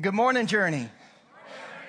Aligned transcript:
Good 0.00 0.14
morning, 0.14 0.46
Journey. 0.46 0.88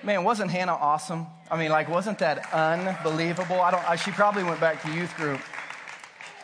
Man, 0.01 0.23
wasn't 0.23 0.49
Hannah 0.49 0.73
awesome? 0.73 1.27
I 1.51 1.59
mean, 1.59 1.69
like, 1.69 1.87
wasn't 1.89 2.17
that 2.19 2.51
unbelievable? 2.51 3.61
I 3.61 3.69
don't. 3.69 3.87
I, 3.87 3.97
she 3.97 4.09
probably 4.09 4.43
went 4.43 4.59
back 4.59 4.81
to 4.81 4.91
youth 4.91 5.15
group. 5.15 5.39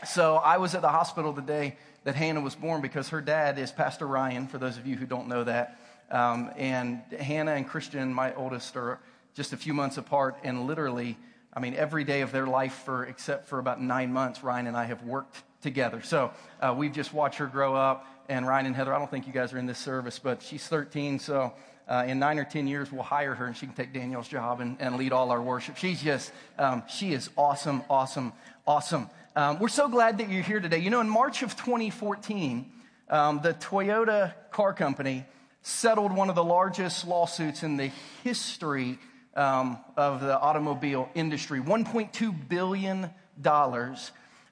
So 0.06 0.36
I 0.36 0.58
was 0.58 0.76
at 0.76 0.84
the 0.84 0.90
hospital 0.90 1.34
the 1.34 1.42
day 1.42 1.78
that 2.04 2.14
Hannah 2.14 2.42
was 2.42 2.54
born 2.54 2.82
because 2.82 3.10
her 3.10 3.20
dad 3.20 3.58
is 3.58 3.72
Pastor 3.72 4.06
Ryan. 4.06 4.46
For 4.46 4.60
those 4.60 4.78
of 4.78 4.86
you 4.86 4.96
who 4.96 5.08
don't 5.08 5.28
know 5.28 5.44
that, 5.44 5.80
um, 6.12 6.52
and 6.56 7.02
Hannah 7.20 7.54
and 7.54 7.68
Christian, 7.68 8.14
my 8.14 8.36
oldest, 8.36 8.78
are 8.78 9.00
just 9.34 9.52
a 9.52 9.58
few 9.58 9.74
months 9.74 9.98
apart, 9.98 10.38
and 10.44 10.68
literally, 10.68 11.18
I 11.52 11.62
mean, 11.62 11.74
every 11.74 12.04
day 12.04 12.22
of 12.22 12.32
their 12.32 12.46
life 12.46 12.84
for 12.86 13.06
except 13.06 13.48
for 13.48 13.58
about 13.58 13.82
nine 13.82 14.14
months, 14.14 14.44
Ryan 14.44 14.68
and 14.68 14.78
I 14.78 14.84
have 14.84 15.02
worked 15.02 15.42
together. 15.64 16.04
So 16.04 16.32
uh, 16.62 16.76
we've 16.78 16.94
just 16.94 17.12
watched 17.12 17.40
her 17.40 17.48
grow 17.48 17.74
up 17.74 18.06
and 18.28 18.48
Ryan 18.48 18.68
and 18.68 18.76
Heather, 18.76 18.94
I 18.94 19.00
don't 19.00 19.10
think 19.10 19.28
you 19.28 19.34
guys 19.34 19.54
are 19.54 19.58
in 19.58 19.66
this 19.66 19.80
service, 19.80 20.20
but 20.20 20.42
she's 20.42 20.68
13, 20.68 21.20
so 21.20 21.54
uh, 21.88 22.06
in 22.08 22.18
nine 22.20 22.40
or 22.40 22.46
10 22.46 22.68
years, 22.68 22.92
we'll 22.92 23.04
hire 23.04 23.36
her 23.36 23.46
and 23.46 23.56
she 23.56 23.66
can 23.66 23.76
take 23.76 23.94
Daniel's 23.94 24.28
job 24.28 24.60
and, 24.60 24.78
and 24.80 24.98
lead 24.98 25.14
all 25.14 25.32
our 25.32 25.42
worship. 25.42 25.78
She's 25.78 26.02
just, 26.02 26.32
um, 26.58 26.84
she 26.90 27.14
is 27.14 27.30
awesome, 27.38 27.84
awesome, 27.90 28.34
awesome. 28.66 29.10
Um, 29.36 29.60
we're 29.60 29.68
so 29.68 29.88
glad 29.88 30.18
that 30.18 30.30
you're 30.30 30.42
here 30.42 30.60
today. 30.60 30.80
You 30.80 30.90
know, 30.90 31.02
in 31.02 31.10
March 31.10 31.44
of 31.44 31.56
2014, 31.56 32.72
um, 33.10 33.42
the 33.44 33.54
Toyota 33.54 34.34
car 34.50 34.74
company 34.74 35.26
settled 35.62 36.12
one 36.12 36.30
of 36.30 36.36
the 36.36 36.44
largest 36.44 37.08
lawsuits 37.08 37.62
in 37.62 37.78
the 37.78 37.92
history 38.24 38.98
um, 39.36 39.78
of 39.98 40.22
the 40.22 40.40
automobile 40.40 41.10
industry 41.14 41.60
$1.2 41.60 42.50
billion 42.50 43.10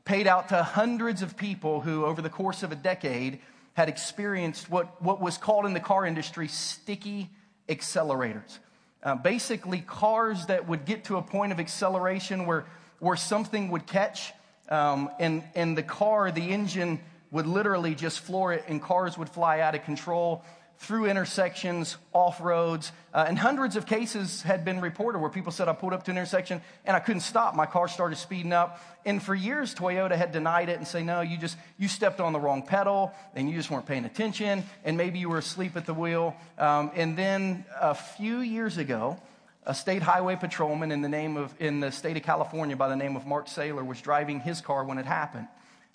paid 0.05 0.27
out 0.27 0.49
to 0.49 0.61
hundreds 0.61 1.21
of 1.21 1.37
people 1.37 1.81
who, 1.81 2.05
over 2.05 2.21
the 2.21 2.29
course 2.29 2.61
of 2.63 2.71
a 2.71 2.75
decade, 2.75 3.39
had 3.73 3.89
experienced 3.89 4.69
what, 4.69 5.01
what 5.01 5.19
was 5.19 5.37
called 5.37 5.65
in 5.65 5.73
the 5.73 5.79
car 5.79 6.05
industry 6.05 6.47
sticky 6.47 7.29
accelerators. 7.67 8.59
Uh, 9.01 9.15
basically, 9.15 9.81
cars 9.81 10.45
that 10.45 10.67
would 10.67 10.85
get 10.85 11.03
to 11.05 11.17
a 11.17 11.21
point 11.21 11.51
of 11.51 11.59
acceleration 11.59 12.45
where, 12.45 12.65
where 12.99 13.17
something 13.17 13.69
would 13.69 13.85
catch, 13.85 14.31
um, 14.69 15.09
and, 15.19 15.43
and 15.55 15.77
the 15.77 15.83
car, 15.83 16.31
the 16.31 16.51
engine 16.51 16.99
would 17.31 17.47
literally 17.47 17.95
just 17.95 18.19
floor 18.19 18.53
it, 18.53 18.63
and 18.67 18.81
cars 18.81 19.17
would 19.17 19.27
fly 19.29 19.59
out 19.59 19.75
of 19.75 19.83
control 19.83 20.43
through 20.83 21.05
intersections, 21.05 21.95
off 22.11 22.41
roads, 22.41 22.91
uh, 23.13 23.23
and 23.25 23.39
hundreds 23.39 23.77
of 23.77 23.85
cases 23.85 24.41
had 24.41 24.65
been 24.65 24.81
reported 24.81 25.19
where 25.19 25.29
people 25.29 25.51
said, 25.51 25.69
I 25.69 25.73
pulled 25.73 25.93
up 25.93 26.03
to 26.05 26.11
an 26.11 26.17
intersection 26.17 26.61
and 26.83 26.95
I 26.95 26.99
couldn't 26.99 27.21
stop. 27.21 27.55
My 27.55 27.65
car 27.65 27.87
started 27.87 28.17
speeding 28.17 28.51
up. 28.51 28.81
And 29.05 29.23
for 29.23 29.33
years, 29.33 29.73
Toyota 29.73 30.15
had 30.17 30.33
denied 30.33 30.67
it 30.67 30.77
and 30.77 30.85
say, 30.85 31.01
no, 31.01 31.21
you 31.21 31.37
just, 31.37 31.57
you 31.77 31.87
stepped 31.87 32.19
on 32.19 32.33
the 32.33 32.39
wrong 32.39 32.63
pedal 32.63 33.13
and 33.33 33.49
you 33.49 33.55
just 33.55 33.71
weren't 33.71 33.85
paying 33.85 34.03
attention 34.03 34.63
and 34.83 34.97
maybe 34.97 35.19
you 35.19 35.29
were 35.29 35.37
asleep 35.37 35.77
at 35.77 35.85
the 35.85 35.93
wheel. 35.93 36.35
Um, 36.57 36.91
and 36.95 37.17
then 37.17 37.63
a 37.79 37.95
few 37.95 38.39
years 38.39 38.77
ago, 38.77 39.17
a 39.65 39.73
state 39.73 40.01
highway 40.01 40.35
patrolman 40.35 40.91
in 40.91 41.01
the 41.01 41.07
name 41.07 41.37
of, 41.37 41.55
in 41.61 41.79
the 41.79 41.93
state 41.93 42.17
of 42.17 42.23
California 42.23 42.75
by 42.75 42.89
the 42.89 42.97
name 42.97 43.15
of 43.15 43.25
Mark 43.25 43.47
Saylor 43.47 43.85
was 43.85 44.01
driving 44.01 44.41
his 44.41 44.59
car 44.59 44.83
when 44.83 44.97
it 44.97 45.05
happened. 45.05 45.47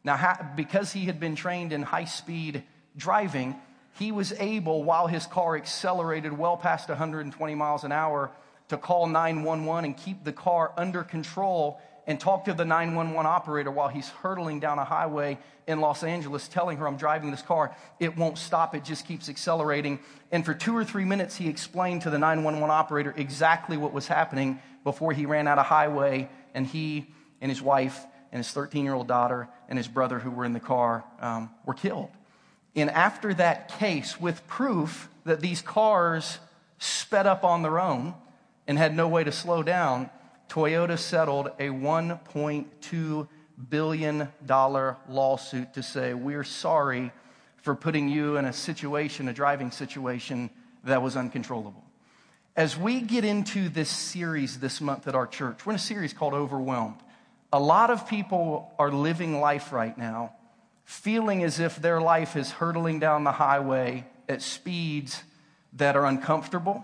Now, 0.03 0.53
because 0.57 0.95
he 0.95 1.05
had 1.05 1.21
been 1.21 1.37
trained 1.37 1.75
in 1.75 1.83
high 1.83 2.07
speed 2.07 2.63
driving, 2.97 3.55
he 3.99 4.13
was 4.13 4.33
able, 4.35 4.85
while 4.85 5.07
his 5.07 5.27
car 5.27 5.57
accelerated 5.57 6.37
well 6.37 6.57
past 6.57 6.89
120 6.89 7.55
miles 7.55 7.85
an 7.85 7.93
hour, 7.93 8.31
to 8.69 8.77
call 8.77 9.07
911 9.07 9.85
and 9.85 9.97
keep 9.97 10.25
the 10.25 10.33
car 10.33 10.73
under 10.77 11.03
control 11.03 11.81
and 12.07 12.19
talk 12.19 12.47
to 12.47 12.55
the 12.55 12.65
911 12.65 13.27
operator 13.27 13.71
while 13.71 13.89
he's 13.89 14.09
hurtling 14.09 14.61
down 14.61 14.79
a 14.79 14.85
highway 14.85 15.39
in 15.67 15.81
Los 15.81 16.03
Angeles, 16.03 16.49
telling 16.49 16.79
her, 16.79 16.89
I'm 16.89 16.97
driving 16.97 17.31
this 17.31 17.43
car. 17.43 17.77
It 18.01 18.17
won't 18.17 18.39
stop, 18.39 18.75
it 18.75 18.83
just 18.83 19.07
keeps 19.07 19.29
accelerating. 19.29 19.99
And 20.33 20.45
for 20.45 20.55
two 20.55 20.75
or 20.75 20.85
three 20.85 21.05
minutes, 21.05 21.37
he 21.37 21.49
explained 21.49 22.03
to 22.03 22.11
the 22.11 22.19
911 22.19 22.71
operator 22.71 23.13
exactly 23.17 23.77
what 23.77 23.93
was 23.93 24.07
happening 24.07 24.61
before 24.85 25.13
he 25.13 25.27
ran 25.27 25.47
out 25.47 25.59
of 25.59 25.67
highway. 25.67 26.31
And 26.55 26.67
he 26.67 27.09
and 27.43 27.51
his 27.51 27.61
wife 27.61 28.07
and 28.33 28.39
his 28.39 28.51
13 28.53 28.85
year 28.85 28.95
old 28.95 29.07
daughter 29.07 29.49
and 29.69 29.77
his 29.77 29.89
brother, 29.89 30.19
who 30.19 30.31
were 30.31 30.47
in 30.47 30.55
the 30.55 30.61
car, 30.61 31.05
um, 31.21 31.51
were 31.67 31.75
killed. 31.75 32.11
And 32.77 32.91
after 32.91 33.35
that 33.35 33.79
case, 33.79 34.21
with 34.21 34.47
proof 34.47 35.09
that 35.25 35.41
these 35.41 35.63
cars 35.63 36.39
sped 36.79 37.27
up 37.27 37.45
on 37.45 37.63
their 37.63 37.79
own 37.79 38.15
and 38.67 38.79
had 38.79 38.95
no 38.95 39.09
way 39.09 39.25
to 39.25 39.33
slow 39.33 39.63
down, 39.63 40.11
Toyota 40.49 40.99
settled 40.99 41.49
a 41.59 41.69
$1.2 41.69 43.29
billion 43.69 44.29
lawsuit 45.09 45.75
to 45.75 45.83
say, 45.83 46.15
We're 46.15 46.45
sorry 46.45 47.13
for 47.57 47.75
putting 47.75 48.09
you 48.09 48.37
in 48.37 48.45
a 48.45 48.53
situation, 48.53 49.29
a 49.29 49.33
driving 49.33 49.71
situation 49.71 50.51
that 50.85 51.03
was 51.03 51.17
uncontrollable. 51.17 51.85
As 52.57 52.77
we 52.77 53.01
get 53.01 53.25
into 53.25 53.69
this 53.69 53.89
series 53.89 54.59
this 54.59 54.81
month 54.81 55.07
at 55.07 55.15
our 55.15 55.27
church, 55.27 55.65
we're 55.65 55.73
in 55.73 55.77
a 55.77 55.81
series 55.81 56.13
called 56.13 56.35
Overwhelmed. 56.35 56.99
A 57.53 57.61
lot 57.61 57.91
of 57.91 58.09
people 58.09 58.73
are 58.79 58.91
living 58.91 59.41
life 59.41 59.73
right 59.73 59.97
now 59.97 60.33
feeling 60.89 61.45
as 61.45 61.61
if 61.61 61.77
their 61.77 62.01
life 62.01 62.35
is 62.35 62.51
hurtling 62.51 62.99
down 62.99 63.23
the 63.23 63.31
highway 63.31 64.07
at 64.27 64.41
speeds 64.41 65.23
that 65.75 65.97
are 65.97 66.07
uncomfortable. 66.07 66.83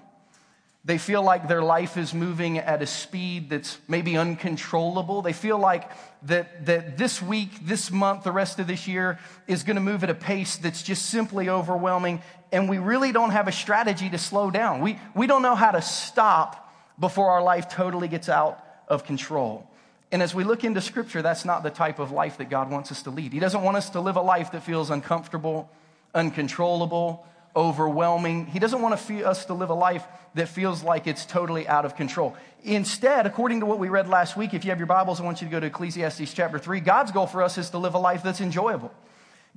They 0.84 0.98
feel 0.98 1.22
like 1.22 1.48
their 1.48 1.62
life 1.62 1.96
is 1.96 2.12
moving 2.12 2.58
at 2.58 2.82
a 2.82 2.86
speed 2.86 3.48
that's 3.48 3.78
maybe 3.88 4.18
uncontrollable. 4.18 5.22
They 5.22 5.32
feel 5.32 5.58
like 5.58 5.90
that, 6.24 6.66
that 6.66 6.98
this 6.98 7.22
week, 7.22 7.66
this 7.66 7.90
month, 7.90 8.24
the 8.24 8.30
rest 8.30 8.58
of 8.58 8.66
this 8.66 8.86
year 8.86 9.18
is 9.46 9.62
going 9.62 9.76
to 9.76 9.82
move 9.82 10.04
at 10.04 10.10
a 10.10 10.14
pace 10.14 10.56
that's 10.56 10.82
just 10.82 11.06
simply 11.06 11.48
overwhelming. 11.48 12.20
And 12.52 12.68
we 12.68 12.76
really 12.76 13.10
don't 13.10 13.30
have 13.30 13.48
a 13.48 13.52
strategy 13.52 14.10
to 14.10 14.18
slow 14.18 14.50
down. 14.50 14.82
We, 14.82 14.98
we 15.14 15.26
don't 15.26 15.40
know 15.40 15.54
how 15.54 15.70
to 15.70 15.80
stop 15.80 16.70
before 17.00 17.30
our 17.30 17.42
life 17.42 17.70
totally 17.70 18.08
gets 18.08 18.28
out 18.28 18.62
of 18.86 19.06
control. 19.06 19.66
And 20.14 20.22
as 20.22 20.32
we 20.32 20.44
look 20.44 20.62
into 20.62 20.80
scripture, 20.80 21.22
that's 21.22 21.44
not 21.44 21.64
the 21.64 21.70
type 21.70 21.98
of 21.98 22.12
life 22.12 22.38
that 22.38 22.48
God 22.48 22.70
wants 22.70 22.92
us 22.92 23.02
to 23.02 23.10
lead. 23.10 23.32
He 23.32 23.40
doesn't 23.40 23.62
want 23.62 23.76
us 23.76 23.90
to 23.90 24.00
live 24.00 24.14
a 24.14 24.20
life 24.20 24.52
that 24.52 24.62
feels 24.62 24.90
uncomfortable, 24.90 25.68
uncontrollable, 26.14 27.26
overwhelming. 27.56 28.46
He 28.46 28.60
doesn't 28.60 28.80
want 28.80 28.94
us 28.94 29.44
to 29.46 29.54
live 29.54 29.70
a 29.70 29.74
life 29.74 30.06
that 30.34 30.46
feels 30.46 30.84
like 30.84 31.08
it's 31.08 31.26
totally 31.26 31.66
out 31.66 31.84
of 31.84 31.96
control. 31.96 32.36
Instead, 32.62 33.26
according 33.26 33.58
to 33.58 33.66
what 33.66 33.80
we 33.80 33.88
read 33.88 34.08
last 34.08 34.36
week, 34.36 34.54
if 34.54 34.64
you 34.64 34.70
have 34.70 34.78
your 34.78 34.86
Bibles, 34.86 35.20
I 35.20 35.24
want 35.24 35.42
you 35.42 35.48
to 35.48 35.50
go 35.50 35.58
to 35.58 35.66
Ecclesiastes 35.66 36.32
chapter 36.32 36.60
3. 36.60 36.78
God's 36.78 37.10
goal 37.10 37.26
for 37.26 37.42
us 37.42 37.58
is 37.58 37.70
to 37.70 37.78
live 37.78 37.94
a 37.94 37.98
life 37.98 38.22
that's 38.22 38.40
enjoyable. 38.40 38.92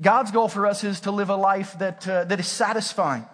God's 0.01 0.31
goal 0.31 0.47
for 0.47 0.65
us 0.65 0.83
is 0.83 1.01
to 1.01 1.11
live 1.11 1.29
a 1.29 1.35
life 1.35 1.77
that, 1.77 2.07
uh, 2.07 2.23
that 2.23 2.39
is 2.39 2.47
satisfying. 2.47 3.27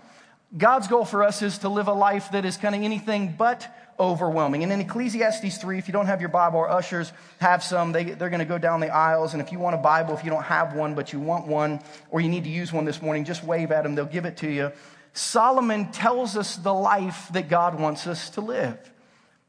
God's 0.57 0.89
goal 0.89 1.05
for 1.05 1.23
us 1.23 1.41
is 1.41 1.59
to 1.59 1.69
live 1.69 1.87
a 1.87 1.93
life 1.93 2.31
that 2.33 2.43
is 2.43 2.57
kind 2.57 2.75
of 2.75 2.81
anything 2.81 3.33
but 3.37 3.73
overwhelming. 3.99 4.63
And 4.63 4.71
in 4.71 4.81
Ecclesiastes 4.81 5.57
3, 5.57 5.77
if 5.77 5.87
you 5.87 5.91
don't 5.91 6.07
have 6.07 6.19
your 6.19 6.29
Bible, 6.29 6.59
our 6.59 6.69
ushers 6.69 7.11
have 7.39 7.63
some. 7.63 7.91
They, 7.91 8.03
they're 8.03 8.29
going 8.29 8.39
to 8.39 8.45
go 8.45 8.57
down 8.57 8.79
the 8.79 8.93
aisles. 8.93 9.33
And 9.33 9.41
if 9.41 9.51
you 9.51 9.59
want 9.59 9.75
a 9.75 9.79
Bible, 9.79 10.13
if 10.13 10.23
you 10.23 10.29
don't 10.29 10.43
have 10.43 10.73
one, 10.73 10.95
but 10.95 11.13
you 11.13 11.19
want 11.19 11.47
one, 11.47 11.81
or 12.09 12.21
you 12.21 12.29
need 12.29 12.43
to 12.43 12.49
use 12.49 12.73
one 12.73 12.85
this 12.85 13.01
morning, 13.01 13.25
just 13.25 13.43
wave 13.43 13.71
at 13.71 13.83
them. 13.83 13.95
They'll 13.95 14.05
give 14.05 14.25
it 14.25 14.37
to 14.37 14.49
you. 14.49 14.71
Solomon 15.13 15.91
tells 15.91 16.35
us 16.35 16.55
the 16.55 16.73
life 16.73 17.29
that 17.33 17.47
God 17.47 17.79
wants 17.79 18.07
us 18.07 18.31
to 18.31 18.41
live. 18.41 18.77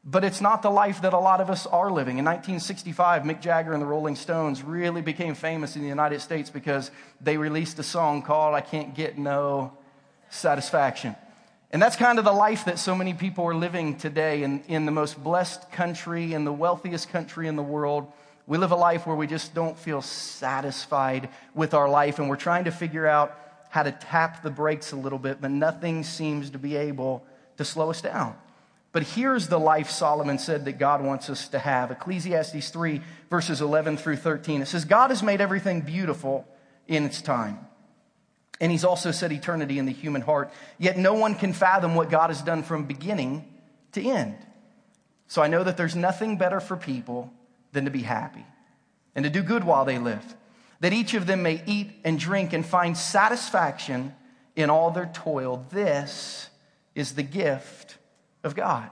But 0.07 0.23
it's 0.23 0.39
not 0.39 0.61
the 0.61 0.69
life 0.69 1.01
that 1.01 1.13
a 1.13 1.19
lot 1.19 1.41
of 1.41 1.49
us 1.49 1.65
are 1.65 1.89
living. 1.89 2.19
In 2.19 2.25
1965, 2.25 3.23
Mick 3.23 3.41
Jagger 3.41 3.73
and 3.73 3.81
the 3.81 3.87
Rolling 3.87 4.15
Stones 4.15 4.61
really 4.61 5.01
became 5.01 5.33
famous 5.33 5.75
in 5.75 5.81
the 5.81 5.87
United 5.87 6.21
States 6.21 6.51
because 6.51 6.91
they 7.19 7.37
released 7.37 7.79
a 7.79 7.83
song 7.83 8.21
called 8.21 8.53
I 8.53 8.61
Can't 8.61 8.93
Get 8.93 9.17
No 9.17 9.73
Satisfaction. 10.29 11.15
And 11.75 11.81
that's 11.81 11.97
kind 11.97 12.19
of 12.19 12.23
the 12.23 12.31
life 12.31 12.63
that 12.63 12.79
so 12.79 12.95
many 12.95 13.13
people 13.13 13.43
are 13.43 13.53
living 13.53 13.97
today 13.97 14.43
in, 14.43 14.63
in 14.69 14.85
the 14.85 14.93
most 14.93 15.21
blessed 15.21 15.69
country, 15.73 16.33
in 16.33 16.45
the 16.45 16.53
wealthiest 16.53 17.09
country 17.09 17.49
in 17.49 17.57
the 17.57 17.63
world. 17.63 18.09
We 18.47 18.57
live 18.57 18.71
a 18.71 18.77
life 18.77 19.05
where 19.05 19.15
we 19.17 19.27
just 19.27 19.53
don't 19.53 19.77
feel 19.77 20.01
satisfied 20.01 21.27
with 21.53 21.73
our 21.73 21.89
life, 21.89 22.17
and 22.17 22.29
we're 22.29 22.37
trying 22.37 22.63
to 22.63 22.71
figure 22.71 23.05
out 23.05 23.37
how 23.67 23.83
to 23.83 23.91
tap 23.91 24.41
the 24.41 24.49
brakes 24.49 24.93
a 24.93 24.95
little 24.95 25.19
bit, 25.19 25.41
but 25.41 25.51
nothing 25.51 26.05
seems 26.05 26.51
to 26.51 26.57
be 26.57 26.77
able 26.77 27.25
to 27.57 27.65
slow 27.65 27.89
us 27.89 27.99
down. 27.99 28.37
But 28.93 29.03
here's 29.03 29.49
the 29.49 29.59
life 29.59 29.89
Solomon 29.89 30.39
said 30.39 30.63
that 30.63 30.79
God 30.79 31.03
wants 31.03 31.29
us 31.29 31.49
to 31.49 31.59
have 31.59 31.91
Ecclesiastes 31.91 32.69
3, 32.69 33.01
verses 33.29 33.59
11 33.59 33.97
through 33.97 34.15
13. 34.15 34.61
It 34.61 34.67
says, 34.69 34.85
God 34.85 35.09
has 35.09 35.21
made 35.21 35.41
everything 35.41 35.81
beautiful 35.81 36.47
in 36.87 37.03
its 37.03 37.21
time. 37.21 37.64
And 38.59 38.71
he's 38.71 38.85
also 38.85 39.11
set 39.11 39.31
eternity 39.31 39.79
in 39.79 39.85
the 39.85 39.91
human 39.91 40.21
heart. 40.21 40.51
Yet 40.77 40.97
no 40.97 41.13
one 41.13 41.35
can 41.35 41.53
fathom 41.53 41.95
what 41.95 42.09
God 42.09 42.29
has 42.29 42.41
done 42.41 42.63
from 42.63 42.85
beginning 42.85 43.45
to 43.93 44.01
end. 44.01 44.37
So 45.27 45.41
I 45.41 45.47
know 45.47 45.63
that 45.63 45.77
there's 45.77 45.95
nothing 45.95 46.37
better 46.37 46.59
for 46.59 46.77
people 46.77 47.33
than 47.71 47.85
to 47.85 47.91
be 47.91 48.03
happy 48.03 48.45
and 49.15 49.23
to 49.23 49.29
do 49.29 49.41
good 49.41 49.63
while 49.63 49.85
they 49.85 49.97
live, 49.97 50.35
that 50.79 50.93
each 50.93 51.13
of 51.13 51.25
them 51.25 51.43
may 51.43 51.61
eat 51.65 51.91
and 52.03 52.19
drink 52.19 52.53
and 52.53 52.65
find 52.65 52.97
satisfaction 52.97 54.13
in 54.55 54.69
all 54.69 54.91
their 54.91 55.09
toil. 55.13 55.65
This 55.71 56.49
is 56.93 57.15
the 57.15 57.23
gift 57.23 57.97
of 58.43 58.55
God. 58.55 58.89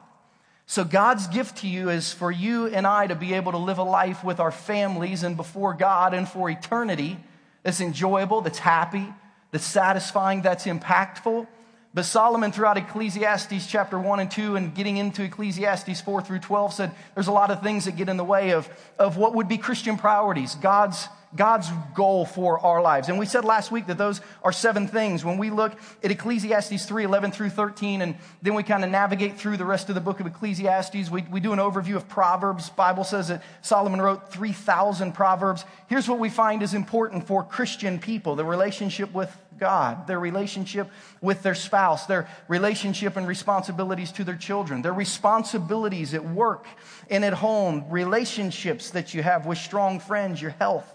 So, 0.65 0.83
God's 0.83 1.27
gift 1.27 1.57
to 1.57 1.67
you 1.67 1.89
is 1.89 2.11
for 2.11 2.31
you 2.31 2.67
and 2.67 2.87
I 2.87 3.07
to 3.07 3.15
be 3.15 3.33
able 3.33 3.51
to 3.51 3.57
live 3.57 3.77
a 3.77 3.83
life 3.83 4.23
with 4.23 4.39
our 4.39 4.51
families 4.51 5.23
and 5.23 5.37
before 5.37 5.73
God 5.73 6.13
and 6.13 6.27
for 6.27 6.49
eternity 6.49 7.17
that's 7.63 7.81
enjoyable, 7.81 8.41
that's 8.41 8.59
happy, 8.59 9.13
that's 9.53 9.63
satisfying, 9.63 10.41
that's 10.41 10.65
impactful. 10.65 11.47
But 11.93 12.05
Solomon, 12.05 12.51
throughout 12.51 12.75
Ecclesiastes 12.77 13.67
chapter 13.67 13.99
1 13.99 14.19
and 14.19 14.31
2, 14.31 14.55
and 14.55 14.73
getting 14.73 14.97
into 14.97 15.21
Ecclesiastes 15.21 16.01
4 16.01 16.21
through 16.23 16.39
12, 16.39 16.73
said 16.73 16.91
there's 17.13 17.27
a 17.27 17.31
lot 17.31 17.51
of 17.51 17.61
things 17.61 17.85
that 17.85 17.95
get 17.95 18.09
in 18.09 18.17
the 18.17 18.23
way 18.23 18.53
of, 18.53 18.67
of 18.97 19.15
what 19.15 19.35
would 19.35 19.47
be 19.47 19.59
Christian 19.59 19.95
priorities, 19.95 20.55
God's 20.55 21.07
God's 21.35 21.69
goal 21.95 22.25
for 22.25 22.59
our 22.59 22.81
lives. 22.81 23.09
And 23.09 23.17
we 23.17 23.25
said 23.25 23.43
last 23.43 23.71
week 23.71 23.87
that 23.87 23.97
those 23.97 24.21
are 24.43 24.51
seven 24.51 24.87
things. 24.87 25.25
When 25.25 25.37
we 25.37 25.49
look 25.49 25.73
at 26.03 26.11
Ecclesiastes 26.11 26.85
3 26.85 27.03
11 27.03 27.31
through 27.31 27.49
13, 27.49 28.01
and 28.01 28.15
then 28.41 28.53
we 28.53 28.63
kind 28.63 28.83
of 28.83 28.89
navigate 28.89 29.37
through 29.37 29.57
the 29.57 29.65
rest 29.65 29.89
of 29.89 29.95
the 29.95 30.01
book 30.01 30.19
of 30.19 30.27
Ecclesiastes, 30.27 31.09
we, 31.09 31.23
we 31.23 31.39
do 31.39 31.53
an 31.53 31.59
overview 31.59 31.95
of 31.95 32.07
Proverbs. 32.07 32.69
Bible 32.69 33.03
says 33.03 33.29
that 33.29 33.43
Solomon 33.61 34.01
wrote 34.01 34.31
3,000 34.31 35.13
Proverbs. 35.13 35.65
Here's 35.87 36.07
what 36.07 36.19
we 36.19 36.29
find 36.29 36.61
is 36.61 36.73
important 36.73 37.25
for 37.25 37.43
Christian 37.43 37.99
people 37.99 38.35
the 38.35 38.45
relationship 38.45 39.11
with 39.13 39.35
God, 39.59 40.07
their 40.07 40.19
relationship 40.19 40.89
with 41.21 41.41
their 41.41 41.55
spouse, 41.55 42.05
their 42.05 42.27
relationship 42.47 43.15
and 43.15 43.27
responsibilities 43.27 44.11
to 44.13 44.23
their 44.23 44.35
children, 44.35 44.81
their 44.81 44.93
responsibilities 44.93 46.13
at 46.13 46.25
work 46.25 46.67
and 47.09 47.23
at 47.23 47.33
home, 47.33 47.85
relationships 47.89 48.89
that 48.91 49.13
you 49.13 49.23
have 49.23 49.45
with 49.45 49.57
strong 49.57 49.99
friends, 49.99 50.41
your 50.41 50.51
health 50.51 50.93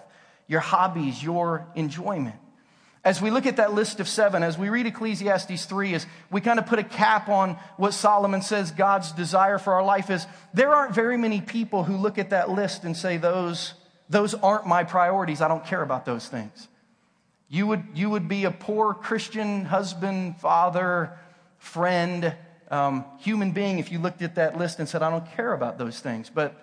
your 0.49 0.61
hobbies, 0.61 1.23
your 1.23 1.67
enjoyment. 1.77 2.37
As 3.05 3.23
we 3.23 3.31
look 3.31 3.47
at 3.47 3.57
that 3.57 3.73
list 3.73 4.01
of 4.01 4.09
seven, 4.09 4.43
as 4.43 4.59
we 4.59 4.71
read 4.71 4.87
Ecclesiastes 4.87 5.67
3, 5.67 5.95
as 5.95 6.07
we 6.31 6.41
kind 6.41 6.59
of 6.59 6.67
put 6.67 6.79
a 6.79 6.85
cap 6.85 7.29
on 7.29 7.57
what 7.77 7.95
Solomon 7.95 8.43
says 8.43 8.73
God's 8.73 9.13
desire 9.13 9.59
for 9.59 9.75
our 9.75 9.85
life 9.85 10.11
is, 10.11 10.27
there 10.53 10.75
aren't 10.75 10.95
very 10.95 11.17
many 11.17 11.41
people 11.41 11.85
who 11.85 11.97
look 11.97 12.19
at 12.19 12.31
that 12.31 12.51
list 12.51 12.85
and 12.85 12.97
say, 12.97 13.17
those, 13.17 13.75
those 14.11 14.35
aren't 14.35 14.67
my 14.67 14.83
priorities. 14.85 15.41
I 15.41 15.49
don't 15.49 15.65
care 15.65 15.83
about 15.83 16.05
those 16.07 16.27
things. 16.27 16.67
You 17.49 17.67
would, 17.69 17.85
you 17.95 18.11
would 18.11 18.29
be 18.29 18.45
a 18.45 18.51
poor 18.51 18.93
Christian 18.93 19.65
husband, 19.65 20.41
father, 20.41 21.17
friend, 21.59 22.35
um, 22.71 23.05
human 23.21 23.53
being 23.53 23.79
if 23.79 23.91
you 23.91 23.99
looked 24.01 24.23
at 24.23 24.35
that 24.35 24.59
list 24.59 24.81
and 24.81 24.89
said, 24.89 25.03
I 25.03 25.11
don't 25.11 25.31
care 25.33 25.53
about 25.53 25.79
those 25.79 26.01
things. 26.01 26.31
But 26.31 26.55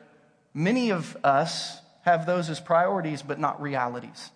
many 0.54 0.92
of 0.92 1.18
us 1.24 1.80
have 2.05 2.25
those 2.27 2.50
as 2.51 2.59
priorities, 2.59 3.24
but 3.24 3.39
not 3.39 3.59
realities. 3.59 4.31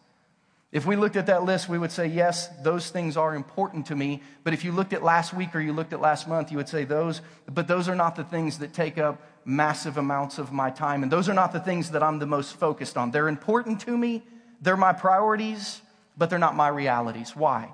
If 0.71 0.85
we 0.85 0.95
looked 0.95 1.15
at 1.15 1.27
that 1.27 1.43
list, 1.43 1.69
we 1.69 1.77
would 1.77 1.91
say, 1.91 2.07
yes, 2.07 2.47
those 2.63 2.89
things 2.89 3.15
are 3.15 3.33
important 3.33 3.87
to 3.87 3.95
me. 3.95 4.21
But 4.43 4.53
if 4.53 4.63
you 4.63 4.71
looked 4.71 4.93
at 4.93 5.03
last 5.03 5.33
week 5.33 5.55
or 5.55 5.59
you 5.59 5.71
looked 5.71 5.93
at 5.93 6.01
last 6.01 6.27
month, 6.27 6.51
you 6.51 6.57
would 6.57 6.69
say 6.69 6.83
those, 6.83 7.21
but 7.47 7.67
those 7.67 7.87
are 7.87 7.95
not 7.95 8.15
the 8.15 8.23
things 8.23 8.59
that 8.59 8.73
take 8.73 8.97
up 8.97 9.21
massive 9.45 9.97
amounts 9.97 10.37
of 10.39 10.51
my 10.51 10.69
time. 10.71 11.01
And 11.01 11.11
those 11.11 11.29
are 11.29 11.33
not 11.33 11.53
the 11.53 11.59
things 11.59 11.91
that 11.91 12.03
I'm 12.03 12.19
the 12.19 12.27
most 12.27 12.55
focused 12.55 12.97
on. 12.97 13.11
They're 13.11 13.27
important 13.27 13.81
to 13.81 13.95
me, 13.95 14.23
they're 14.61 14.77
my 14.77 14.93
priorities, 14.93 15.81
but 16.17 16.29
they're 16.29 16.39
not 16.39 16.55
my 16.55 16.67
realities. 16.67 17.35
Why? 17.35 17.73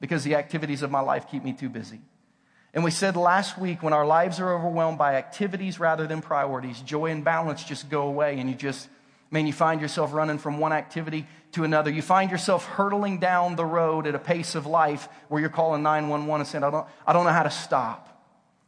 Because 0.00 0.24
the 0.24 0.36
activities 0.36 0.82
of 0.82 0.90
my 0.90 1.00
life 1.00 1.28
keep 1.30 1.44
me 1.44 1.52
too 1.52 1.68
busy. 1.68 2.00
And 2.74 2.82
we 2.84 2.90
said 2.90 3.16
last 3.16 3.58
week 3.58 3.82
when 3.82 3.92
our 3.92 4.06
lives 4.06 4.40
are 4.40 4.52
overwhelmed 4.52 4.98
by 4.98 5.16
activities 5.16 5.78
rather 5.78 6.06
than 6.06 6.22
priorities, 6.22 6.80
joy 6.80 7.10
and 7.10 7.24
balance 7.24 7.62
just 7.62 7.90
go 7.90 8.02
away 8.02 8.38
and 8.38 8.48
you 8.48 8.56
just 8.56 8.88
Man, 9.32 9.46
you 9.46 9.52
find 9.52 9.80
yourself 9.80 10.12
running 10.12 10.36
from 10.36 10.58
one 10.58 10.72
activity 10.72 11.26
to 11.52 11.64
another. 11.64 11.90
You 11.90 12.02
find 12.02 12.30
yourself 12.30 12.66
hurtling 12.66 13.18
down 13.18 13.56
the 13.56 13.64
road 13.64 14.06
at 14.06 14.14
a 14.14 14.18
pace 14.18 14.54
of 14.54 14.66
life 14.66 15.08
where 15.28 15.40
you're 15.40 15.50
calling 15.50 15.82
911 15.82 16.40
and 16.40 16.46
saying, 16.46 16.62
I 16.62 16.70
don't, 16.70 16.86
I 17.06 17.14
don't 17.14 17.24
know 17.24 17.32
how 17.32 17.42
to 17.42 17.50
stop. 17.50 18.10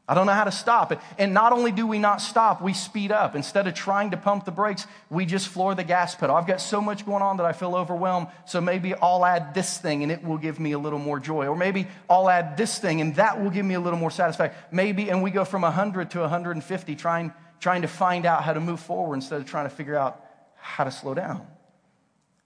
I 0.07 0.15
don't 0.15 0.27
know 0.27 0.33
how 0.33 0.45
to 0.45 0.53
stop. 0.53 1.01
And 1.19 1.33
not 1.33 1.53
only 1.53 1.71
do 1.71 1.87
we 1.87 1.99
not 1.99 2.21
stop, 2.21 2.63
we 2.63 2.73
speed 2.73 3.13
up. 3.13 3.35
Instead 3.35 3.67
of 3.67 3.75
trying 3.75 4.11
to 4.11 4.19
pump 4.19 4.47
the 4.47 4.51
brakes, 4.51 4.87
we 5.09 5.27
just 5.27 5.49
floor 5.49 5.75
the 5.75 5.85
gas 5.85 6.15
pedal. 6.15 6.37
I've 6.37 6.47
got 6.47 6.61
so 6.61 6.81
much 6.81 7.07
going 7.07 7.23
on 7.23 7.39
that 7.39 7.47
I 7.47 7.53
feel 7.53 7.75
overwhelmed, 7.75 8.29
so 8.47 8.61
maybe 8.61 8.95
I'll 8.95 9.25
add 9.25 9.55
this 9.55 9.79
thing 9.79 10.03
and 10.03 10.13
it 10.13 10.23
will 10.23 10.37
give 10.37 10.59
me 10.59 10.73
a 10.73 10.79
little 10.79 10.99
more 10.99 11.21
joy. 11.21 11.47
Or 11.47 11.57
maybe 11.57 11.87
I'll 12.09 12.29
add 12.29 12.57
this 12.57 12.79
thing 12.79 13.01
and 13.03 13.15
that 13.17 13.43
will 13.43 13.51
give 13.51 13.65
me 13.65 13.75
a 13.75 13.81
little 13.81 13.99
more 13.99 14.11
satisfaction. 14.11 14.59
Maybe, 14.71 15.11
and 15.11 15.23
we 15.23 15.31
go 15.31 15.45
from 15.45 15.63
100 15.63 16.11
to 16.13 16.21
150 16.21 16.97
trying, 16.97 17.33
trying 17.61 17.83
to 17.83 17.89
find 17.89 18.27
out 18.27 18.45
how 18.45 18.55
to 18.55 18.61
move 18.61 18.81
forward 18.81 19.17
instead 19.17 19.41
of 19.41 19.47
trying 19.47 19.69
to 19.69 19.75
figure 19.75 19.97
out 19.97 20.24
how 20.65 20.85
to 20.85 20.91
slow 20.91 21.15
down. 21.15 21.47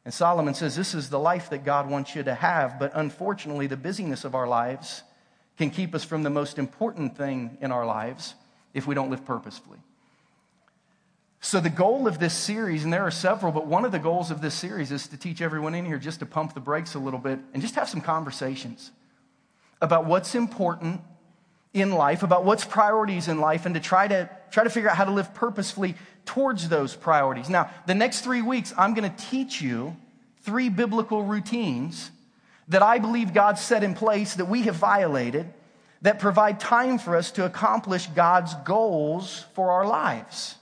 And 0.05 0.13
Solomon 0.13 0.55
says 0.55 0.75
this 0.75 0.95
is 0.95 1.09
the 1.09 1.19
life 1.19 1.51
that 1.51 1.65
God 1.65 1.89
wants 1.89 2.17
you 2.17 2.23
to 2.25 2.35
have, 2.35 2.79
but 2.79 2.91
unfortunately, 2.95 3.69
the 3.69 3.77
busyness 3.77 4.25
of 4.25 4.35
our 4.35 4.47
lives 4.49 5.03
can 5.57 5.71
keep 5.71 5.95
us 5.95 6.03
from 6.03 6.25
the 6.25 6.31
most 6.31 6.59
important 6.59 7.17
thing 7.17 7.59
in 7.61 7.71
our 7.71 7.87
lives 7.87 8.35
if 8.75 8.87
we 8.87 8.95
don't 8.95 9.11
live 9.11 9.25
purposefully. 9.25 9.79
So, 11.41 11.61
the 11.61 11.71
goal 11.71 12.09
of 12.09 12.19
this 12.19 12.35
series, 12.35 12.83
and 12.83 12.93
there 12.93 13.07
are 13.07 13.13
several, 13.13 13.53
but 13.53 13.67
one 13.67 13.85
of 13.85 13.93
the 13.93 14.01
goals 14.01 14.33
of 14.33 14.41
this 14.41 14.55
series 14.55 14.91
is 14.91 15.07
to 15.09 15.17
teach 15.17 15.41
everyone 15.41 15.75
in 15.75 15.85
here 15.85 15.99
just 15.99 16.19
to 16.19 16.27
pump 16.27 16.55
the 16.55 16.61
brakes 16.61 16.95
a 16.95 16.99
little 16.99 17.21
bit 17.21 17.39
and 17.53 17.63
just 17.63 17.77
have 17.77 17.89
some 17.89 18.01
conversations 18.01 18.91
about 19.81 20.07
what's 20.07 20.35
important 20.35 21.01
in 21.73 21.93
life, 21.93 22.25
about 22.25 22.45
what's 22.45 22.65
priorities 22.65 23.29
in 23.29 23.41
life, 23.41 23.67
and 23.67 23.75
to 23.77 23.81
try 23.81 24.09
to 24.09 24.29
try 24.51 24.65
to 24.65 24.71
figure 24.71 24.91
out 24.91 24.97
how 24.97 25.05
to 25.05 25.11
live 25.11 25.33
purposefully 25.35 25.95
towards 26.25 26.69
those 26.69 26.95
priorities. 26.95 27.49
Now, 27.49 27.71
the 27.87 27.95
next 27.95 28.21
three 28.21 28.43
weeks, 28.43 28.73
I'm 28.77 28.95
going 28.95 29.11
to 29.11 29.25
teach 29.25 29.63
you 29.63 29.97
three 30.43 30.69
biblical 30.69 31.23
routines 31.23 32.11
that 32.69 32.83
I 32.83 32.99
believe 32.99 33.33
God 33.33 33.59
set 33.59 33.83
in 33.83 33.95
place 33.95 34.35
that 34.35 34.45
we 34.45 34.63
have 34.63 34.77
violated 34.77 35.53
that 36.03 36.19
provide 36.19 36.61
time 36.61 36.99
for 36.99 37.17
us 37.17 37.33
to 37.33 37.45
accomplish 37.45 38.07
God's 38.09 38.55
goals 38.65 39.45
for 39.55 39.71
our 39.71 39.87
lives. 39.87 40.55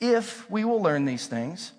If 0.00 0.50
we 0.50 0.64
will 0.64 0.82
learn 0.82 1.04
these 1.04 1.26
things 1.26 1.72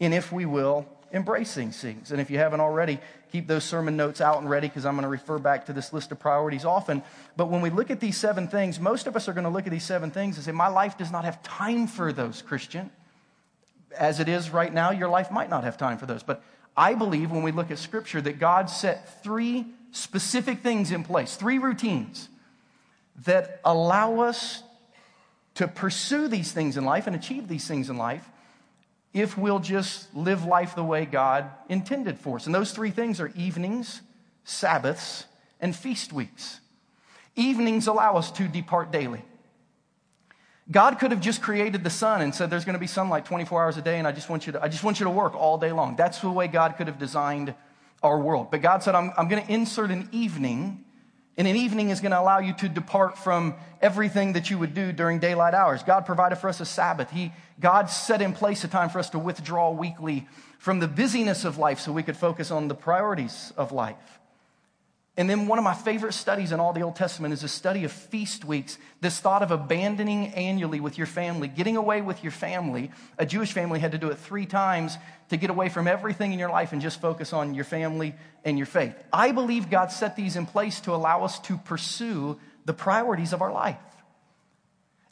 and 0.00 0.12
if 0.12 0.32
we 0.32 0.44
will 0.44 0.86
embrace 1.12 1.54
these 1.54 1.80
things. 1.80 2.10
And 2.10 2.20
if 2.20 2.30
you 2.30 2.38
haven't 2.38 2.60
already, 2.60 2.98
keep 3.36 3.46
those 3.46 3.64
sermon 3.64 3.98
notes 3.98 4.22
out 4.22 4.38
and 4.38 4.48
ready 4.48 4.66
because 4.66 4.86
I'm 4.86 4.94
going 4.94 5.02
to 5.02 5.08
refer 5.08 5.38
back 5.38 5.66
to 5.66 5.74
this 5.74 5.92
list 5.92 6.10
of 6.10 6.18
priorities 6.18 6.64
often. 6.64 7.02
But 7.36 7.50
when 7.50 7.60
we 7.60 7.68
look 7.68 7.90
at 7.90 8.00
these 8.00 8.16
seven 8.16 8.48
things, 8.48 8.80
most 8.80 9.06
of 9.06 9.14
us 9.14 9.28
are 9.28 9.34
going 9.34 9.44
to 9.44 9.50
look 9.50 9.66
at 9.66 9.70
these 9.70 9.84
seven 9.84 10.10
things 10.10 10.36
and 10.36 10.44
say, 10.44 10.52
My 10.52 10.68
life 10.68 10.96
does 10.96 11.12
not 11.12 11.26
have 11.26 11.42
time 11.42 11.86
for 11.86 12.14
those, 12.14 12.40
Christian. 12.40 12.90
As 13.94 14.20
it 14.20 14.28
is 14.28 14.48
right 14.48 14.72
now, 14.72 14.90
your 14.90 15.10
life 15.10 15.30
might 15.30 15.50
not 15.50 15.64
have 15.64 15.76
time 15.76 15.98
for 15.98 16.06
those. 16.06 16.22
But 16.22 16.42
I 16.74 16.94
believe 16.94 17.30
when 17.30 17.42
we 17.42 17.52
look 17.52 17.70
at 17.70 17.78
Scripture 17.78 18.22
that 18.22 18.38
God 18.38 18.70
set 18.70 19.22
three 19.22 19.66
specific 19.90 20.60
things 20.60 20.90
in 20.90 21.04
place, 21.04 21.36
three 21.36 21.58
routines 21.58 22.30
that 23.26 23.60
allow 23.66 24.20
us 24.20 24.62
to 25.56 25.68
pursue 25.68 26.26
these 26.28 26.52
things 26.52 26.78
in 26.78 26.86
life 26.86 27.06
and 27.06 27.14
achieve 27.14 27.48
these 27.48 27.68
things 27.68 27.90
in 27.90 27.98
life 27.98 28.26
if 29.12 29.38
we'll 29.38 29.58
just 29.58 30.14
live 30.14 30.44
life 30.44 30.74
the 30.74 30.84
way 30.84 31.04
God 31.06 31.50
intended 31.68 32.18
for 32.18 32.36
us. 32.36 32.46
And 32.46 32.54
those 32.54 32.72
three 32.72 32.90
things 32.90 33.20
are 33.20 33.32
evenings, 33.34 34.02
Sabbaths, 34.44 35.24
and 35.60 35.74
feast 35.74 36.12
weeks. 36.12 36.60
Evenings 37.34 37.86
allow 37.86 38.16
us 38.16 38.30
to 38.32 38.48
depart 38.48 38.90
daily. 38.90 39.22
God 40.70 40.98
could 40.98 41.12
have 41.12 41.20
just 41.20 41.42
created 41.42 41.84
the 41.84 41.90
sun 41.90 42.22
and 42.22 42.34
said, 42.34 42.50
There's 42.50 42.64
going 42.64 42.74
to 42.74 42.80
be 42.80 42.88
sunlight 42.88 43.24
24 43.24 43.62
hours 43.62 43.76
a 43.76 43.82
day, 43.82 43.98
and 43.98 44.06
I 44.06 44.12
just 44.12 44.28
want 44.28 44.46
you 44.46 44.52
to, 44.52 44.62
I 44.62 44.68
just 44.68 44.82
want 44.82 44.98
you 44.98 45.04
to 45.04 45.10
work 45.10 45.34
all 45.34 45.58
day 45.58 45.72
long. 45.72 45.94
That's 45.96 46.20
the 46.20 46.30
way 46.30 46.48
God 46.48 46.76
could 46.76 46.88
have 46.88 46.98
designed 46.98 47.54
our 48.02 48.18
world. 48.18 48.50
But 48.50 48.62
God 48.62 48.82
said, 48.82 48.94
I'm, 48.94 49.12
I'm 49.16 49.28
going 49.28 49.44
to 49.44 49.52
insert 49.52 49.90
an 49.90 50.08
evening 50.12 50.84
and 51.38 51.46
an 51.46 51.56
evening 51.56 51.90
is 51.90 52.00
going 52.00 52.12
to 52.12 52.20
allow 52.20 52.38
you 52.38 52.54
to 52.54 52.68
depart 52.68 53.18
from 53.18 53.54
everything 53.82 54.32
that 54.32 54.48
you 54.48 54.58
would 54.58 54.72
do 54.72 54.90
during 54.90 55.18
daylight 55.18 55.52
hours. 55.52 55.82
God 55.82 56.06
provided 56.06 56.36
for 56.36 56.48
us 56.48 56.60
a 56.60 56.64
Sabbath. 56.64 57.10
He, 57.10 57.32
God 57.60 57.90
set 57.90 58.22
in 58.22 58.32
place 58.32 58.64
a 58.64 58.68
time 58.68 58.88
for 58.88 58.98
us 58.98 59.10
to 59.10 59.18
withdraw 59.18 59.70
weekly 59.70 60.26
from 60.58 60.80
the 60.80 60.88
busyness 60.88 61.44
of 61.44 61.58
life 61.58 61.78
so 61.78 61.92
we 61.92 62.02
could 62.02 62.16
focus 62.16 62.50
on 62.50 62.68
the 62.68 62.74
priorities 62.74 63.52
of 63.56 63.70
life. 63.70 64.15
And 65.18 65.30
then 65.30 65.46
one 65.46 65.58
of 65.58 65.64
my 65.64 65.72
favorite 65.72 66.12
studies 66.12 66.52
in 66.52 66.60
all 66.60 66.74
the 66.74 66.82
Old 66.82 66.94
Testament 66.94 67.32
is 67.32 67.42
a 67.42 67.48
study 67.48 67.84
of 67.84 67.92
feast 67.92 68.44
weeks. 68.44 68.76
This 69.00 69.18
thought 69.18 69.42
of 69.42 69.50
abandoning 69.50 70.28
annually 70.34 70.78
with 70.78 70.98
your 70.98 71.06
family, 71.06 71.48
getting 71.48 71.78
away 71.78 72.02
with 72.02 72.22
your 72.22 72.32
family. 72.32 72.90
A 73.16 73.24
Jewish 73.24 73.52
family 73.52 73.80
had 73.80 73.92
to 73.92 73.98
do 73.98 74.10
it 74.10 74.18
three 74.18 74.44
times 74.44 74.98
to 75.30 75.38
get 75.38 75.48
away 75.48 75.70
from 75.70 75.88
everything 75.88 76.34
in 76.34 76.38
your 76.38 76.50
life 76.50 76.72
and 76.72 76.82
just 76.82 77.00
focus 77.00 77.32
on 77.32 77.54
your 77.54 77.64
family 77.64 78.14
and 78.44 78.58
your 78.58 78.66
faith. 78.66 78.94
I 79.10 79.32
believe 79.32 79.70
God 79.70 79.90
set 79.90 80.16
these 80.16 80.36
in 80.36 80.44
place 80.44 80.80
to 80.80 80.94
allow 80.94 81.24
us 81.24 81.38
to 81.40 81.56
pursue 81.56 82.38
the 82.66 82.74
priorities 82.74 83.32
of 83.32 83.40
our 83.40 83.52
life. 83.52 83.78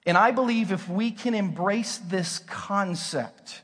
And 0.04 0.18
I 0.18 0.32
believe 0.32 0.70
if 0.70 0.86
we 0.86 1.12
can 1.12 1.34
embrace 1.34 1.96
this 1.96 2.40
concept, 2.40 3.62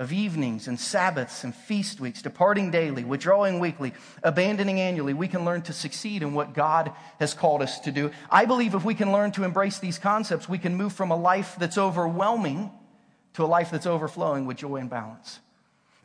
of 0.00 0.14
evenings 0.14 0.66
and 0.66 0.80
Sabbaths 0.80 1.44
and 1.44 1.54
feast 1.54 2.00
weeks, 2.00 2.22
departing 2.22 2.70
daily, 2.70 3.04
withdrawing 3.04 3.60
weekly, 3.60 3.92
abandoning 4.22 4.80
annually, 4.80 5.12
we 5.12 5.28
can 5.28 5.44
learn 5.44 5.60
to 5.60 5.74
succeed 5.74 6.22
in 6.22 6.32
what 6.32 6.54
God 6.54 6.90
has 7.18 7.34
called 7.34 7.60
us 7.60 7.78
to 7.80 7.92
do. 7.92 8.10
I 8.30 8.46
believe 8.46 8.74
if 8.74 8.82
we 8.82 8.94
can 8.94 9.12
learn 9.12 9.30
to 9.32 9.44
embrace 9.44 9.78
these 9.78 9.98
concepts, 9.98 10.48
we 10.48 10.56
can 10.56 10.74
move 10.74 10.94
from 10.94 11.10
a 11.10 11.16
life 11.16 11.54
that's 11.58 11.76
overwhelming 11.76 12.70
to 13.34 13.44
a 13.44 13.46
life 13.46 13.70
that's 13.70 13.84
overflowing 13.84 14.46
with 14.46 14.56
joy 14.56 14.76
and 14.76 14.88
balance. 14.88 15.38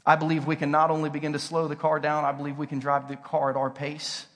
I 0.06 0.18
believe 0.18 0.46
we 0.46 0.58
can 0.58 0.72
not 0.72 0.92
only 0.92 1.10
begin 1.10 1.32
to 1.32 1.40
slow 1.40 1.70
the 1.70 1.78
car 1.78 2.02
down, 2.02 2.26
I 2.26 2.34
believe 2.34 2.58
we 2.58 2.68
can 2.68 2.80
drive 2.80 3.08
the 3.08 3.16
car 3.16 3.50
at 3.50 3.56
our 3.56 3.70
pace, 3.70 4.28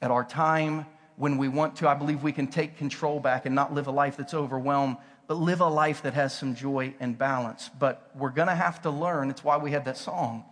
at 0.00 0.12
our 0.12 0.24
time, 0.24 0.86
when 1.16 1.38
we 1.38 1.48
want 1.48 1.74
to. 1.76 1.88
I 1.88 1.94
believe 1.94 2.22
we 2.22 2.32
can 2.32 2.46
take 2.46 2.78
control 2.78 3.18
back 3.18 3.46
and 3.46 3.54
not 3.54 3.74
live 3.74 3.88
a 3.88 3.90
life 3.90 4.16
that's 4.16 4.32
overwhelmed 4.32 4.96
but 5.26 5.34
live 5.34 5.60
a 5.60 5.68
life 5.68 6.02
that 6.02 6.14
has 6.14 6.36
some 6.36 6.54
joy 6.54 6.94
and 7.00 7.16
balance. 7.16 7.70
But 7.78 8.10
we're 8.14 8.30
going 8.30 8.48
to 8.48 8.54
have 8.54 8.82
to 8.82 8.90
learn. 8.90 9.30
It's 9.30 9.44
why 9.44 9.56
we 9.58 9.70
had 9.70 9.84
that 9.86 9.96
song. 9.96 10.44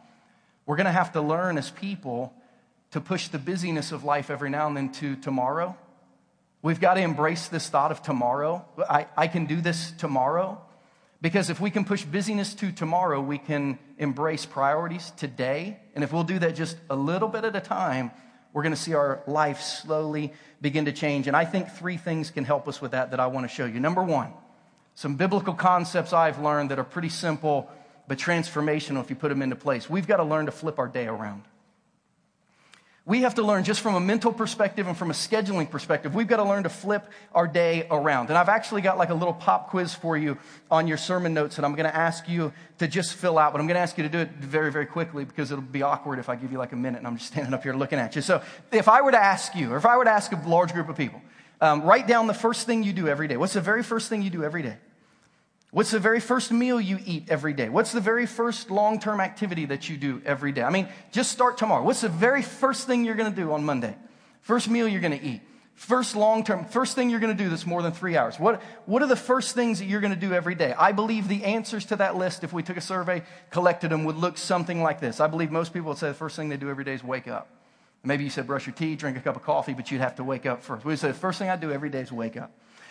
We're 0.67 0.77
going 0.77 0.87
to 0.87 0.93
have 0.93 1.13
to 1.13 1.21
learn 1.21 1.59
as 1.59 1.71
people 1.71 2.33
to 2.93 3.01
push 3.01 3.29
the 3.29 3.39
busyness 3.39 3.93
of 3.93 4.05
life 4.05 4.31
every 4.31 4.51
now 4.51 4.67
and 4.67 4.77
then 4.77 4.93
to 4.93 5.17
tomorrow 5.17 5.77
We've 6.63 6.81
got 6.81 6.95
to 6.95 7.01
embrace 7.01 7.49
this 7.49 7.69
thought 7.71 7.91
of 7.91 8.03
tomorrow. 8.03 8.67
I, 8.79 9.07
I 9.17 9.29
can 9.29 9.47
do 9.47 9.63
this 9.63 9.93
tomorrow. 9.93 10.61
Because 11.23 11.51
if 11.51 11.61
we 11.61 11.71
can 11.71 11.85
push 11.85 12.05
busyness 12.05 12.55
to 12.55 12.73
tomorrow, 12.73 13.21
we 13.21 13.39
can 13.39 13.79
embrace 13.99 14.47
priorities 14.47 15.13
today. 15.17 15.79
And 15.95 16.05
if 16.05 16.13
we'll 16.13 16.25
do 16.25 16.39
that 16.39 16.55
just 16.55 16.77
a 16.89 16.97
little 16.97 17.29
bit 17.29 17.45
at 17.45 17.57
a 17.57 17.61
time, 17.61 18.11
we're 18.53 18.63
going 18.63 18.75
to 18.75 18.81
see 18.81 18.95
our 18.95 19.23
life 19.27 19.61
slowly 19.61 20.33
begin 20.61 20.87
to 20.87 20.93
change. 20.93 21.29
And 21.29 21.37
I 21.37 21.45
think 21.45 21.71
three 21.71 21.97
things 21.97 22.31
can 22.31 22.45
help 22.45 22.69
us 22.69 22.81
with 22.81 22.93
that 22.93 23.11
that 23.11 23.21
I 23.21 23.27
want 23.29 23.49
to 23.49 23.55
show 23.55 23.65
you. 23.65 23.81
Number 23.81 24.03
one, 24.03 24.33
some 25.01 25.15
biblical 25.15 25.55
concepts 25.55 26.13
I've 26.13 26.41
learned 26.41 26.73
that 26.73 26.79
are 26.79 26.85
pretty 26.85 27.09
simple 27.09 27.71
but 28.07 28.19
transformational 28.19 29.01
if 29.01 29.09
you 29.09 29.17
put 29.17 29.31
them 29.31 29.41
into 29.41 29.57
place. 29.57 29.89
We've 29.89 30.07
got 30.07 30.19
to 30.19 30.25
learn 30.25 30.45
to 30.45 30.53
flip 30.53 30.79
our 30.79 30.89
day 30.89 31.07
around. 31.07 31.45
We 33.07 33.23
have 33.23 33.37
to 33.37 33.43
learn 33.43 33.65
just 33.65 33.81
from 33.81 33.95
a 33.95 34.01
mental 34.01 34.31
perspective 34.31 34.87
and 34.87 34.95
from 34.95 35.11
a 35.11 35.15
scheduling 35.15 35.71
perspective. 35.71 36.15
We've 36.15 36.29
got 36.29 36.37
to 36.37 36.45
learn 36.45 36.65
to 36.65 36.69
flip 36.69 37.07
our 37.35 37.47
day 37.47 37.87
around. 37.91 38.29
And 38.29 38.37
I've 38.37 38.51
actually 38.51 38.83
got 38.83 38.99
like 38.99 39.09
a 39.09 39.15
little 39.15 39.33
pop 39.33 39.71
quiz 39.71 39.95
for 39.95 40.19
you 40.19 40.37
on 40.71 40.87
your 40.87 40.99
sermon 40.99 41.33
notes 41.33 41.57
that 41.57 41.65
I'm 41.65 41.75
going 41.75 41.91
to 41.91 41.97
ask 41.97 42.29
you 42.29 42.53
to 42.77 42.87
just 42.87 43.15
fill 43.15 43.39
out. 43.39 43.53
But 43.53 43.63
I'm 43.63 43.67
going 43.67 43.77
to 43.77 43.81
ask 43.81 43.97
you 43.97 44.03
to 44.03 44.11
do 44.11 44.19
it 44.19 44.29
very, 44.33 44.71
very 44.71 44.85
quickly 44.85 45.25
because 45.25 45.51
it'll 45.51 45.63
be 45.63 45.81
awkward 45.81 46.19
if 46.19 46.29
I 46.29 46.37
give 46.37 46.53
you 46.53 46.59
like 46.59 46.73
a 46.73 46.77
minute 46.77 46.99
and 46.99 47.07
I'm 47.07 47.17
just 47.17 47.29
standing 47.33 47.55
up 47.55 47.63
here 47.63 47.73
looking 47.73 47.99
at 47.99 48.17
you. 48.17 48.21
So 48.21 48.43
if 48.71 48.87
I 48.87 49.01
were 49.01 49.13
to 49.13 49.23
ask 49.23 49.55
you, 49.55 49.73
or 49.73 49.79
if 49.79 49.87
I 49.87 49.97
were 49.97 50.05
to 50.05 50.11
ask 50.11 50.31
a 50.31 50.47
large 50.47 50.75
group 50.75 50.91
of 50.91 50.97
people, 50.99 51.23
um, 51.63 51.85
write 51.85 52.07
down 52.07 52.27
the 52.27 52.35
first 52.35 52.67
thing 52.67 52.83
you 52.83 52.93
do 52.93 53.09
every 53.09 53.29
day. 53.29 53.39
What's 53.39 53.55
the 53.55 53.63
very 53.63 53.83
first 53.83 54.11
thing 54.11 54.21
you 54.21 54.29
do 54.29 54.45
every 54.45 54.63
day? 54.63 54.77
What's 55.73 55.93
the 55.93 56.01
very 56.01 56.19
first 56.19 56.51
meal 56.51 56.81
you 56.81 56.99
eat 57.07 57.31
every 57.31 57.53
day? 57.53 57.69
What's 57.69 57.93
the 57.93 58.01
very 58.01 58.27
first 58.27 58.71
long 58.71 58.99
term 58.99 59.21
activity 59.21 59.67
that 59.67 59.89
you 59.89 59.97
do 59.97 60.21
every 60.25 60.51
day? 60.51 60.63
I 60.63 60.71
mean, 60.71 60.89
just 61.13 61.31
start 61.31 61.59
tomorrow. 61.59 61.85
What's 61.85 62.01
the 62.01 62.09
very 62.09 62.43
first 62.43 62.87
thing 62.87 63.05
you're 63.05 63.15
going 63.15 63.33
to 63.33 63.37
do 63.37 63.53
on 63.53 63.65
Monday? 63.65 63.95
First 64.41 64.69
meal 64.69 64.89
you're 64.89 65.01
going 65.01 65.19
to 65.19 65.25
eat. 65.25 65.43
First 65.77 66.15
long 66.15 66.45
term, 66.45 66.67
first 66.67 66.95
thing 66.95 67.09
you're 67.09 67.21
going 67.21 67.35
to 67.35 67.43
do 67.43 67.49
that's 67.49 67.65
more 67.65 67.83
than 67.83 67.93
three 67.93 68.17
hours. 68.17 68.39
What, 68.39 68.61
what 68.85 69.01
are 69.01 69.07
the 69.07 69.17
first 69.17 69.55
things 69.55 69.79
that 69.79 69.87
you're 69.87 70.03
going 70.03 70.13
to 70.13 70.19
do 70.19 70.35
every 70.35 70.55
day? 70.55 70.75
I 70.77 70.93
believe 70.93 71.27
the 71.27 71.45
answers 71.45 71.87
to 71.87 71.97
that 71.97 72.17
list, 72.17 72.45
if 72.45 72.53
we 72.53 72.63
took 72.63 72.77
a 72.77 72.83
survey, 72.83 73.23
collected 73.51 73.91
them, 73.91 74.05
would 74.05 74.17
look 74.17 74.37
something 74.37 74.83
like 74.83 75.01
this. 75.01 75.21
I 75.21 75.27
believe 75.27 75.51
most 75.51 75.73
people 75.73 75.89
would 75.89 75.99
say 75.99 76.09
the 76.09 76.15
first 76.15 76.37
thing 76.37 76.51
they 76.51 76.59
do 76.59 76.69
every 76.69 76.85
day 76.85 76.93
is 76.93 77.03
wake 77.03 77.29
up. 77.29 77.49
Maybe 78.05 78.25
you 78.25 78.31
said 78.31 78.47
brush 78.47 78.67
your 78.67 78.75
teeth, 78.75 78.99
drink 78.99 79.17
a 79.17 79.21
cup 79.21 79.37
of 79.37 79.43
coffee, 79.43 79.73
but 79.73 79.91
you'd 79.91 80.01
have 80.01 80.17
to 80.17 80.25
wake 80.25 80.45
up 80.45 80.63
first. 80.63 80.85
We 80.85 80.97
say 80.97 81.09
the 81.09 81.15
first 81.15 81.39
thing 81.39 81.49
I 81.49 81.57
do 81.57 81.71
every 81.71 81.91
day 81.91 82.01
is 82.01 82.13
wake 82.13 82.37
up. 82.37 82.51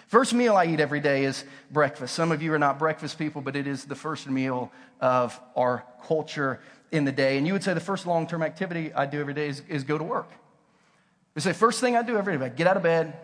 First 0.10 0.34
meal 0.34 0.56
I 0.56 0.66
eat 0.66 0.80
every 0.80 1.02
day 1.02 1.24
is 1.24 1.44
breakfast. 1.70 2.16
Some 2.16 2.32
of 2.32 2.42
you 2.42 2.52
are 2.54 2.58
not 2.58 2.80
breakfast 2.80 3.20
people, 3.20 3.44
but 3.44 3.56
it 3.56 3.68
is 3.68 3.86
the 3.86 3.94
first 3.94 4.28
meal 4.28 4.72
of 5.00 5.40
our 5.56 5.86
culture 6.08 6.60
in 6.92 7.06
the 7.06 7.12
day. 7.12 7.38
And 7.38 7.46
you 7.46 7.54
would 7.54 7.64
say 7.64 7.76
the 7.76 7.80
first 7.80 8.08
long 8.08 8.26
term 8.26 8.42
activity 8.42 8.92
I 8.92 9.06
do 9.06 9.20
every 9.20 9.36
day 9.36 9.48
is, 9.48 9.62
is 9.70 9.84
go 9.84 10.00
to 10.00 10.04
work. 10.04 10.32
You 11.36 11.42
say, 11.42 11.54
first 11.54 11.80
thing 11.80 11.96
I 11.96 12.02
do 12.02 12.18
every 12.18 12.36
day, 12.36 12.44
I 12.44 12.50
get 12.50 12.66
out 12.66 12.76
of 12.76 12.82
bed, 12.82 13.16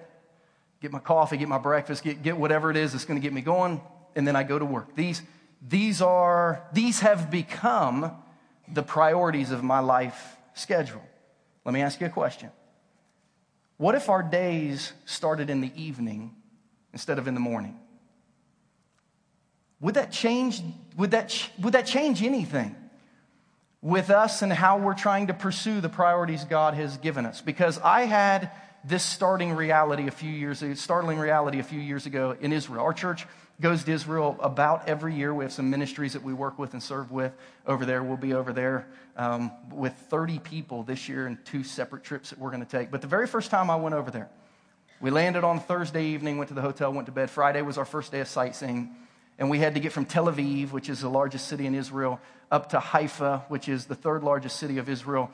get 0.80 0.92
my 0.92 1.00
coffee, 1.00 1.38
get 1.38 1.50
my 1.50 1.58
breakfast, 1.58 2.04
get, 2.04 2.22
get 2.22 2.38
whatever 2.38 2.70
it 2.70 2.78
is 2.78 2.92
that's 2.92 3.04
going 3.04 3.20
to 3.20 3.24
get 3.24 3.34
me 3.34 3.42
going, 3.42 3.82
and 4.16 4.28
then 4.28 4.36
I 4.36 4.44
go 4.44 4.60
to 4.60 4.66
work. 4.66 4.96
These, 4.96 5.24
these, 5.68 6.04
are, 6.04 6.68
these 6.72 7.00
have 7.00 7.32
become 7.32 8.12
the 8.72 8.84
priorities 8.84 9.50
of 9.50 9.64
my 9.64 9.80
life 9.80 10.38
schedule. 10.54 11.02
Let 11.66 11.74
me 11.74 11.82
ask 11.82 12.00
you 12.00 12.06
a 12.06 12.12
question. 12.12 12.52
What 13.78 13.96
if 13.96 14.08
our 14.08 14.22
days 14.22 14.94
started 15.06 15.50
in 15.50 15.62
the 15.62 15.72
evening 15.76 16.36
instead 16.96 17.20
of 17.20 17.28
in 17.28 17.34
the 17.34 17.42
morning. 17.42 17.78
Would 19.82 19.96
that 19.96 20.14
change, 20.14 20.62
would 20.98 21.12
that, 21.12 21.38
would 21.60 21.74
that 21.74 21.86
change 21.86 22.24
anything 22.24 22.74
with 23.82 24.10
us 24.10 24.42
and 24.42 24.52
how 24.52 24.78
we're 24.78 24.96
trying 24.96 25.28
to 25.28 25.34
pursue 25.34 25.82
the 25.82 25.90
priorities 25.90 26.46
God 26.46 26.74
has 26.74 26.98
given 26.98 27.26
us? 27.26 27.42
Because 27.42 27.78
I 27.80 28.04
had 28.04 28.50
this 28.86 29.04
starting 29.04 29.52
reality 29.52 30.08
a 30.08 30.12
few 30.12 30.32
years 30.32 30.64
ago, 30.64 30.74
startling 30.76 31.20
reality 31.20 31.60
a 31.60 31.64
few 31.64 31.82
years 31.82 32.06
ago 32.06 32.38
in 32.40 32.54
Israel. 32.54 32.82
Our 32.86 32.94
church 32.94 33.28
goes 33.60 33.84
to 33.84 33.92
Israel 33.92 34.38
about 34.40 34.88
every 34.88 35.16
year. 35.16 35.34
We 35.34 35.44
have 35.44 35.52
some 35.52 35.70
ministries 35.70 36.14
that 36.14 36.24
we 36.24 36.34
work 36.34 36.58
with 36.58 36.72
and 36.72 36.82
serve 36.82 37.12
with 37.12 37.34
over 37.68 37.86
there. 37.86 38.04
We'll 38.04 38.16
be 38.16 38.34
over 38.34 38.54
there 38.54 38.88
um, 39.18 39.52
with 39.70 39.94
30 40.10 40.40
people 40.40 40.84
this 40.84 41.10
year 41.10 41.28
in 41.28 41.40
two 41.44 41.66
separate 41.66 42.06
trips 42.06 42.30
that 42.30 42.40
we're 42.40 42.52
going 42.52 42.66
to 42.66 42.70
take. 42.70 42.90
But 42.90 43.02
the 43.02 43.08
very 43.08 43.28
first 43.28 43.52
time 43.52 43.70
I 43.70 43.76
went 43.76 43.96
over 43.96 44.12
there, 44.12 44.30
we 45.02 45.10
landed 45.10 45.44
on 45.44 45.60
Thursday 45.60 46.06
evening, 46.06 46.38
went 46.38 46.48
to 46.50 46.54
the 46.54 46.62
hotel, 46.62 46.92
went 46.94 47.08
to 47.08 47.12
bed. 47.12 47.30
Friday 47.30 47.62
was 47.62 47.78
our 47.78 47.86
first 47.86 48.12
day 48.12 48.22
of 48.22 48.28
sightseeing. 48.28 48.96
And 49.38 49.50
we 49.50 49.60
had 49.60 49.74
to 49.74 49.82
get 49.82 49.92
from 49.92 50.06
Tel 50.06 50.28
Aviv, 50.28 50.72
which 50.72 50.88
is 50.88 51.02
the 51.02 51.10
largest 51.10 51.48
city 51.48 51.66
in 51.66 51.76
Israel, 51.76 52.22
up 52.50 52.70
to 52.70 52.80
Haifa, 52.80 53.44
which 53.50 53.68
is 53.68 53.86
the 53.86 53.96
third 53.96 54.24
largest 54.24 54.58
city 54.58 54.78
of 54.78 54.88
Israel, 54.88 55.30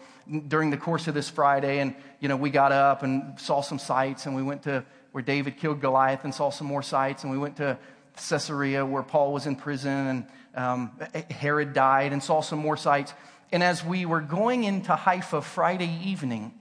during 0.47 0.71
the 0.71 0.77
course 0.77 1.07
of 1.07 1.13
this 1.13 1.29
Friday. 1.29 1.79
And, 1.79 1.93
you 2.19 2.27
know, 2.27 2.35
we 2.35 2.49
got 2.49 2.71
up 2.71 3.03
and 3.03 3.39
saw 3.39 3.61
some 3.61 3.77
sights, 3.77 4.25
and 4.25 4.35
we 4.35 4.41
went 4.41 4.63
to 4.63 4.83
where 5.11 5.21
David 5.21 5.57
killed 5.57 5.81
Goliath 5.81 6.23
and 6.23 6.33
saw 6.33 6.49
some 6.49 6.65
more 6.65 6.81
sights. 6.81 7.23
And 7.23 7.31
we 7.31 7.37
went 7.37 7.57
to 7.57 7.77
Caesarea, 8.15 8.83
where 8.83 9.03
Paul 9.03 9.33
was 9.33 9.45
in 9.45 9.55
prison 9.55 9.91
and 9.91 10.25
um, 10.55 10.91
Herod 11.29 11.73
died, 11.73 12.11
and 12.11 12.23
saw 12.23 12.41
some 12.41 12.59
more 12.59 12.77
sights. 12.77 13.13
And 13.51 13.61
as 13.61 13.85
we 13.85 14.05
were 14.05 14.21
going 14.21 14.63
into 14.63 14.95
Haifa 14.95 15.43
Friday 15.43 15.99
evening, 16.03 16.53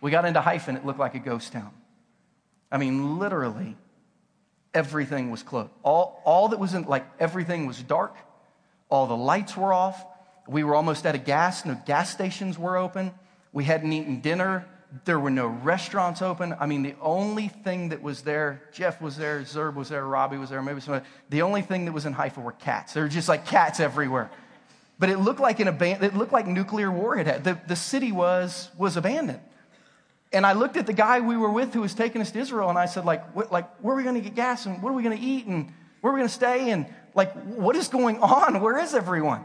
we 0.00 0.10
got 0.10 0.24
into 0.24 0.40
Haifa, 0.40 0.70
and 0.70 0.78
it 0.78 0.86
looked 0.86 1.00
like 1.00 1.14
a 1.14 1.18
ghost 1.18 1.52
town. 1.52 1.72
I 2.70 2.78
mean, 2.78 3.18
literally, 3.18 3.76
everything 4.74 5.30
was 5.30 5.42
closed. 5.42 5.70
All, 5.82 6.20
all 6.24 6.48
that 6.48 6.58
was 6.58 6.74
in, 6.74 6.84
like, 6.84 7.06
everything 7.18 7.66
was 7.66 7.82
dark. 7.82 8.16
All 8.88 9.06
the 9.06 9.16
lights 9.16 9.56
were 9.56 9.72
off. 9.72 10.04
We 10.48 10.64
were 10.64 10.74
almost 10.74 11.06
at 11.06 11.14
a 11.14 11.18
gas, 11.18 11.64
no 11.64 11.80
gas 11.86 12.10
stations 12.10 12.58
were 12.58 12.76
open. 12.76 13.12
We 13.52 13.64
hadn't 13.64 13.92
eaten 13.92 14.20
dinner. 14.20 14.66
There 15.04 15.18
were 15.18 15.30
no 15.30 15.48
restaurants 15.48 16.22
open. 16.22 16.54
I 16.58 16.66
mean, 16.66 16.82
the 16.82 16.94
only 17.00 17.48
thing 17.48 17.88
that 17.88 18.02
was 18.02 18.22
there, 18.22 18.62
Jeff 18.72 19.00
was 19.00 19.16
there, 19.16 19.40
Zerb 19.40 19.74
was 19.74 19.88
there, 19.88 20.06
Robbie 20.06 20.38
was 20.38 20.50
there, 20.50 20.62
maybe 20.62 20.80
somebody. 20.80 21.04
The 21.30 21.42
only 21.42 21.62
thing 21.62 21.86
that 21.86 21.92
was 21.92 22.06
in 22.06 22.12
Haifa 22.12 22.40
were 22.40 22.52
cats. 22.52 22.92
There 22.92 23.02
were 23.02 23.08
just 23.08 23.28
like 23.28 23.46
cats 23.46 23.80
everywhere. 23.80 24.30
But 24.98 25.10
it 25.10 25.18
looked 25.18 25.40
like 25.40 25.58
an 25.60 25.68
aban- 25.68 26.02
it 26.02 26.14
looked 26.14 26.32
like 26.32 26.46
nuclear 26.46 26.90
war 26.90 27.16
had 27.16 27.26
had. 27.26 27.44
The, 27.44 27.58
the 27.66 27.76
city 27.76 28.12
was, 28.12 28.70
was 28.78 28.96
abandoned. 28.96 29.40
And 30.32 30.44
I 30.44 30.52
looked 30.52 30.76
at 30.76 30.86
the 30.86 30.92
guy 30.92 31.20
we 31.20 31.36
were 31.36 31.50
with 31.50 31.72
who 31.72 31.80
was 31.80 31.94
taking 31.94 32.20
us 32.20 32.30
to 32.32 32.38
Israel, 32.38 32.68
and 32.68 32.78
I 32.78 32.86
said, 32.86 33.04
like, 33.04 33.34
what, 33.34 33.52
like 33.52 33.68
where 33.80 33.94
are 33.94 33.96
we 33.96 34.02
going 34.02 34.16
to 34.16 34.20
get 34.20 34.34
gas, 34.34 34.66
and 34.66 34.82
what 34.82 34.90
are 34.90 34.94
we 34.94 35.02
going 35.02 35.16
to 35.16 35.24
eat, 35.24 35.46
and 35.46 35.72
where 36.00 36.12
are 36.12 36.14
we 36.14 36.20
going 36.20 36.28
to 36.28 36.34
stay, 36.34 36.70
and 36.70 36.86
like, 37.14 37.32
what 37.44 37.76
is 37.76 37.88
going 37.88 38.18
on? 38.18 38.60
Where 38.60 38.78
is 38.78 38.94
everyone? 38.94 39.44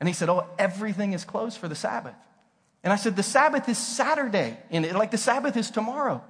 And 0.00 0.08
he 0.08 0.12
said, 0.12 0.28
oh, 0.28 0.46
everything 0.58 1.12
is 1.12 1.24
closed 1.24 1.58
for 1.58 1.68
the 1.68 1.74
Sabbath. 1.74 2.14
And 2.84 2.92
I 2.92 2.96
said, 2.96 3.16
the 3.16 3.22
Sabbath 3.22 3.68
is 3.68 3.78
Saturday, 3.78 4.58
and 4.70 4.90
like 4.92 5.10
the 5.10 5.18
Sabbath 5.18 5.56
is 5.56 5.70
tomorrow. 5.70 6.22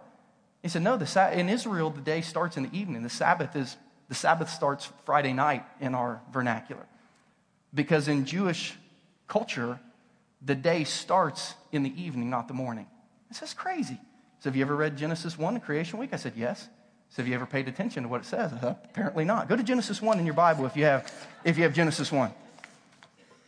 He 0.62 0.68
said, 0.68 0.82
no, 0.82 0.96
the, 0.96 1.38
in 1.38 1.48
Israel, 1.48 1.90
the 1.90 2.00
day 2.00 2.20
starts 2.20 2.56
in 2.56 2.64
the 2.64 2.76
evening. 2.76 3.02
The 3.02 3.10
Sabbath 3.10 3.56
is 3.56 3.76
the 4.08 4.14
Sabbath 4.14 4.48
starts 4.48 4.90
Friday 5.04 5.34
night 5.34 5.64
in 5.80 5.94
our 5.94 6.22
vernacular, 6.32 6.86
because 7.74 8.08
in 8.08 8.24
Jewish 8.24 8.74
culture, 9.26 9.78
the 10.40 10.54
day 10.54 10.84
starts 10.84 11.54
in 11.72 11.82
the 11.82 12.02
evening, 12.02 12.30
not 12.30 12.48
the 12.48 12.54
morning. 12.54 12.86
This 13.28 13.42
is 13.42 13.54
crazy. 13.54 13.98
So, 14.40 14.50
have 14.50 14.56
you 14.56 14.62
ever 14.62 14.76
read 14.76 14.96
Genesis 14.96 15.36
1, 15.36 15.54
the 15.54 15.60
creation 15.60 15.98
week? 15.98 16.10
I 16.12 16.16
said, 16.16 16.32
yes. 16.36 16.68
So, 17.10 17.22
have 17.22 17.28
you 17.28 17.34
ever 17.34 17.46
paid 17.46 17.68
attention 17.68 18.04
to 18.04 18.08
what 18.08 18.20
it 18.20 18.26
says? 18.26 18.52
Apparently 18.62 19.24
not. 19.24 19.48
Go 19.48 19.56
to 19.56 19.62
Genesis 19.62 20.00
1 20.00 20.18
in 20.18 20.26
your 20.26 20.34
Bible 20.34 20.66
if 20.66 20.76
you 20.76 20.84
have, 20.84 21.12
if 21.44 21.56
you 21.56 21.64
have 21.64 21.74
Genesis 21.74 22.12
1. 22.12 22.30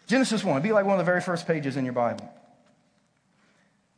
Genesis 0.06 0.42
1, 0.42 0.56
it'd 0.56 0.62
be 0.62 0.72
like 0.72 0.84
one 0.84 0.94
of 0.94 0.98
the 0.98 1.04
very 1.04 1.20
first 1.20 1.46
pages 1.46 1.76
in 1.76 1.84
your 1.84 1.94
Bible. 1.94 2.32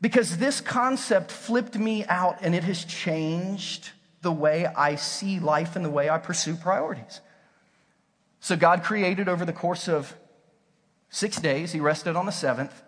Because 0.01 0.37
this 0.37 0.61
concept 0.61 1.31
flipped 1.31 1.79
me 1.79 2.05
out 2.07 2.39
and 2.43 2.55
it 2.55 2.65
has 2.65 2.85
changed 2.85 3.91
the 4.21 4.33
way 4.33 4.67
I 4.67 4.97
see 4.97 5.41
life 5.41 5.75
and 5.75 5.85
the 5.85 5.91
way 5.91 6.11
I 6.11 6.19
pursue 6.19 6.55
priorities. 6.57 7.21
So, 8.41 8.57
God 8.57 8.83
created 8.83 9.29
over 9.29 9.45
the 9.45 9.53
course 9.53 9.89
of 9.89 10.15
six 11.09 11.41
days, 11.41 11.73
He 11.73 11.81
rested 11.81 12.17
on 12.17 12.27
the 12.27 12.33
seventh. 12.33 12.83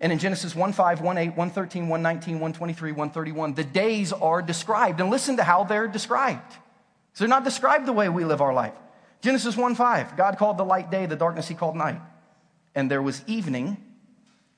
And 0.00 0.12
in 0.12 0.18
Genesis 0.18 0.54
1 0.54 0.72
5, 0.72 1.00
1 1.00 1.18
8, 1.18 1.26
113, 1.28 1.88
119, 1.88 2.34
123, 2.34 2.92
131, 2.92 3.54
the 3.54 3.64
days 3.64 4.12
are 4.12 4.40
described. 4.42 5.00
And 5.00 5.10
listen 5.10 5.36
to 5.38 5.44
how 5.44 5.64
they're 5.64 5.88
described. 5.88 6.52
So 7.14 7.24
they're 7.24 7.28
not 7.28 7.44
described 7.44 7.86
the 7.86 7.92
way 7.92 8.08
we 8.08 8.24
live 8.24 8.40
our 8.40 8.54
life. 8.54 8.74
Genesis 9.20 9.56
1 9.56 9.74
5, 9.74 10.16
God 10.16 10.38
called 10.38 10.58
the 10.58 10.64
light 10.64 10.90
day, 10.90 11.06
the 11.06 11.16
darkness 11.16 11.48
he 11.48 11.54
called 11.54 11.74
night. 11.74 12.00
And 12.74 12.90
there 12.90 13.02
was 13.02 13.22
evening 13.26 13.76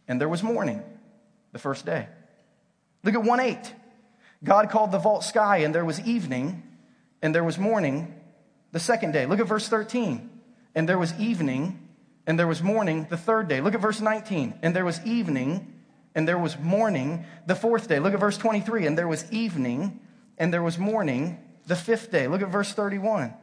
and 0.07 0.21
there 0.21 0.29
was 0.29 0.43
morning 0.43 0.83
the 1.53 1.59
first 1.59 1.87
day. 1.87 2.07
Look 3.03 3.15
at 3.15 3.23
1 3.23 3.41
8. 3.41 3.75
God 4.45 4.71
called 4.71 4.93
the 4.93 4.99
vault 4.99 5.25
sky 5.25 5.59
and 5.59 5.75
there 5.75 5.85
was 5.85 6.01
evening 6.01 6.63
and 7.23 7.35
there 7.35 7.45
was 7.45 7.59
morning 7.59 8.15
the 8.73 8.81
second 8.81 9.13
day. 9.13 9.27
Look 9.27 9.41
at 9.41 9.47
verse 9.47 9.69
13. 9.69 10.29
And 10.75 10.89
there 10.89 10.99
was 10.99 11.19
evening 11.19 11.89
and 12.27 12.39
there 12.39 12.47
was 12.47 12.63
morning 12.63 13.07
the 13.09 13.17
third 13.17 13.49
day. 13.49 13.61
Look 13.61 13.75
at 13.75 13.81
verse 13.81 14.01
19. 14.01 14.59
And 14.63 14.75
there 14.75 14.85
was 14.85 15.05
evening, 15.05 15.73
and 16.15 16.29
there 16.29 16.39
was 16.39 16.59
morning 16.59 17.25
the 17.47 17.55
fourth 17.55 17.89
day. 17.89 17.99
Look 17.99 18.15
at 18.15 18.21
verse 18.21 18.39
23. 18.39 18.87
And 18.87 18.97
there 18.97 19.09
was 19.09 19.31
evening, 19.33 20.01
and 20.39 20.53
there 20.53 20.63
was 20.63 20.79
morning 20.79 21.39
the 21.67 21.77
fifth 21.77 22.11
day. 22.11 22.29
Look 22.29 22.43
at 22.43 22.49
verse 22.49 22.73
31. 22.73 23.35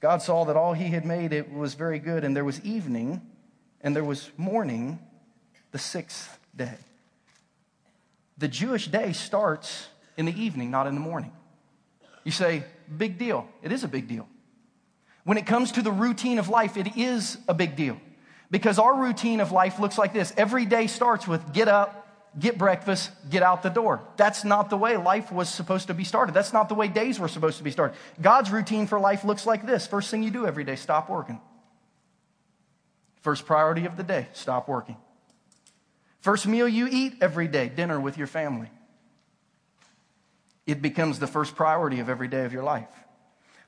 God 0.00 0.22
saw 0.22 0.44
that 0.44 0.56
all 0.56 0.72
he 0.72 0.88
had 0.88 1.04
made 1.04 1.32
it 1.32 1.52
was 1.52 1.74
very 1.74 1.98
good, 1.98 2.24
and 2.24 2.34
there 2.34 2.44
was 2.44 2.60
evening, 2.64 3.20
and 3.82 3.94
there 3.94 4.04
was 4.04 4.30
morning 4.36 4.98
the 5.72 5.78
sixth 5.78 6.38
day. 6.56 6.78
The 8.38 8.48
Jewish 8.48 8.88
day 8.88 9.12
starts 9.12 9.88
in 10.16 10.24
the 10.24 10.40
evening, 10.40 10.70
not 10.70 10.86
in 10.86 10.94
the 10.94 11.00
morning. 11.00 11.32
You 12.24 12.32
say, 12.32 12.64
big 12.96 13.18
deal. 13.18 13.46
It 13.62 13.72
is 13.72 13.84
a 13.84 13.88
big 13.88 14.08
deal. 14.08 14.26
When 15.24 15.38
it 15.38 15.46
comes 15.46 15.72
to 15.72 15.82
the 15.82 15.92
routine 15.92 16.38
of 16.38 16.48
life, 16.48 16.76
it 16.76 16.96
is 16.96 17.38
a 17.48 17.54
big 17.54 17.76
deal. 17.76 18.00
Because 18.50 18.78
our 18.78 18.94
routine 18.94 19.40
of 19.40 19.52
life 19.52 19.78
looks 19.78 19.96
like 19.98 20.12
this 20.12 20.32
every 20.36 20.66
day 20.66 20.86
starts 20.86 21.28
with 21.28 21.52
get 21.52 21.68
up, 21.68 22.08
get 22.38 22.58
breakfast, 22.58 23.10
get 23.28 23.42
out 23.42 23.62
the 23.62 23.68
door. 23.68 24.00
That's 24.16 24.44
not 24.44 24.70
the 24.70 24.76
way 24.76 24.96
life 24.96 25.30
was 25.30 25.48
supposed 25.48 25.88
to 25.88 25.94
be 25.94 26.04
started. 26.04 26.34
That's 26.34 26.52
not 26.52 26.68
the 26.68 26.74
way 26.74 26.88
days 26.88 27.20
were 27.20 27.28
supposed 27.28 27.58
to 27.58 27.64
be 27.64 27.70
started. 27.70 27.96
God's 28.20 28.50
routine 28.50 28.86
for 28.86 28.98
life 28.98 29.24
looks 29.24 29.46
like 29.46 29.66
this 29.66 29.86
first 29.86 30.10
thing 30.10 30.22
you 30.22 30.30
do 30.30 30.46
every 30.46 30.64
day, 30.64 30.76
stop 30.76 31.08
working. 31.08 31.40
First 33.22 33.46
priority 33.46 33.84
of 33.86 33.96
the 33.96 34.02
day, 34.02 34.28
stop 34.32 34.68
working. 34.68 34.96
First 36.20 36.46
meal 36.46 36.68
you 36.68 36.88
eat 36.90 37.14
every 37.20 37.48
day, 37.48 37.68
dinner 37.68 38.00
with 38.00 38.18
your 38.18 38.26
family. 38.26 38.70
It 40.66 40.82
becomes 40.82 41.18
the 41.18 41.26
first 41.26 41.56
priority 41.56 42.00
of 42.00 42.08
every 42.08 42.28
day 42.28 42.44
of 42.44 42.52
your 42.52 42.62
life. 42.62 42.88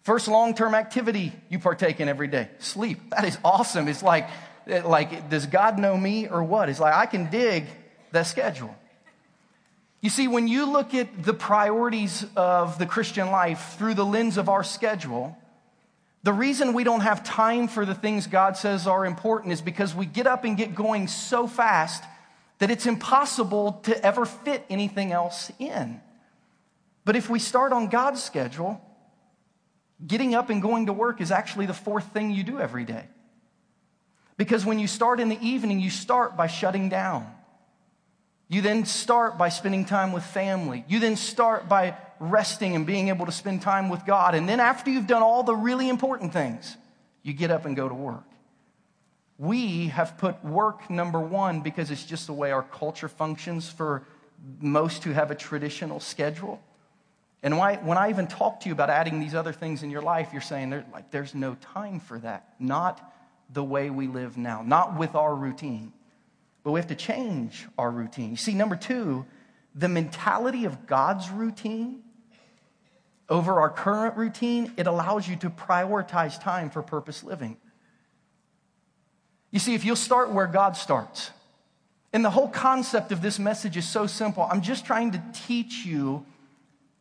First 0.02 0.28
long 0.28 0.54
term 0.54 0.74
activity 0.74 1.32
you 1.48 1.58
partake 1.58 2.00
in 2.00 2.08
every 2.08 2.28
day, 2.28 2.48
sleep. 2.58 2.98
That 3.10 3.24
is 3.24 3.38
awesome. 3.44 3.88
It's 3.88 4.02
like, 4.02 4.28
like, 4.66 5.30
does 5.30 5.46
God 5.46 5.78
know 5.78 5.96
me 5.96 6.28
or 6.28 6.42
what? 6.42 6.68
It's 6.68 6.80
like 6.80 6.94
I 6.94 7.06
can 7.06 7.30
dig 7.30 7.66
that 8.10 8.26
schedule. 8.26 8.74
You 10.00 10.10
see, 10.10 10.26
when 10.26 10.48
you 10.48 10.66
look 10.66 10.94
at 10.94 11.22
the 11.22 11.32
priorities 11.32 12.26
of 12.34 12.78
the 12.78 12.86
Christian 12.86 13.30
life 13.30 13.76
through 13.78 13.94
the 13.94 14.04
lens 14.04 14.36
of 14.36 14.48
our 14.48 14.64
schedule, 14.64 15.36
the 16.24 16.32
reason 16.32 16.72
we 16.72 16.82
don't 16.82 17.00
have 17.00 17.22
time 17.22 17.68
for 17.68 17.86
the 17.86 17.94
things 17.94 18.26
God 18.26 18.56
says 18.56 18.88
are 18.88 19.06
important 19.06 19.52
is 19.52 19.60
because 19.60 19.94
we 19.94 20.06
get 20.06 20.26
up 20.26 20.42
and 20.42 20.56
get 20.56 20.74
going 20.74 21.06
so 21.06 21.46
fast 21.46 22.02
that 22.58 22.70
it's 22.70 22.86
impossible 22.86 23.80
to 23.84 24.04
ever 24.04 24.24
fit 24.24 24.64
anything 24.68 25.12
else 25.12 25.52
in. 25.60 26.00
But 27.04 27.14
if 27.14 27.30
we 27.30 27.38
start 27.38 27.72
on 27.72 27.88
God's 27.88 28.22
schedule, 28.22 28.80
getting 30.06 30.34
up 30.34 30.50
and 30.50 30.60
going 30.60 30.86
to 30.86 30.92
work 30.92 31.20
is 31.20 31.30
actually 31.30 31.66
the 31.66 31.74
fourth 31.74 32.12
thing 32.12 32.30
you 32.30 32.42
do 32.42 32.60
every 32.60 32.84
day. 32.84 33.04
Because 34.36 34.64
when 34.64 34.78
you 34.78 34.86
start 34.86 35.20
in 35.20 35.28
the 35.28 35.40
evening, 35.40 35.80
you 35.80 35.90
start 35.90 36.36
by 36.36 36.46
shutting 36.46 36.88
down. 36.88 37.30
You 38.48 38.60
then 38.60 38.84
start 38.84 39.38
by 39.38 39.48
spending 39.48 39.84
time 39.84 40.12
with 40.12 40.24
family. 40.24 40.84
You 40.88 40.98
then 40.98 41.16
start 41.16 41.68
by 41.68 41.96
resting 42.18 42.76
and 42.76 42.86
being 42.86 43.08
able 43.08 43.26
to 43.26 43.32
spend 43.32 43.62
time 43.62 43.88
with 43.88 44.04
God. 44.04 44.34
And 44.34 44.48
then 44.48 44.60
after 44.60 44.90
you've 44.90 45.06
done 45.06 45.22
all 45.22 45.42
the 45.42 45.54
really 45.54 45.88
important 45.88 46.32
things, 46.32 46.76
you 47.22 47.32
get 47.32 47.50
up 47.50 47.64
and 47.64 47.74
go 47.74 47.88
to 47.88 47.94
work. 47.94 48.24
We 49.38 49.88
have 49.88 50.18
put 50.18 50.44
work 50.44 50.90
number 50.90 51.18
one 51.18 51.62
because 51.62 51.90
it's 51.90 52.04
just 52.04 52.26
the 52.26 52.32
way 52.32 52.52
our 52.52 52.62
culture 52.62 53.08
functions 53.08 53.68
for 53.68 54.06
most 54.60 55.04
who 55.04 55.12
have 55.12 55.30
a 55.30 55.34
traditional 55.34 56.00
schedule. 56.00 56.62
And 57.42 57.58
why, 57.58 57.76
when 57.76 57.98
I 57.98 58.10
even 58.10 58.28
talk 58.28 58.60
to 58.60 58.68
you 58.68 58.72
about 58.72 58.88
adding 58.88 59.18
these 59.18 59.34
other 59.34 59.52
things 59.52 59.82
in 59.82 59.90
your 59.90 60.02
life, 60.02 60.28
you're 60.32 60.40
saying 60.40 60.70
there, 60.70 60.84
like, 60.92 61.10
there's 61.10 61.34
no 61.34 61.56
time 61.56 61.98
for 61.98 62.18
that. 62.20 62.54
Not 62.60 63.00
the 63.52 63.64
way 63.64 63.90
we 63.90 64.06
live 64.06 64.36
now, 64.36 64.62
not 64.62 64.96
with 64.98 65.14
our 65.14 65.34
routine. 65.34 65.92
But 66.62 66.70
we 66.70 66.78
have 66.78 66.88
to 66.88 66.94
change 66.94 67.66
our 67.76 67.90
routine. 67.90 68.30
You 68.30 68.36
see, 68.36 68.54
number 68.54 68.76
two, 68.76 69.26
the 69.74 69.88
mentality 69.88 70.64
of 70.64 70.86
God's 70.86 71.28
routine 71.30 72.02
over 73.28 73.60
our 73.60 73.70
current 73.70 74.16
routine, 74.16 74.72
it 74.76 74.86
allows 74.86 75.26
you 75.26 75.36
to 75.36 75.50
prioritize 75.50 76.40
time 76.40 76.70
for 76.70 76.82
purpose 76.82 77.24
living. 77.24 77.56
You 79.50 79.58
see, 79.58 79.74
if 79.74 79.84
you'll 79.84 79.96
start 79.96 80.30
where 80.30 80.46
God 80.46 80.76
starts, 80.76 81.30
and 82.12 82.24
the 82.24 82.30
whole 82.30 82.48
concept 82.48 83.10
of 83.10 83.22
this 83.22 83.38
message 83.38 83.76
is 83.76 83.88
so 83.88 84.06
simple. 84.06 84.46
I'm 84.50 84.60
just 84.60 84.84
trying 84.84 85.12
to 85.12 85.22
teach 85.32 85.84
you 85.84 86.24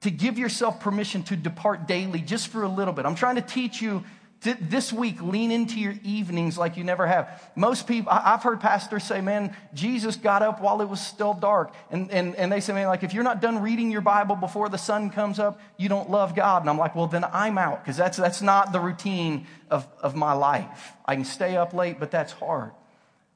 to 0.02 0.12
give 0.12 0.38
yourself 0.38 0.80
permission 0.80 1.24
to 1.24 1.36
depart 1.36 1.88
daily 1.88 2.20
just 2.20 2.48
for 2.48 2.64
a 2.64 2.70
little 2.70 2.94
bit. 2.94 3.06
I'm 3.06 3.16
trying 3.16 3.36
to 3.36 3.42
teach 3.42 3.82
you 3.82 4.04
this 4.42 4.92
week, 4.92 5.22
lean 5.22 5.52
into 5.52 5.80
your 5.80 5.94
evenings 6.04 6.58
like 6.58 6.76
you 6.76 6.84
never 6.84 7.06
have. 7.06 7.52
Most 7.56 7.86
people, 7.86 8.12
I've 8.12 8.42
heard 8.42 8.60
pastors 8.60 9.04
say, 9.04 9.22
man, 9.22 9.56
Jesus 9.76 10.16
got 10.16 10.42
up 10.42 10.62
while 10.62 10.82
it 10.82 10.90
was 10.90 11.00
still 11.00 11.36
dark. 11.36 11.76
And, 11.92 12.10
and, 12.10 12.36
and 12.36 12.52
they 12.52 12.60
say, 12.60 12.74
man, 12.74 12.88
like, 12.88 13.04
if 13.04 13.14
you're 13.14 13.24
not 13.24 13.40
done 13.40 13.62
reading 13.62 13.92
your 13.92 14.02
Bible 14.02 14.36
before 14.36 14.68
the 14.68 14.80
sun 14.80 15.12
comes 15.12 15.38
up, 15.38 15.62
you 15.78 15.90
don't 15.90 16.10
love 16.10 16.36
God. 16.36 16.64
And 16.64 16.72
I'm 16.72 16.80
like, 16.80 16.96
well, 16.96 17.06
then 17.06 17.24
I'm 17.24 17.60
out 17.60 17.84
because 17.84 17.98
that's, 17.98 18.18
that's 18.18 18.42
not 18.42 18.72
the 18.72 18.80
routine 18.80 19.46
of, 19.70 19.88
of 20.02 20.16
my 20.16 20.34
life. 20.34 20.94
I 21.06 21.16
can 21.16 21.26
stay 21.26 21.56
up 21.56 21.76
late, 21.76 22.00
but 22.00 22.10
that's 22.10 22.34
hard. 22.34 22.72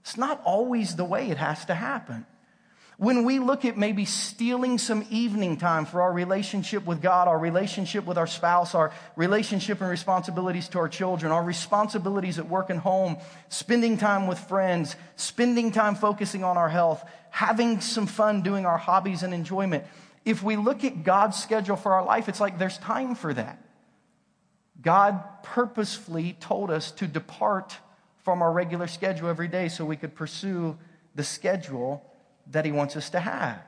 It's 0.02 0.18
not 0.18 0.42
always 0.44 0.96
the 0.96 1.06
way 1.06 1.30
it 1.30 1.38
has 1.38 1.66
to 1.66 1.76
happen. 1.76 2.26
When 2.98 3.26
we 3.26 3.40
look 3.40 3.66
at 3.66 3.78
maybe 3.78 4.06
stealing 4.06 4.78
some 4.78 5.06
evening 5.10 5.58
time 5.58 5.86
for 5.86 6.02
our 6.02 6.14
relationship 6.14 6.86
with 6.86 7.02
God, 7.02 7.28
our 7.28 7.38
relationship 7.38 8.06
with 8.06 8.18
our 8.18 8.28
spouse, 8.28 8.74
our 8.74 8.94
relationship 9.18 9.82
and 9.82 9.90
responsibilities 9.90 10.70
to 10.70 10.80
our 10.80 10.88
children, 10.88 11.34
our 11.34 11.44
responsibilities 11.44 12.40
at 12.40 12.48
work 12.48 12.70
and 12.70 12.80
home, 12.80 13.18
spending 13.50 13.98
time 13.98 14.28
with 14.28 14.40
friends, 14.40 14.96
spending 15.18 15.72
time 15.72 15.96
focusing 15.96 16.46
on 16.46 16.58
our 16.58 16.70
health, 16.70 17.04
having 17.32 17.82
some 17.82 18.08
fun 18.08 18.44
doing 18.44 18.66
our 18.66 18.78
hobbies 18.78 19.24
and 19.24 19.34
enjoyment. 19.34 19.84
If 20.24 20.42
we 20.42 20.56
look 20.56 20.86
at 20.86 21.04
God's 21.04 21.38
schedule 21.38 21.76
for 21.76 21.94
our 21.96 22.06
life, 22.06 22.30
it's 22.30 22.40
like 22.40 22.58
there's 22.58 22.78
time 22.78 23.16
for 23.16 23.34
that. 23.34 23.62
God 24.82 25.22
purposefully 25.44 26.38
told 26.40 26.72
us 26.72 26.92
to 26.94 27.08
depart 27.08 27.78
from 28.24 28.42
our 28.42 28.52
regular 28.52 28.88
schedule 28.88 29.28
every 29.28 29.50
day 29.50 29.68
so 29.68 29.84
we 29.84 29.98
could 29.98 30.16
pursue 30.16 30.78
the 31.14 31.24
schedule 31.24 32.10
that 32.52 32.66
He 32.66 32.72
wants 32.72 32.96
us 32.96 33.10
to 33.12 33.20
have. 33.20 33.62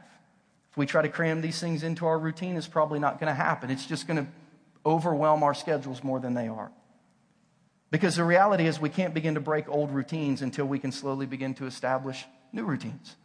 If 0.72 0.78
we 0.78 0.86
try 0.86 1.02
to 1.02 1.10
cram 1.10 1.42
these 1.42 1.60
things 1.60 1.84
into 1.84 2.06
our 2.06 2.20
routine, 2.20 2.56
it's 2.56 2.68
probably 2.68 3.00
not 3.00 3.20
going 3.20 3.28
to 3.28 3.36
happen. 3.36 3.72
It's 3.72 3.86
just 3.86 4.08
going 4.08 4.26
to 4.26 4.32
overwhelm 4.86 5.44
our 5.44 5.54
schedules 5.54 6.04
more 6.04 6.20
than 6.20 6.34
they 6.34 6.48
are. 6.48 6.72
Because 7.90 8.16
the 8.16 8.24
reality 8.24 8.68
is, 8.68 8.80
we 8.80 8.90
can't 8.90 9.13
begin 9.13 9.36
to 9.36 9.40
break 9.40 9.70
old 9.70 9.92
routines 9.92 10.42
until 10.42 10.66
we 10.66 10.80
can 10.80 10.92
slowly 10.92 11.26
begin 11.26 11.54
to 11.56 11.66
establish 11.66 12.26
new 12.52 12.63
routines. 12.63 13.16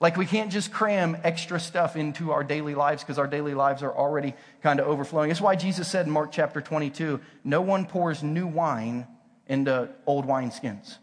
Like, 0.00 0.16
we 0.16 0.26
can't 0.26 0.52
just 0.52 0.72
cram 0.72 1.16
extra 1.24 1.58
stuff 1.58 1.96
into 1.96 2.30
our 2.30 2.44
daily 2.44 2.76
lives 2.76 3.02
because 3.02 3.18
our 3.18 3.26
daily 3.26 3.54
lives 3.54 3.82
are 3.82 3.92
already 3.92 4.34
kind 4.62 4.78
of 4.78 4.86
overflowing. 4.86 5.28
That's 5.28 5.40
why 5.40 5.56
Jesus 5.56 5.88
said 5.88 6.06
in 6.06 6.12
Mark 6.12 6.30
chapter 6.30 6.60
22 6.60 7.20
no 7.42 7.60
one 7.60 7.84
pours 7.84 8.22
new 8.22 8.46
wine 8.46 9.08
into 9.48 9.88
old 10.06 10.26
wineskins. 10.26 10.98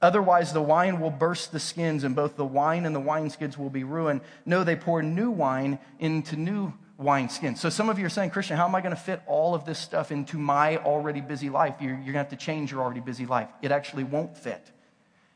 Otherwise, 0.00 0.52
the 0.52 0.62
wine 0.62 1.00
will 1.00 1.10
burst 1.10 1.50
the 1.50 1.58
skins, 1.58 2.04
and 2.04 2.14
both 2.14 2.36
the 2.36 2.44
wine 2.44 2.86
and 2.86 2.94
the 2.94 3.00
wineskins 3.00 3.56
will 3.58 3.70
be 3.70 3.82
ruined. 3.82 4.20
No, 4.46 4.62
they 4.62 4.76
pour 4.76 5.02
new 5.02 5.30
wine 5.30 5.78
into 5.98 6.36
new 6.36 6.72
wineskins. 7.00 7.58
So 7.58 7.68
some 7.68 7.88
of 7.88 7.98
you 7.98 8.06
are 8.06 8.10
saying, 8.10 8.30
Christian, 8.30 8.56
how 8.56 8.66
am 8.66 8.74
I 8.74 8.80
going 8.80 8.94
to 8.94 9.00
fit 9.00 9.22
all 9.26 9.54
of 9.54 9.64
this 9.64 9.78
stuff 9.78 10.12
into 10.12 10.38
my 10.38 10.78
already 10.78 11.20
busy 11.20 11.50
life? 11.50 11.76
You're, 11.80 11.94
you're 11.94 12.12
going 12.12 12.12
to 12.12 12.18
have 12.18 12.28
to 12.30 12.36
change 12.36 12.70
your 12.70 12.82
already 12.82 13.00
busy 13.00 13.26
life. 13.26 13.48
It 13.62 13.72
actually 13.72 14.04
won't 14.04 14.36
fit. 14.36 14.70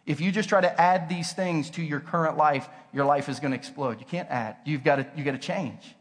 If 0.07 0.21
you 0.21 0.33
just 0.33 0.49
try 0.49 0.61
to 0.61 0.81
add 0.81 1.09
these 1.09 1.33
things 1.33 1.71
to 1.71 1.83
your 1.83 2.01
current 2.01 2.37
life, 2.37 2.69
your 2.93 3.05
life 3.05 3.29
is 3.29 3.39
going 3.39 3.53
to 3.53 3.57
explode. 3.57 4.01
You 4.01 4.07
can't 4.07 4.29
add. 4.29 4.57
You've 4.65 4.83
got 4.83 4.97
to, 4.97 5.07
you've 5.17 5.25
got 5.25 5.33
to 5.33 5.39
change. 5.39 5.95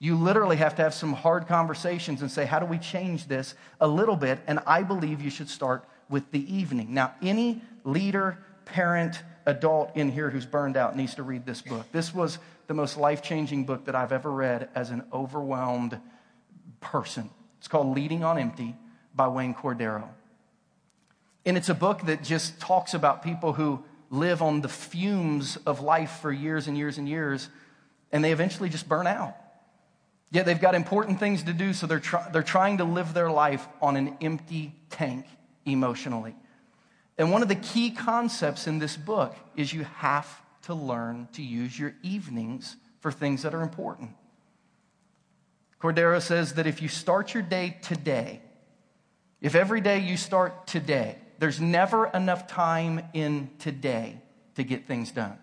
You 0.00 0.16
literally 0.16 0.56
have 0.56 0.76
to 0.76 0.82
have 0.82 0.94
some 0.94 1.12
hard 1.12 1.46
conversations 1.46 2.22
and 2.22 2.30
say, 2.30 2.44
how 2.46 2.58
do 2.58 2.66
we 2.66 2.78
change 2.78 3.26
this 3.26 3.54
a 3.80 3.86
little 3.86 4.16
bit? 4.16 4.40
And 4.46 4.58
I 4.66 4.82
believe 4.82 5.20
you 5.20 5.30
should 5.30 5.48
start 5.48 5.84
with 6.08 6.32
the 6.32 6.52
evening. 6.52 6.92
Now, 6.92 7.14
any 7.22 7.62
leader, 7.84 8.38
parent, 8.64 9.22
adult 9.46 9.96
in 9.96 10.10
here 10.10 10.30
who's 10.30 10.46
burned 10.46 10.76
out 10.76 10.96
needs 10.96 11.14
to 11.16 11.22
read 11.22 11.46
this 11.46 11.62
book. 11.62 11.86
This 11.92 12.14
was 12.14 12.38
the 12.66 12.74
most 12.74 12.96
life 12.96 13.22
changing 13.22 13.64
book 13.64 13.86
that 13.86 13.94
I've 13.94 14.12
ever 14.12 14.30
read 14.30 14.68
as 14.74 14.90
an 14.90 15.04
overwhelmed 15.12 15.98
person. 16.80 17.30
It's 17.58 17.68
called 17.68 17.94
Leading 17.94 18.24
on 18.24 18.38
Empty 18.38 18.76
by 19.14 19.28
Wayne 19.28 19.54
Cordeiro. 19.54 20.08
And 21.44 21.56
it's 21.56 21.68
a 21.68 21.74
book 21.74 22.06
that 22.06 22.22
just 22.22 22.60
talks 22.60 22.94
about 22.94 23.22
people 23.22 23.54
who 23.54 23.82
live 24.10 24.42
on 24.42 24.60
the 24.60 24.68
fumes 24.68 25.56
of 25.66 25.80
life 25.80 26.18
for 26.20 26.32
years 26.32 26.66
and 26.66 26.76
years 26.76 26.98
and 26.98 27.08
years, 27.08 27.48
and 28.12 28.22
they 28.22 28.32
eventually 28.32 28.68
just 28.68 28.88
burn 28.88 29.06
out. 29.06 29.36
Yet 30.32 30.46
they've 30.46 30.60
got 30.60 30.74
important 30.74 31.18
things 31.18 31.42
to 31.44 31.52
do, 31.52 31.72
so 31.72 31.86
they're, 31.86 31.98
try- 31.98 32.28
they're 32.30 32.42
trying 32.42 32.78
to 32.78 32.84
live 32.84 33.14
their 33.14 33.30
life 33.30 33.66
on 33.82 33.96
an 33.96 34.16
empty 34.20 34.74
tank 34.90 35.26
emotionally. 35.64 36.34
And 37.20 37.30
one 37.30 37.42
of 37.42 37.48
the 37.48 37.54
key 37.54 37.90
concepts 37.90 38.66
in 38.66 38.78
this 38.78 38.96
book 38.96 39.36
is 39.54 39.74
you 39.74 39.84
have 39.98 40.40
to 40.62 40.72
learn 40.72 41.28
to 41.34 41.42
use 41.42 41.78
your 41.78 41.94
evenings 42.02 42.76
for 43.00 43.12
things 43.12 43.42
that 43.42 43.54
are 43.54 43.60
important. 43.60 44.12
Cordeiro 45.82 46.22
says 46.22 46.54
that 46.54 46.66
if 46.66 46.80
you 46.80 46.88
start 46.88 47.34
your 47.34 47.42
day 47.42 47.76
today, 47.82 48.40
if 49.42 49.54
every 49.54 49.82
day 49.82 49.98
you 49.98 50.16
start 50.16 50.66
today, 50.66 51.18
there's 51.38 51.60
never 51.60 52.06
enough 52.06 52.46
time 52.46 53.02
in 53.12 53.50
today 53.58 54.18
to 54.54 54.64
get 54.64 54.86
things 54.86 55.10
done. 55.10 55.36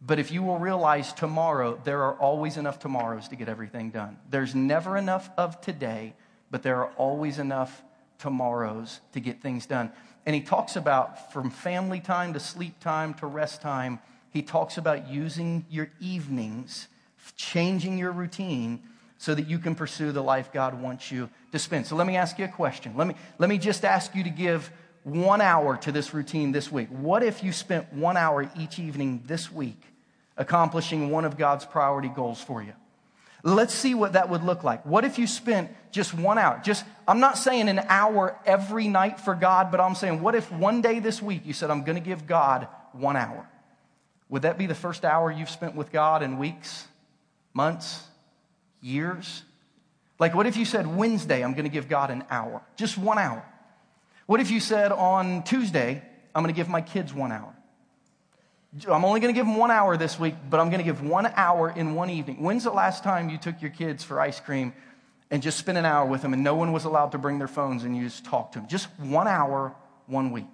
But 0.00 0.20
if 0.20 0.30
you 0.30 0.44
will 0.44 0.60
realize 0.60 1.12
tomorrow, 1.12 1.80
there 1.82 2.04
are 2.04 2.14
always 2.14 2.56
enough 2.56 2.78
tomorrows 2.78 3.26
to 3.26 3.34
get 3.34 3.48
everything 3.48 3.90
done. 3.90 4.18
There's 4.30 4.54
never 4.54 4.96
enough 4.96 5.30
of 5.36 5.60
today, 5.60 6.14
but 6.48 6.62
there 6.62 6.76
are 6.76 6.92
always 6.92 7.40
enough 7.40 7.82
tomorrows 8.20 9.00
to 9.14 9.20
get 9.20 9.42
things 9.42 9.66
done. 9.66 9.90
And 10.26 10.34
he 10.34 10.42
talks 10.42 10.76
about 10.76 11.32
from 11.32 11.50
family 11.50 12.00
time 12.00 12.34
to 12.34 12.40
sleep 12.40 12.78
time 12.80 13.14
to 13.14 13.26
rest 13.26 13.62
time, 13.62 14.00
he 14.32 14.42
talks 14.42 14.78
about 14.78 15.08
using 15.08 15.64
your 15.70 15.90
evenings, 16.00 16.88
changing 17.36 17.98
your 17.98 18.12
routine 18.12 18.80
so 19.18 19.34
that 19.34 19.48
you 19.48 19.58
can 19.58 19.74
pursue 19.74 20.12
the 20.12 20.22
life 20.22 20.52
God 20.52 20.80
wants 20.80 21.10
you 21.10 21.28
to 21.52 21.58
spend. 21.58 21.86
So 21.86 21.96
let 21.96 22.06
me 22.06 22.16
ask 22.16 22.38
you 22.38 22.44
a 22.44 22.48
question. 22.48 22.94
Let 22.96 23.06
me, 23.06 23.14
let 23.38 23.50
me 23.50 23.58
just 23.58 23.84
ask 23.84 24.14
you 24.14 24.24
to 24.24 24.30
give 24.30 24.70
one 25.02 25.40
hour 25.40 25.76
to 25.78 25.92
this 25.92 26.14
routine 26.14 26.52
this 26.52 26.70
week. 26.70 26.88
What 26.88 27.22
if 27.22 27.42
you 27.42 27.52
spent 27.52 27.92
one 27.92 28.16
hour 28.16 28.50
each 28.58 28.78
evening 28.78 29.22
this 29.26 29.50
week 29.52 29.82
accomplishing 30.36 31.10
one 31.10 31.24
of 31.24 31.36
God's 31.36 31.64
priority 31.64 32.08
goals 32.08 32.40
for 32.40 32.62
you? 32.62 32.72
Let's 33.42 33.74
see 33.74 33.94
what 33.94 34.12
that 34.12 34.28
would 34.28 34.42
look 34.42 34.64
like. 34.64 34.84
What 34.84 35.04
if 35.04 35.18
you 35.18 35.26
spent 35.26 35.70
just 35.90 36.12
one 36.12 36.38
hour? 36.38 36.60
Just, 36.62 36.84
I'm 37.08 37.20
not 37.20 37.38
saying 37.38 37.68
an 37.68 37.80
hour 37.88 38.38
every 38.44 38.88
night 38.88 39.18
for 39.18 39.34
God, 39.34 39.70
but 39.70 39.80
I'm 39.80 39.94
saying, 39.94 40.20
what 40.20 40.34
if 40.34 40.52
one 40.52 40.82
day 40.82 40.98
this 40.98 41.22
week 41.22 41.42
you 41.44 41.52
said, 41.52 41.70
I'm 41.70 41.82
going 41.82 41.96
to 41.96 42.04
give 42.04 42.26
God 42.26 42.68
one 42.92 43.16
hour? 43.16 43.48
Would 44.28 44.42
that 44.42 44.58
be 44.58 44.66
the 44.66 44.74
first 44.74 45.04
hour 45.04 45.30
you've 45.30 45.50
spent 45.50 45.74
with 45.74 45.90
God 45.90 46.22
in 46.22 46.38
weeks, 46.38 46.86
months, 47.54 48.02
years? 48.80 49.42
Like, 50.18 50.34
what 50.34 50.46
if 50.46 50.56
you 50.56 50.64
said, 50.64 50.86
Wednesday, 50.86 51.42
I'm 51.42 51.52
going 51.52 51.64
to 51.64 51.70
give 51.70 51.88
God 51.88 52.10
an 52.10 52.24
hour? 52.30 52.62
Just 52.76 52.98
one 52.98 53.18
hour. 53.18 53.42
What 54.26 54.40
if 54.40 54.50
you 54.50 54.60
said, 54.60 54.92
on 54.92 55.42
Tuesday, 55.44 56.02
I'm 56.34 56.42
going 56.42 56.54
to 56.54 56.56
give 56.56 56.68
my 56.68 56.82
kids 56.82 57.12
one 57.12 57.32
hour? 57.32 57.54
I'm 58.88 59.04
only 59.04 59.18
going 59.18 59.34
to 59.34 59.38
give 59.38 59.46
them 59.46 59.56
one 59.56 59.72
hour 59.72 59.96
this 59.96 60.18
week, 60.18 60.34
but 60.48 60.60
I'm 60.60 60.68
going 60.68 60.78
to 60.78 60.84
give 60.84 61.02
one 61.02 61.26
hour 61.34 61.70
in 61.70 61.94
one 61.94 62.08
evening. 62.08 62.40
When's 62.40 62.64
the 62.64 62.70
last 62.70 63.02
time 63.02 63.28
you 63.28 63.36
took 63.36 63.60
your 63.60 63.72
kids 63.72 64.04
for 64.04 64.20
ice 64.20 64.38
cream 64.38 64.72
and 65.28 65.42
just 65.42 65.58
spent 65.58 65.76
an 65.76 65.84
hour 65.84 66.06
with 66.06 66.22
them 66.22 66.32
and 66.32 66.44
no 66.44 66.54
one 66.54 66.70
was 66.72 66.84
allowed 66.84 67.12
to 67.12 67.18
bring 67.18 67.38
their 67.38 67.48
phones 67.48 67.82
and 67.82 67.96
you 67.96 68.04
just 68.04 68.24
talked 68.24 68.52
to 68.52 68.60
them? 68.60 68.68
Just 68.68 68.88
one 69.00 69.26
hour, 69.26 69.74
one 70.06 70.30
week. 70.30 70.46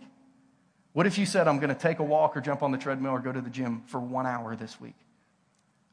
What 0.94 1.06
if 1.06 1.18
you 1.18 1.26
said, 1.26 1.46
I'm 1.46 1.58
going 1.58 1.68
to 1.68 1.78
take 1.78 1.98
a 1.98 2.02
walk 2.02 2.38
or 2.38 2.40
jump 2.40 2.62
on 2.62 2.72
the 2.72 2.78
treadmill 2.78 3.12
or 3.12 3.18
go 3.18 3.32
to 3.32 3.42
the 3.42 3.50
gym 3.50 3.82
for 3.86 4.00
one 4.00 4.26
hour 4.26 4.56
this 4.56 4.80
week? 4.80 4.96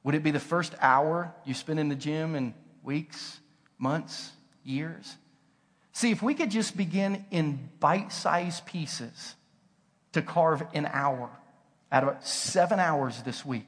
Would 0.03 0.15
it 0.15 0.23
be 0.23 0.31
the 0.31 0.39
first 0.39 0.75
hour 0.79 1.33
you 1.43 1.53
spend 1.53 1.77
in 1.77 1.89
the 1.89 1.95
gym 1.95 2.35
in 2.35 2.53
weeks, 2.83 3.39
months, 3.77 4.31
years? 4.63 5.17
See, 5.91 6.11
if 6.11 6.23
we 6.23 6.33
could 6.35 6.51
just 6.51 6.77
begin 6.77 7.25
in 7.31 7.69
bite 7.81 8.13
sized 8.13 8.65
pieces 8.65 9.35
to 10.13 10.21
carve 10.21 10.63
an 10.73 10.85
hour 10.85 11.29
out 11.93 12.03
of 12.03 12.25
seven 12.25 12.79
hours 12.79 13.21
this 13.21 13.45
week, 13.45 13.67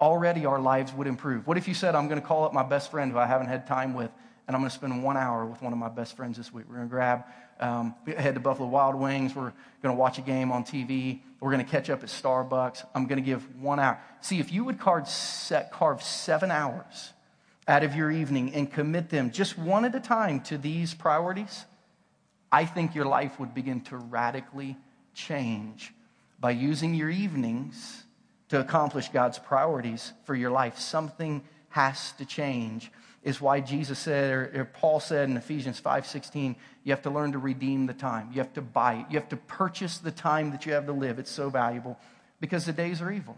already 0.00 0.44
our 0.44 0.58
lives 0.58 0.92
would 0.92 1.06
improve. 1.06 1.46
What 1.46 1.56
if 1.56 1.68
you 1.68 1.74
said, 1.74 1.94
I'm 1.94 2.08
going 2.08 2.20
to 2.20 2.26
call 2.26 2.44
up 2.44 2.52
my 2.52 2.64
best 2.64 2.90
friend 2.90 3.12
who 3.12 3.18
I 3.18 3.26
haven't 3.26 3.46
had 3.46 3.66
time 3.66 3.94
with, 3.94 4.10
and 4.46 4.56
I'm 4.56 4.60
going 4.60 4.70
to 4.70 4.74
spend 4.74 5.04
one 5.04 5.16
hour 5.16 5.46
with 5.46 5.62
one 5.62 5.72
of 5.72 5.78
my 5.78 5.88
best 5.88 6.16
friends 6.16 6.36
this 6.36 6.52
week? 6.52 6.64
We're 6.68 6.76
going 6.76 6.88
to 6.88 6.90
grab, 6.90 7.24
um, 7.60 7.94
head 8.06 8.34
to 8.34 8.40
Buffalo 8.40 8.68
Wild 8.68 8.96
Wings. 8.96 9.36
We're 9.36 9.52
going 9.82 9.94
to 9.94 9.98
watch 9.98 10.18
a 10.18 10.22
game 10.22 10.50
on 10.50 10.64
TV. 10.64 11.20
We're 11.38 11.52
going 11.52 11.64
to 11.64 11.70
catch 11.70 11.88
up 11.90 12.02
at 12.02 12.08
Starbucks. 12.08 12.84
I'm 12.92 13.06
going 13.06 13.22
to 13.22 13.24
give 13.24 13.46
one 13.60 13.78
hour. 13.78 14.00
See, 14.20 14.40
if 14.40 14.52
you 14.52 14.64
would 14.64 14.80
carve, 14.80 15.08
set, 15.08 15.70
carve 15.70 16.02
seven 16.02 16.50
hours 16.50 17.12
out 17.68 17.84
of 17.84 17.94
your 17.94 18.10
evening 18.10 18.52
and 18.52 18.72
commit 18.72 19.10
them 19.10 19.30
just 19.30 19.56
one 19.56 19.84
at 19.84 19.94
a 19.94 20.00
time 20.00 20.40
to 20.40 20.58
these 20.58 20.92
priorities, 20.92 21.66
I 22.50 22.64
think 22.64 22.96
your 22.96 23.04
life 23.04 23.38
would 23.38 23.54
begin 23.54 23.82
to 23.82 23.96
radically 23.96 24.76
change 25.14 25.92
by 26.40 26.52
using 26.52 26.94
your 26.94 27.10
evenings 27.10 28.04
to 28.48 28.60
accomplish 28.60 29.08
God's 29.08 29.38
priorities 29.38 30.12
for 30.24 30.34
your 30.34 30.50
life. 30.50 30.78
Something 30.78 31.42
has 31.70 32.12
to 32.12 32.24
change. 32.24 32.90
Is 33.24 33.40
why 33.40 33.60
Jesus 33.60 33.98
said, 33.98 34.32
or, 34.32 34.70
Paul 34.72 35.00
said 35.00 35.28
in 35.28 35.36
Ephesians 35.36 35.80
5:16, 35.80 36.56
you 36.84 36.92
have 36.92 37.02
to 37.02 37.10
learn 37.10 37.32
to 37.32 37.38
redeem 37.38 37.86
the 37.86 37.92
time. 37.92 38.30
You 38.32 38.38
have 38.38 38.54
to 38.54 38.62
buy 38.62 38.94
it. 38.94 39.06
You 39.10 39.18
have 39.18 39.28
to 39.30 39.36
purchase 39.36 39.98
the 39.98 40.12
time 40.12 40.52
that 40.52 40.64
you 40.64 40.72
have 40.72 40.86
to 40.86 40.92
live. 40.92 41.18
It's 41.18 41.30
so 41.30 41.50
valuable 41.50 41.98
because 42.40 42.64
the 42.64 42.72
days 42.72 43.02
are 43.02 43.10
evil. 43.10 43.36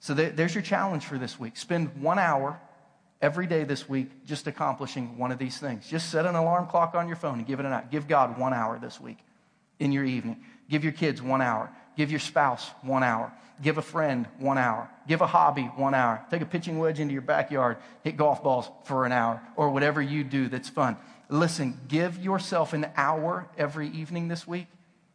So 0.00 0.12
there's 0.14 0.54
your 0.54 0.62
challenge 0.62 1.04
for 1.04 1.18
this 1.18 1.38
week. 1.38 1.56
Spend 1.56 2.02
one 2.02 2.18
hour 2.18 2.58
every 3.22 3.46
day 3.46 3.64
this 3.64 3.88
week 3.88 4.24
just 4.26 4.46
accomplishing 4.46 5.16
one 5.18 5.30
of 5.30 5.38
these 5.38 5.58
things. 5.58 5.86
Just 5.86 6.10
set 6.10 6.26
an 6.26 6.34
alarm 6.34 6.66
clock 6.66 6.94
on 6.94 7.06
your 7.06 7.16
phone 7.16 7.38
and 7.38 7.46
give 7.46 7.60
it 7.60 7.66
an 7.66 7.72
hour. 7.72 7.84
Give 7.90 8.08
God 8.08 8.38
one 8.38 8.52
hour 8.52 8.78
this 8.78 9.00
week 9.00 9.18
in 9.78 9.92
your 9.92 10.04
evening. 10.04 10.42
Give 10.68 10.82
your 10.82 10.92
kids 10.92 11.22
one 11.22 11.42
hour. 11.42 11.70
Give 11.96 12.10
your 12.10 12.20
spouse 12.20 12.68
one 12.82 13.02
hour. 13.02 13.32
Give 13.62 13.76
a 13.78 13.82
friend 13.82 14.26
one 14.38 14.58
hour. 14.58 14.90
Give 15.06 15.20
a 15.20 15.26
hobby 15.26 15.64
one 15.64 15.94
hour. 15.94 16.24
Take 16.30 16.42
a 16.42 16.46
pitching 16.46 16.78
wedge 16.78 16.98
into 16.98 17.12
your 17.12 17.22
backyard. 17.22 17.76
Hit 18.02 18.16
golf 18.16 18.42
balls 18.42 18.68
for 18.84 19.04
an 19.04 19.12
hour 19.12 19.42
or 19.56 19.70
whatever 19.70 20.00
you 20.00 20.24
do 20.24 20.48
that's 20.48 20.68
fun. 20.68 20.96
Listen, 21.28 21.78
give 21.88 22.18
yourself 22.18 22.72
an 22.72 22.86
hour 22.96 23.48
every 23.58 23.88
evening 23.88 24.28
this 24.28 24.46
week 24.46 24.66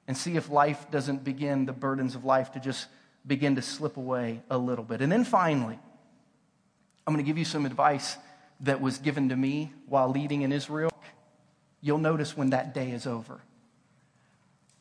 and 0.07 0.15
see 0.15 0.37
if 0.37 0.49
life 0.49 0.89
doesn't 0.91 1.23
begin, 1.23 1.65
the 1.65 1.73
burdens 1.73 2.15
of 2.15 2.23
life 2.23 2.51
to 2.51 2.59
just 2.59 2.87
begin 3.25 3.55
to 3.55 3.61
slip 3.61 3.97
away 3.97 4.41
a 4.49 4.57
little 4.57 4.85
bit. 4.85 5.01
And 5.01 5.11
then 5.11 5.23
finally, 5.23 5.79
I'm 7.07 7.13
going 7.13 7.23
to 7.23 7.27
give 7.27 7.37
you 7.37 7.45
some 7.45 7.65
advice 7.65 8.17
that 8.61 8.79
was 8.79 8.99
given 8.99 9.29
to 9.29 9.35
me 9.35 9.73
while 9.87 10.09
leading 10.09 10.43
in 10.43 10.51
Israel. 10.51 10.91
You'll 11.81 11.97
notice 11.97 12.37
when 12.37 12.51
that 12.51 12.73
day 12.73 12.91
is 12.91 13.05
over. 13.07 13.41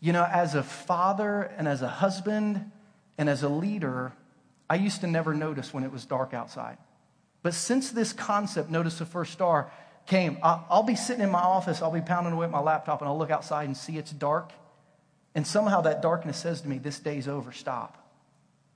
You 0.05 0.13
know, 0.13 0.29
as 0.31 0.55
a 0.55 0.63
father 0.63 1.51
and 1.57 1.67
as 1.67 1.81
a 1.81 1.89
husband 1.89 2.71
and 3.17 3.27
as 3.27 3.43
a 3.43 3.49
leader, 3.49 4.13
I 4.69 4.75
used 4.75 5.01
to 5.01 5.07
never 5.07 5.33
notice 5.33 5.73
when 5.73 5.83
it 5.83 5.91
was 5.91 6.05
dark 6.05 6.35
outside. 6.35 6.77
But 7.43 7.55
since 7.55 7.91
this 7.91 8.13
concept, 8.13 8.69
notice 8.69 8.99
the 8.99 9.07
first 9.07 9.33
star, 9.33 9.73
came, 10.05 10.37
I'll 10.43 10.83
be 10.83 10.95
sitting 10.95 11.25
in 11.25 11.31
my 11.31 11.41
office, 11.41 11.81
I'll 11.81 11.91
be 11.91 12.03
pounding 12.03 12.35
away 12.35 12.45
at 12.45 12.51
my 12.51 12.61
laptop, 12.61 13.01
and 13.01 13.09
I'll 13.09 13.17
look 13.17 13.31
outside 13.31 13.65
and 13.65 13.75
see 13.75 13.97
it's 13.97 14.11
dark. 14.11 14.53
And 15.35 15.47
somehow 15.47 15.81
that 15.81 16.03
darkness 16.03 16.37
says 16.37 16.61
to 16.61 16.69
me, 16.69 16.77
This 16.77 16.99
day 16.99 17.17
is 17.17 17.27
over, 17.27 17.51
stop. 17.51 17.97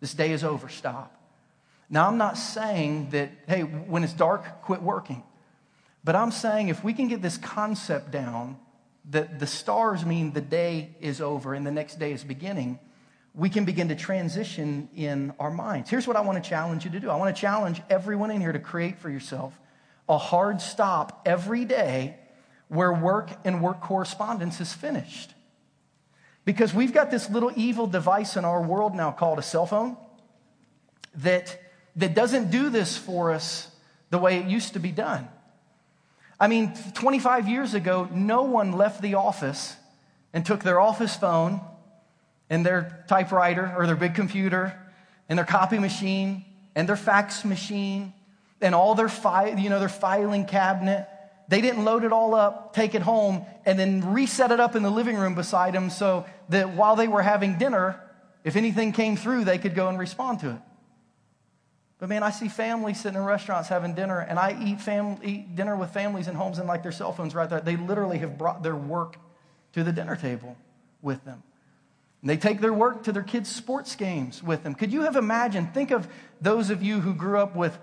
This 0.01 0.15
day 0.15 0.33
is 0.33 0.43
over, 0.43 0.71
stop. 0.71 1.15
Now, 1.91 2.09
I'm 2.09 2.17
not 2.17 2.39
saying 2.39 3.11
that, 3.11 3.33
hey, 3.47 3.65
when 3.65 4.03
it's 4.03 4.15
dark, 4.15 4.63
quit 4.63 4.81
working. 4.81 5.23
But 6.03 6.17
I'm 6.17 6.31
saying 6.31 6.69
if 6.69 6.83
we 6.83 6.95
can 6.95 7.07
get 7.07 7.21
this 7.21 7.37
concept 7.37 8.13
down 8.13 8.57
that 9.11 9.39
the 9.39 9.47
stars 9.47 10.05
mean 10.05 10.33
the 10.33 10.41
day 10.41 10.97
is 11.01 11.21
over 11.21 11.55
and 11.55 11.67
the 11.67 11.71
next 11.71 11.99
day 11.99 12.13
is 12.13 12.25
beginning, 12.25 12.79
we 13.35 13.49
can 13.49 13.65
begin 13.65 13.89
to 13.89 13.95
transition 13.95 14.89
in 14.95 15.33
our 15.39 15.51
minds. 15.51 15.89
Here's 15.89 16.07
what 16.07 16.17
I 16.17 16.21
want 16.21 16.43
to 16.43 16.49
challenge 16.49 16.85
you 16.85 16.91
to 16.91 17.01
do 17.01 17.09
I 17.09 17.17
want 17.17 17.35
to 17.35 17.41
challenge 17.41 17.81
everyone 17.89 18.31
in 18.31 18.41
here 18.41 18.53
to 18.53 18.59
create 18.59 18.99
for 18.99 19.11
yourself 19.11 19.59
a 20.09 20.19
hard 20.19 20.61
stop 20.61 21.23
every 21.27 21.65
day 21.65 22.17
where 22.69 22.93
work 22.93 23.31
and 23.45 23.63
work 23.63 23.81
correspondence 23.81 24.61
is 24.61 24.73
finished. 24.73 25.35
Because 26.45 26.73
we've 26.73 26.93
got 26.93 27.11
this 27.11 27.29
little 27.29 27.53
evil 27.57 27.87
device 27.87 28.37
in 28.37 28.45
our 28.45 28.63
world 28.63 28.95
now 28.95 29.11
called 29.11 29.39
a 29.39 29.43
cell 29.43 29.67
phone 29.67 29.97
that, 31.17 31.61
that 31.97 32.15
doesn't 32.15 32.51
do 32.51 32.71
this 32.71 32.97
for 32.97 33.33
us 33.33 33.71
the 34.11 34.19
way 34.19 34.39
it 34.39 34.47
used 34.47 34.73
to 34.73 34.79
be 34.79 34.91
done. 34.91 35.29
I 36.41 36.47
mean, 36.47 36.73
25 36.95 37.49
years 37.49 37.75
ago, 37.75 38.09
no 38.13 38.43
one 38.43 38.73
left 38.73 39.03
the 39.03 39.15
office 39.15 39.77
and 40.33 40.47
took 40.47 40.63
their 40.63 40.79
office 40.79 41.17
phone 41.17 41.61
and 42.49 42.65
their 42.65 43.05
typewriter 43.09 43.75
or 43.77 43.87
their 43.87 43.97
big 43.97 44.15
computer 44.15 44.79
and 45.29 45.39
their 45.39 45.47
copy 45.47 45.79
machine 45.79 46.45
and 46.75 46.89
their 46.89 46.97
fax 46.97 47.45
machine 47.45 48.13
and 48.61 48.75
all 48.75 48.95
their, 48.95 49.09
fi- 49.09 49.55
you 49.57 49.69
know, 49.69 49.81
their 49.81 49.89
filing 49.89 50.45
cabinet. 50.45 51.09
They 51.49 51.61
didn't 51.61 51.85
load 51.85 52.05
it 52.05 52.13
all 52.13 52.35
up, 52.35 52.75
take 52.75 52.95
it 52.95 53.03
home, 53.03 53.45
and 53.65 53.79
then 53.79 54.13
reset 54.13 54.53
it 54.53 54.61
up 54.61 54.77
in 54.77 54.83
the 54.83 54.91
living 54.91 55.17
room 55.17 55.35
beside 55.35 55.75
them 55.75 55.91
so 55.91 56.25
that 56.51 56.75
while 56.75 56.95
they 56.95 57.09
were 57.09 57.23
having 57.23 57.59
dinner, 57.59 58.01
if 58.45 58.55
anything 58.55 58.93
came 58.93 59.17
through, 59.17 59.45
they 59.45 59.59
could 59.59 59.75
go 59.75 59.89
and 59.89 59.99
respond 59.99 60.41
to 60.41 60.51
it. 60.51 60.61
But 61.99 62.09
man, 62.09 62.23
I 62.23 62.31
see 62.31 62.49
families 62.49 63.01
sitting 63.01 63.19
in 63.19 63.25
restaurants 63.25 63.69
having 63.69 63.95
dinner, 63.95 64.21
and 64.21 64.39
I 64.39 64.57
eat, 64.65 64.81
fam- 64.81 65.19
eat 65.25 65.57
dinner 65.57 65.75
with 65.75 65.91
families 65.91 66.29
in 66.29 66.37
homes 66.37 66.59
and 66.59 66.69
like 66.69 66.83
their 66.83 66.93
cell 66.93 67.13
phones 67.13 67.35
right 67.35 67.51
there. 67.51 67.61
They 67.61 67.77
literally 67.77 68.19
have 68.19 68.39
brought 68.39 68.63
their 68.63 68.77
work 68.77 69.17
to 69.73 69.83
the 69.83 69.93
dinner 69.93 70.15
table 70.15 70.57
with 71.03 71.25
them. 71.25 71.43
And 72.23 72.31
they 72.31 72.37
take 72.37 72.61
their 72.61 72.73
work 72.73 73.05
to 73.05 73.13
their 73.13 73.23
kids' 73.23 73.51
sports 73.51 73.97
games 73.97 74.43
with 74.43 74.63
them. 74.63 74.75
Could 74.75 74.93
you 74.93 75.03
have 75.03 75.17
imagined? 75.17 75.75
Think 75.75 75.91
of 75.91 76.09
those 76.41 76.71
of 76.71 76.83
you 76.83 77.01
who 77.01 77.15
grew 77.15 77.39
up 77.39 77.55
with, 77.57 77.77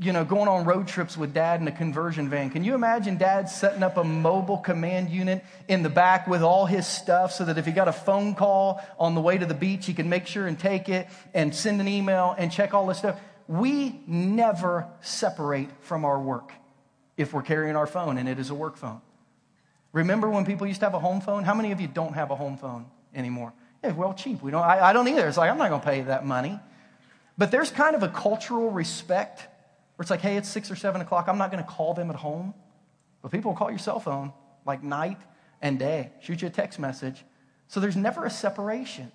you 0.00 0.12
know, 0.12 0.24
going 0.24 0.48
on 0.48 0.64
road 0.64 0.86
trips 0.86 1.16
with 1.16 1.32
dad 1.32 1.60
in 1.60 1.66
a 1.66 1.72
conversion 1.72 2.28
van. 2.28 2.50
Can 2.50 2.62
you 2.62 2.74
imagine 2.74 3.16
dad 3.16 3.48
setting 3.48 3.82
up 3.82 3.96
a 3.96 4.04
mobile 4.04 4.58
command 4.58 5.10
unit 5.10 5.44
in 5.66 5.82
the 5.82 5.88
back 5.88 6.26
with 6.28 6.42
all 6.42 6.66
his 6.66 6.86
stuff 6.86 7.32
so 7.32 7.44
that 7.44 7.58
if 7.58 7.66
he 7.66 7.72
got 7.72 7.88
a 7.88 7.92
phone 7.92 8.34
call 8.34 8.80
on 8.98 9.14
the 9.16 9.20
way 9.20 9.38
to 9.38 9.46
the 9.46 9.54
beach, 9.54 9.86
he 9.86 9.94
could 9.94 10.06
make 10.06 10.26
sure 10.26 10.46
and 10.46 10.58
take 10.58 10.88
it 10.88 11.08
and 11.34 11.52
send 11.52 11.80
an 11.80 11.88
email 11.88 12.34
and 12.38 12.52
check 12.52 12.74
all 12.74 12.86
this 12.86 12.98
stuff? 12.98 13.18
We 13.48 14.00
never 14.06 14.86
separate 15.00 15.70
from 15.80 16.04
our 16.04 16.20
work 16.20 16.52
if 17.16 17.32
we're 17.32 17.42
carrying 17.42 17.76
our 17.76 17.86
phone 17.86 18.18
and 18.18 18.28
it 18.28 18.38
is 18.38 18.50
a 18.50 18.54
work 18.54 18.76
phone. 18.76 19.00
Remember 19.92 20.30
when 20.30 20.46
people 20.46 20.66
used 20.66 20.80
to 20.80 20.86
have 20.86 20.94
a 20.94 20.98
home 20.98 21.20
phone? 21.20 21.44
How 21.44 21.54
many 21.54 21.72
of 21.72 21.80
you 21.80 21.88
don't 21.88 22.14
have 22.14 22.30
a 22.30 22.36
home 22.36 22.56
phone 22.56 22.86
anymore? 23.14 23.52
Yeah, 23.84 23.92
well, 23.92 24.14
cheap. 24.14 24.42
We 24.42 24.50
don't, 24.50 24.62
I, 24.62 24.88
I 24.88 24.92
don't 24.92 25.08
either. 25.08 25.26
It's 25.28 25.36
like, 25.36 25.50
I'm 25.50 25.58
not 25.58 25.68
going 25.68 25.80
to 25.80 25.86
pay 25.86 26.00
that 26.02 26.24
money. 26.24 26.58
But 27.36 27.50
there's 27.50 27.70
kind 27.70 27.94
of 27.94 28.02
a 28.02 28.08
cultural 28.08 28.70
respect 28.70 29.40
where 29.40 30.04
it's 30.04 30.10
like, 30.10 30.20
hey, 30.20 30.36
it's 30.36 30.48
six 30.48 30.70
or 30.70 30.76
seven 30.76 31.00
o'clock. 31.00 31.28
I'm 31.28 31.38
not 31.38 31.50
going 31.50 31.62
to 31.62 31.68
call 31.68 31.92
them 31.94 32.08
at 32.10 32.16
home. 32.16 32.54
But 33.22 33.32
people 33.32 33.52
will 33.52 33.58
call 33.58 33.70
your 33.70 33.78
cell 33.78 34.00
phone 34.00 34.32
like 34.64 34.82
night 34.82 35.18
and 35.60 35.78
day, 35.78 36.10
shoot 36.20 36.42
you 36.42 36.48
a 36.48 36.50
text 36.50 36.78
message. 36.78 37.24
So 37.68 37.80
there's 37.80 37.96
never 37.96 38.24
a 38.24 38.30
separation. 38.30 39.12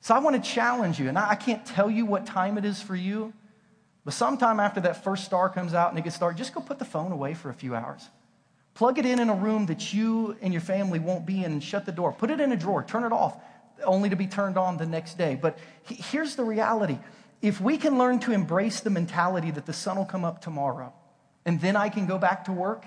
So 0.00 0.14
I 0.14 0.18
want 0.20 0.42
to 0.42 0.50
challenge 0.50 1.00
you, 1.00 1.08
and 1.08 1.18
I 1.18 1.34
can't 1.34 1.64
tell 1.66 1.90
you 1.90 2.06
what 2.06 2.26
time 2.26 2.58
it 2.58 2.64
is 2.64 2.80
for 2.80 2.94
you. 2.94 3.32
But 4.06 4.14
sometime 4.14 4.60
after 4.60 4.80
that 4.82 5.02
first 5.02 5.24
star 5.24 5.48
comes 5.48 5.74
out 5.74 5.90
and 5.90 5.98
it 5.98 6.04
gets 6.04 6.16
dark, 6.16 6.36
just 6.36 6.54
go 6.54 6.60
put 6.60 6.78
the 6.78 6.84
phone 6.84 7.10
away 7.10 7.34
for 7.34 7.50
a 7.50 7.54
few 7.54 7.74
hours. 7.74 8.08
Plug 8.74 9.00
it 9.00 9.04
in 9.04 9.18
in 9.18 9.28
a 9.28 9.34
room 9.34 9.66
that 9.66 9.92
you 9.92 10.36
and 10.40 10.54
your 10.54 10.60
family 10.60 11.00
won't 11.00 11.26
be 11.26 11.42
in 11.42 11.50
and 11.50 11.62
shut 11.62 11.86
the 11.86 11.92
door. 11.92 12.12
Put 12.12 12.30
it 12.30 12.40
in 12.40 12.52
a 12.52 12.56
drawer, 12.56 12.84
turn 12.84 13.02
it 13.02 13.10
off, 13.10 13.36
only 13.82 14.08
to 14.08 14.14
be 14.14 14.28
turned 14.28 14.56
on 14.56 14.76
the 14.76 14.86
next 14.86 15.18
day. 15.18 15.34
But 15.34 15.58
here's 15.82 16.36
the 16.36 16.44
reality 16.44 17.00
if 17.42 17.60
we 17.60 17.78
can 17.78 17.98
learn 17.98 18.20
to 18.20 18.32
embrace 18.32 18.78
the 18.78 18.90
mentality 18.90 19.50
that 19.50 19.66
the 19.66 19.72
sun 19.72 19.96
will 19.96 20.04
come 20.04 20.24
up 20.24 20.40
tomorrow 20.40 20.92
and 21.44 21.60
then 21.60 21.74
I 21.74 21.88
can 21.88 22.06
go 22.06 22.16
back 22.16 22.44
to 22.44 22.52
work, 22.52 22.86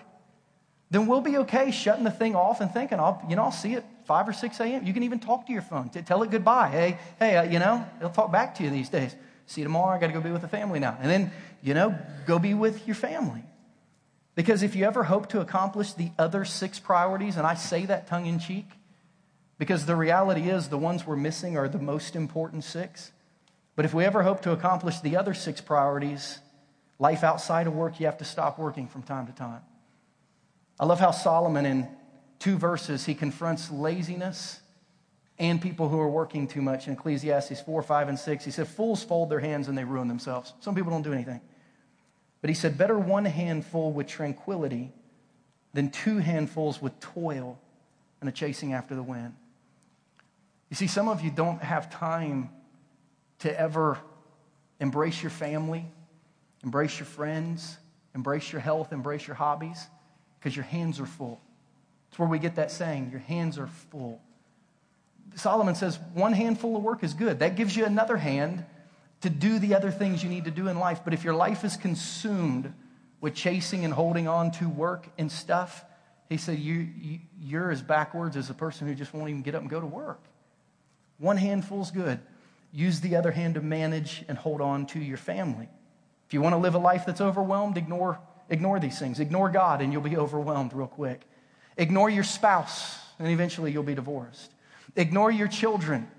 then 0.90 1.06
we'll 1.06 1.20
be 1.20 1.36
okay 1.40 1.72
shutting 1.72 2.06
the 2.06 2.12
thing 2.12 2.34
off 2.34 2.62
and 2.62 2.72
thinking, 2.72 2.98
I'll, 2.98 3.22
you 3.28 3.36
know, 3.36 3.44
I'll 3.44 3.52
see 3.52 3.74
it 3.74 3.84
5 4.06 4.30
or 4.30 4.34
6 4.34 4.60
a.m. 4.62 4.86
You 4.86 4.94
can 4.94 5.04
even 5.04 5.20
talk 5.20 5.48
to 5.48 5.52
your 5.52 5.64
phone, 5.64 5.90
tell 5.90 6.24
it 6.24 6.32
goodbye. 6.32 6.70
Hey, 6.70 6.98
hey, 7.20 7.36
uh, 7.36 7.44
you 7.44 7.60
know, 7.60 7.86
it'll 7.98 8.10
talk 8.10 8.32
back 8.32 8.56
to 8.56 8.64
you 8.64 8.70
these 8.70 8.88
days. 8.88 9.14
See 9.50 9.62
you 9.62 9.66
tomorrow. 9.66 9.96
I 9.96 10.00
got 10.00 10.08
to 10.08 10.14
go 10.14 10.22
be 10.22 10.30
with 10.30 10.44
the 10.44 10.48
family 10.48 10.80
now. 10.80 10.96
And 11.02 11.10
then, 11.10 11.32
you 11.64 11.74
know, 11.74 11.98
go 12.28 12.38
be 12.38 12.54
with 12.54 12.86
your 12.86 12.96
family. 12.96 13.44
Because 14.36 14.62
if 14.62 14.76
you 14.76 14.86
ever 14.86 15.04
hope 15.04 15.30
to 15.30 15.42
accomplish 15.42 15.94
the 15.94 16.12
other 16.20 16.46
six 16.46 16.80
priorities, 16.80 17.36
and 17.36 17.48
I 17.48 17.56
say 17.56 17.88
that 17.88 18.06
tongue 18.06 18.28
in 18.28 18.38
cheek, 18.38 18.68
because 19.58 19.88
the 19.88 19.96
reality 19.96 20.52
is 20.52 20.70
the 20.70 20.78
ones 20.78 21.06
we're 21.08 21.16
missing 21.16 21.58
are 21.58 21.68
the 21.68 21.80
most 21.80 22.16
important 22.16 22.64
six. 22.64 23.12
But 23.76 23.86
if 23.86 23.94
we 23.94 24.06
ever 24.06 24.22
hope 24.22 24.44
to 24.44 24.52
accomplish 24.52 25.00
the 25.00 25.18
other 25.18 25.34
six 25.34 25.62
priorities, 25.62 26.38
life 27.00 27.24
outside 27.24 27.66
of 27.66 27.74
work, 27.74 28.00
you 28.00 28.06
have 28.06 28.20
to 28.20 28.26
stop 28.26 28.60
working 28.60 28.88
from 28.88 29.02
time 29.02 29.26
to 29.26 29.34
time. 29.34 29.62
I 30.80 30.86
love 30.86 31.00
how 31.00 31.10
Solomon, 31.10 31.66
in 31.66 31.88
two 32.38 32.60
verses, 32.60 33.08
he 33.08 33.16
confronts 33.16 33.72
laziness 33.72 34.60
and 35.40 35.62
people 35.62 35.88
who 35.88 36.00
are 36.00 36.10
working 36.10 36.48
too 36.48 36.62
much 36.62 36.88
in 36.88 36.94
Ecclesiastes 36.94 37.62
4, 37.62 37.82
5, 37.82 38.10
and 38.10 38.20
6. 38.20 38.46
He 38.46 38.52
said, 38.52 38.68
Fools 38.68 39.04
fold 39.04 39.30
their 39.30 39.40
hands 39.40 39.70
and 39.70 39.78
they 39.78 39.86
ruin 39.86 40.08
themselves. 40.08 40.54
Some 40.60 40.76
people 40.76 40.92
don't 40.92 41.02
do 41.02 41.14
anything. 41.14 41.40
But 42.42 42.50
he 42.50 42.54
said, 42.54 42.78
Better 42.78 43.00
one 43.00 43.26
handful 43.26 43.92
with 43.92 44.08
tranquility 44.08 44.92
than 45.74 45.90
two 45.92 46.18
handfuls 46.18 46.82
with 46.82 47.00
toil 47.00 47.58
and 48.20 48.30
a 48.30 48.34
chasing 48.34 48.74
after 48.74 48.96
the 48.96 49.04
wind. 49.04 49.34
You 50.70 50.76
see, 50.76 50.88
some 50.88 51.08
of 51.08 51.22
you 51.22 51.32
don't 51.32 51.64
have 51.64 51.90
time 51.90 52.50
to 53.40 53.60
ever 53.60 53.98
embrace 54.80 55.24
your 55.24 55.30
family, 55.30 55.86
embrace 56.64 57.00
your 57.00 57.06
friends, 57.06 57.78
embrace 58.14 58.52
your 58.52 58.62
health, 58.62 58.92
embrace 58.92 59.26
your 59.26 59.36
hobbies, 59.36 59.88
because 60.38 60.56
your 60.56 60.66
hands 60.66 61.00
are 61.00 61.06
full. 61.06 61.40
It's 62.10 62.20
where 62.20 62.28
we 62.28 62.40
get 62.40 62.56
that 62.56 62.72
saying, 62.72 63.10
your 63.12 63.22
hands 63.22 63.58
are 63.58 63.68
full. 63.68 64.22
Solomon 65.36 65.76
says 65.76 66.00
one 66.14 66.34
handful 66.34 66.76
of 66.76 66.84
work 66.84 67.04
is 67.04 67.14
good. 67.14 67.40
That 67.40 67.56
gives 67.56 67.76
you 67.76 67.86
another 67.86 68.18
hand 68.18 68.66
to 69.22 69.30
do 69.30 69.60
the 69.60 69.76
other 69.76 69.92
things 69.92 70.24
you 70.24 70.30
need 70.30 70.46
to 70.46 70.52
do 70.52 70.68
in 70.68 70.80
life. 70.80 71.02
But 71.04 71.14
if 71.14 71.24
your 71.24 71.34
life 71.34 71.64
is 71.64 71.78
consumed 71.78 72.74
with 73.22 73.36
chasing 73.36 73.84
and 73.86 73.94
holding 73.94 74.28
on 74.28 74.52
to 74.54 74.70
work 74.70 75.08
and 75.18 75.32
stuff, 75.32 75.84
he 76.30 76.38
said, 76.38 76.60
you, 76.60 76.88
you, 77.00 77.20
you're 77.42 77.72
as 77.72 77.82
backwards 77.82 78.38
as 78.38 78.50
a 78.50 78.54
person 78.54 78.88
who 78.88 78.96
just 78.96 79.14
won't 79.14 79.30
even 79.30 79.42
get 79.42 79.56
up 79.56 79.62
and 79.62 79.70
go 79.70 79.80
to 79.80 79.86
work. 79.86 80.22
One 81.18 81.38
handful's 81.38 81.92
good. 81.92 82.20
Use 82.72 83.02
the 83.02 83.16
other 83.16 83.32
hand 83.32 83.56
to 83.56 83.62
manage 83.62 84.24
and 84.28 84.38
hold 84.38 84.62
on 84.62 84.86
to 84.88 85.00
your 85.00 85.18
family. 85.18 85.68
If 86.28 86.34
you 86.34 86.42
want 86.42 86.54
to 86.54 86.58
live 86.58 86.76
a 86.76 86.80
life 86.80 87.06
that's 87.06 87.20
overwhelmed, 87.20 87.78
ignore, 87.78 88.20
ignore 88.50 88.80
these 88.80 89.00
things. 89.00 89.20
Ignore 89.20 89.50
God, 89.50 89.82
and 89.82 89.92
you'll 89.92 90.04
be 90.04 90.16
overwhelmed 90.16 90.72
real 90.74 90.88
quick. 90.88 91.22
Ignore 91.78 92.12
your 92.12 92.24
spouse, 92.24 93.00
and 93.18 93.28
eventually 93.28 93.72
you'll 93.72 93.84
be 93.84 93.96
divorced. 93.96 94.52
Ignore 94.96 95.32
your 95.32 95.48
children, 95.48 96.10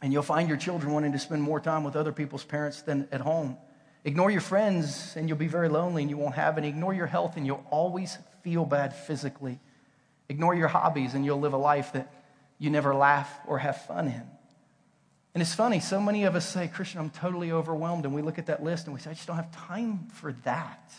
and 0.00 0.12
you'll 0.12 0.22
find 0.22 0.48
your 0.48 0.58
children 0.58 0.92
wanting 0.92 1.12
to 1.12 1.18
spend 1.18 1.42
more 1.42 1.60
time 1.60 1.84
with 1.84 1.96
other 1.96 2.12
people's 2.12 2.44
parents 2.44 2.82
than 2.82 3.08
at 3.10 3.20
home. 3.20 3.56
Ignore 4.04 4.30
your 4.30 4.40
friends, 4.40 5.14
and 5.16 5.28
you'll 5.28 5.38
be 5.38 5.46
very 5.48 5.68
lonely 5.68 6.02
and 6.02 6.10
you 6.10 6.18
won't 6.18 6.34
have 6.34 6.58
any. 6.58 6.68
Ignore 6.68 6.94
your 6.94 7.06
health, 7.06 7.36
and 7.36 7.46
you'll 7.46 7.64
always 7.70 8.18
feel 8.42 8.64
bad 8.64 8.94
physically. 8.94 9.58
Ignore 10.28 10.54
your 10.54 10.68
hobbies, 10.68 11.14
and 11.14 11.24
you'll 11.24 11.40
live 11.40 11.54
a 11.54 11.58
life 11.58 11.92
that 11.92 12.12
you 12.58 12.70
never 12.70 12.94
laugh 12.94 13.30
or 13.46 13.58
have 13.58 13.82
fun 13.82 14.08
in. 14.08 14.22
And 15.34 15.42
it's 15.42 15.54
funny, 15.54 15.80
so 15.80 16.00
many 16.00 16.24
of 16.24 16.36
us 16.36 16.48
say, 16.48 16.68
Christian, 16.68 17.00
I'm 17.00 17.10
totally 17.10 17.50
overwhelmed. 17.50 18.04
And 18.04 18.14
we 18.14 18.22
look 18.22 18.38
at 18.38 18.46
that 18.46 18.62
list 18.62 18.86
and 18.86 18.94
we 18.94 19.00
say, 19.00 19.10
I 19.10 19.14
just 19.14 19.26
don't 19.26 19.36
have 19.36 19.50
time 19.50 20.06
for 20.12 20.32
that. 20.44 20.92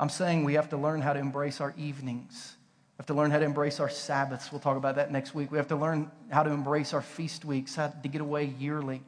I'm 0.00 0.08
saying 0.08 0.44
we 0.44 0.54
have 0.54 0.70
to 0.70 0.76
learn 0.76 1.02
how 1.02 1.12
to 1.12 1.18
embrace 1.18 1.60
our 1.60 1.74
evenings. 1.76 2.56
We 2.98 3.02
have 3.02 3.06
to 3.06 3.14
learn 3.14 3.30
how 3.30 3.38
to 3.38 3.44
embrace 3.44 3.78
our 3.78 3.88
Sabbaths. 3.88 4.50
We'll 4.50 4.60
talk 4.60 4.76
about 4.76 4.96
that 4.96 5.12
next 5.12 5.32
week. 5.32 5.52
We 5.52 5.58
have 5.58 5.68
to 5.68 5.76
learn 5.76 6.10
how 6.30 6.42
to 6.42 6.50
embrace 6.50 6.92
our 6.92 7.00
feast 7.00 7.44
weeks, 7.44 7.76
how 7.76 7.88
to 7.88 8.08
get 8.08 8.20
away 8.20 8.52
yearly, 8.58 9.02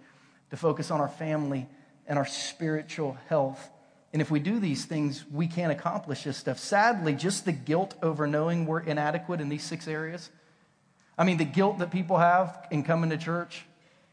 to 0.50 0.56
focus 0.56 0.92
on 0.92 1.00
our 1.00 1.08
family 1.08 1.66
and 2.06 2.16
our 2.16 2.26
spiritual 2.26 3.18
health. 3.28 3.68
And 4.12 4.22
if 4.22 4.30
we 4.30 4.38
do 4.38 4.60
these 4.60 4.84
things, 4.84 5.24
we 5.32 5.48
can 5.48 5.72
accomplish 5.72 6.22
this 6.22 6.36
stuff. 6.36 6.60
Sadly, 6.60 7.14
just 7.14 7.44
the 7.44 7.52
guilt 7.52 7.96
over 8.00 8.28
knowing 8.28 8.64
we're 8.64 8.78
inadequate 8.78 9.40
in 9.40 9.48
these 9.48 9.64
six 9.64 9.88
areas. 9.88 10.30
I 11.18 11.24
mean, 11.24 11.36
the 11.36 11.44
guilt 11.44 11.80
that 11.80 11.90
people 11.90 12.18
have 12.18 12.68
in 12.70 12.84
coming 12.84 13.10
to 13.10 13.16
church 13.16 13.64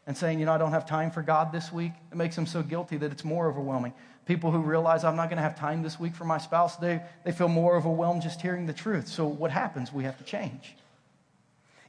and 0.08 0.18
saying, 0.18 0.40
you 0.40 0.48
know, 0.48 0.54
I 0.54 0.58
don't 0.58 0.72
have 0.72 0.88
time 0.88 1.12
for 1.12 1.22
God 1.22 1.52
this 1.52 1.72
week, 1.72 1.92
it 2.12 2.18
makes 2.18 2.36
them 2.36 2.48
so 2.48 2.64
guilty 2.64 2.98
that 2.98 3.12
it's 3.12 3.24
more 3.24 3.48
overwhelming. 3.48 3.94
People 4.28 4.52
who 4.52 4.60
realize 4.60 5.06
I'm 5.06 5.16
not 5.16 5.30
going 5.30 5.38
to 5.38 5.44
have 5.44 5.58
time 5.58 5.82
this 5.82 5.98
week 5.98 6.14
for 6.14 6.26
my 6.26 6.38
spouse, 6.38 6.76
they, 6.76 7.02
they 7.24 7.32
feel 7.32 7.48
more 7.48 7.78
overwhelmed 7.78 8.22
just 8.22 8.42
hearing 8.42 8.66
the 8.66 8.74
truth. 8.74 9.08
So 9.08 9.26
what 9.26 9.52
happens? 9.52 9.94
We 9.94 10.04
have 10.04 10.18
to 10.18 10.24
change. 10.26 10.76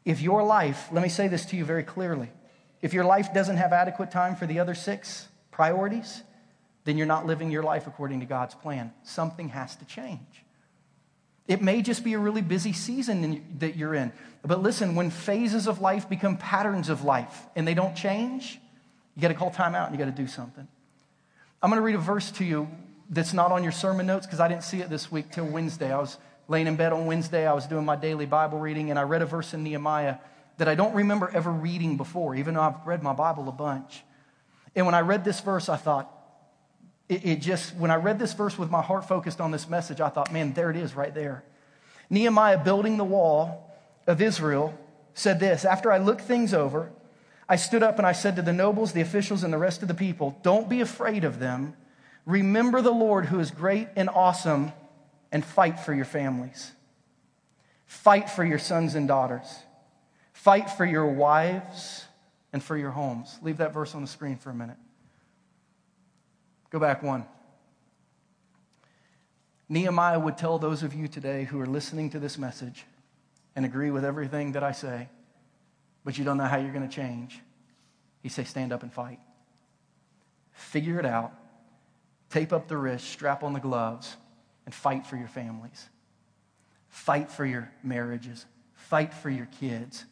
If 0.05 0.22
your 0.22 0.45
life, 0.45 0.89
let 0.93 1.03
me 1.03 1.09
say 1.09 1.26
this 1.26 1.45
to 1.47 1.57
you 1.57 1.64
very 1.64 1.82
clearly, 1.82 2.30
if 2.80 2.95
your 2.95 3.05
life 3.05 3.34
doesn't 3.34 3.57
have 3.57 3.72
adequate 3.72 4.12
time 4.12 4.36
for 4.36 4.47
the 4.47 4.61
other 4.61 4.76
six 4.76 5.26
priorities, 5.51 6.22
then 6.84 6.97
you're 6.97 7.09
not 7.09 7.26
living 7.26 7.51
your 7.51 7.64
life 7.64 7.89
according 7.89 8.20
to 8.20 8.26
God's 8.26 8.55
plan. 8.55 8.93
Something 9.03 9.49
has 9.49 9.74
to 9.76 9.84
change. 9.84 10.45
It 11.49 11.61
may 11.61 11.82
just 11.82 12.05
be 12.05 12.12
a 12.12 12.18
really 12.18 12.43
busy 12.43 12.72
season 12.72 13.59
that 13.59 13.76
you're 13.76 13.95
in. 13.95 14.12
But 14.45 14.62
listen, 14.62 14.95
when 14.95 15.11
phases 15.11 15.66
of 15.66 15.80
life 15.80 16.09
become 16.09 16.36
patterns 16.36 16.89
of 16.89 17.03
life 17.03 17.47
and 17.57 17.66
they 17.66 17.74
don't 17.74 17.97
change, 17.97 18.61
you 19.16 19.22
got 19.22 19.28
to 19.28 19.34
call 19.34 19.51
time 19.51 19.74
out 19.74 19.89
and 19.89 19.99
you 19.99 20.05
got 20.05 20.14
to 20.14 20.22
do 20.22 20.28
something. 20.28 20.68
I'm 21.61 21.71
going 21.71 21.81
to 21.81 21.85
read 21.85 21.97
a 21.97 21.99
verse 21.99 22.31
to 22.33 22.45
you 22.45 22.69
that's 23.11 23.33
not 23.33 23.51
on 23.51 23.65
your 23.65 23.73
sermon 23.73 24.07
notes 24.07 24.27
because 24.27 24.39
I 24.39 24.47
didn't 24.47 24.63
see 24.63 24.81
it 24.81 24.91
this 24.91 25.11
week 25.11 25.33
till 25.33 25.47
Wednesday. 25.47 25.93
I 25.93 25.99
was 25.99 26.17
laying 26.47 26.69
in 26.69 26.77
bed 26.77 26.93
on 26.93 27.07
Wednesday, 27.07 27.47
I 27.47 27.53
was 27.53 27.67
doing 27.67 27.85
my 27.85 27.97
daily 27.97 28.27
Bible 28.27 28.59
reading, 28.59 28.91
and 28.91 28.99
I 28.99 29.03
read 29.03 29.23
a 29.23 29.27
verse 29.27 29.53
in 29.55 29.65
Nehemiah 29.65 30.17
that 30.57 30.69
I 30.69 30.75
don't 30.75 30.95
remember 30.95 31.31
ever 31.35 31.51
reading 31.51 31.97
before, 31.97 32.35
even 32.37 32.55
though 32.55 32.63
I've 32.63 32.87
read 32.87 33.03
my 33.03 33.13
Bible 33.13 33.49
a 33.49 33.53
bunch. 33.53 34.03
And 34.75 34.87
when 34.87 34.95
I 34.95 35.01
read 35.01 35.25
this 35.25 35.41
verse, 35.41 35.69
I 35.69 35.77
thought, 35.77 36.13
it, 37.09 37.27
it 37.27 37.37
just, 37.41 37.75
when 37.77 37.91
I 37.91 37.97
read 37.97 38.19
this 38.19 38.35
verse 38.35 38.57
with 38.57 38.71
my 38.71 38.81
heart 38.81 39.07
focused 39.07 39.41
on 39.41 39.51
this 39.51 39.69
message, 39.69 40.01
I 40.01 40.09
thought, 40.09 40.33
man, 40.33 40.53
there 40.53 40.71
it 40.71 40.77
is 40.77 40.95
right 40.95 41.15
there. 41.15 41.45
Nehemiah 42.09 42.63
building 42.63 42.97
the 42.97 43.05
wall 43.05 43.71
of 44.07 44.23
Israel 44.23 44.79
said 45.15 45.41
this 45.41 45.65
After 45.65 45.91
I 45.93 45.99
looked 45.99 46.23
things 46.23 46.55
over, 46.55 46.93
I 47.49 47.57
stood 47.57 47.83
up 47.83 47.99
and 47.99 48.07
I 48.07 48.13
said 48.13 48.37
to 48.37 48.43
the 48.43 48.53
nobles, 48.53 48.93
the 48.93 49.01
officials, 49.01 49.43
and 49.43 49.53
the 49.53 49.59
rest 49.59 49.83
of 49.83 49.89
the 49.89 49.95
people, 49.95 50.39
Don't 50.43 50.69
be 50.69 50.81
afraid 50.81 51.25
of 51.25 51.39
them. 51.39 51.75
Remember 52.27 52.83
the 52.83 52.93
Lord 52.93 53.27
who 53.27 53.41
is 53.41 53.51
great 53.51 53.89
and 53.97 54.11
awesome, 54.11 54.73
and 55.33 55.45
fight 55.45 55.81
for 55.81 55.95
your 55.95 56.05
families. 56.05 56.73
Fight 57.87 58.29
for 58.29 58.45
your 58.45 58.59
sons 58.59 58.95
and 58.95 59.09
daughters. 59.09 59.47
Fight 60.35 60.71
for 60.71 60.85
your 60.85 61.07
wives 61.07 62.05
and 62.53 62.63
for 62.63 62.77
your 62.77 62.91
homes. 62.91 63.39
Leave 63.43 63.57
that 63.59 63.73
verse 63.73 63.95
on 63.95 64.03
the 64.03 64.09
screen 64.09 64.37
for 64.37 64.51
a 64.51 64.55
minute. 64.55 64.77
Go 66.71 66.79
back 66.79 67.03
one. 67.03 67.25
Nehemiah 69.71 70.19
would 70.19 70.37
tell 70.37 70.59
those 70.59 70.83
of 70.83 70.95
you 70.95 71.09
today 71.09 71.45
who 71.45 71.61
are 71.61 71.67
listening 71.67 72.11
to 72.11 72.19
this 72.19 72.39
message 72.39 72.85
and 73.57 73.65
agree 73.65 73.91
with 73.91 74.05
everything 74.05 74.53
that 74.53 74.63
I 74.63 74.73
say, 74.73 75.09
but 76.09 76.17
you 76.17 76.25
don't 76.25 76.39
know 76.39 76.45
how 76.45 76.57
you're 76.57 76.73
going 76.73 76.89
to 76.89 76.97
change. 76.97 77.39
He 78.23 78.31
say, 78.31 78.43
stand 78.43 78.73
up 78.73 78.83
and 78.83 78.91
fight. 78.91 79.19
Figure 80.53 80.99
it 80.99 81.05
out. 81.05 81.35
Tape 82.31 82.51
up 82.51 82.67
the 82.67 82.79
wrist, 82.79 83.07
strap 83.11 83.43
on 83.43 83.53
the 83.53 83.61
gloves, 83.61 84.17
and 84.65 84.75
fight 84.75 85.07
for 85.07 85.17
your 85.17 85.29
families. 85.29 85.87
Fight 86.89 87.31
for 87.31 87.45
your 87.45 87.71
marriages. 87.83 88.47
Fight 88.73 89.13
for 89.13 89.29
your 89.29 89.51
kids. 89.61 90.07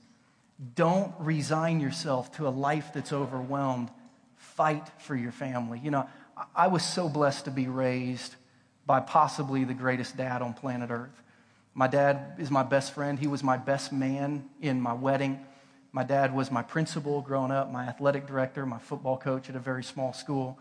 Don't 0.74 1.14
resign 1.18 1.80
yourself 1.80 2.30
to 2.36 2.46
a 2.46 2.50
life 2.50 2.90
that's 2.92 3.14
overwhelmed. 3.14 3.88
Fight 4.36 4.86
for 4.98 5.16
your 5.16 5.32
family. 5.32 5.80
You 5.82 5.92
know, 5.92 6.06
I 6.54 6.66
was 6.66 6.84
so 6.84 7.08
blessed 7.08 7.46
to 7.46 7.50
be 7.50 7.68
raised 7.68 8.36
by 8.84 9.00
possibly 9.00 9.64
the 9.64 9.72
greatest 9.72 10.14
dad 10.18 10.42
on 10.42 10.52
planet 10.52 10.90
Earth. 10.90 11.22
My 11.72 11.86
dad 11.86 12.34
is 12.36 12.50
my 12.50 12.64
best 12.64 12.92
friend. 12.92 13.18
He 13.18 13.28
was 13.28 13.42
my 13.42 13.56
best 13.56 13.94
man 13.94 14.44
in 14.60 14.78
my 14.78 14.92
wedding. 14.92 15.40
My 15.96 16.04
dad 16.04 16.34
was 16.34 16.50
my 16.50 16.60
principal 16.60 17.22
growing 17.22 17.50
up, 17.50 17.72
my 17.72 17.86
athletic 17.86 18.26
director, 18.26 18.66
my 18.66 18.76
football 18.76 19.16
coach 19.16 19.48
at 19.48 19.56
a 19.56 19.58
very 19.58 19.82
small 19.82 20.12
school. 20.12 20.58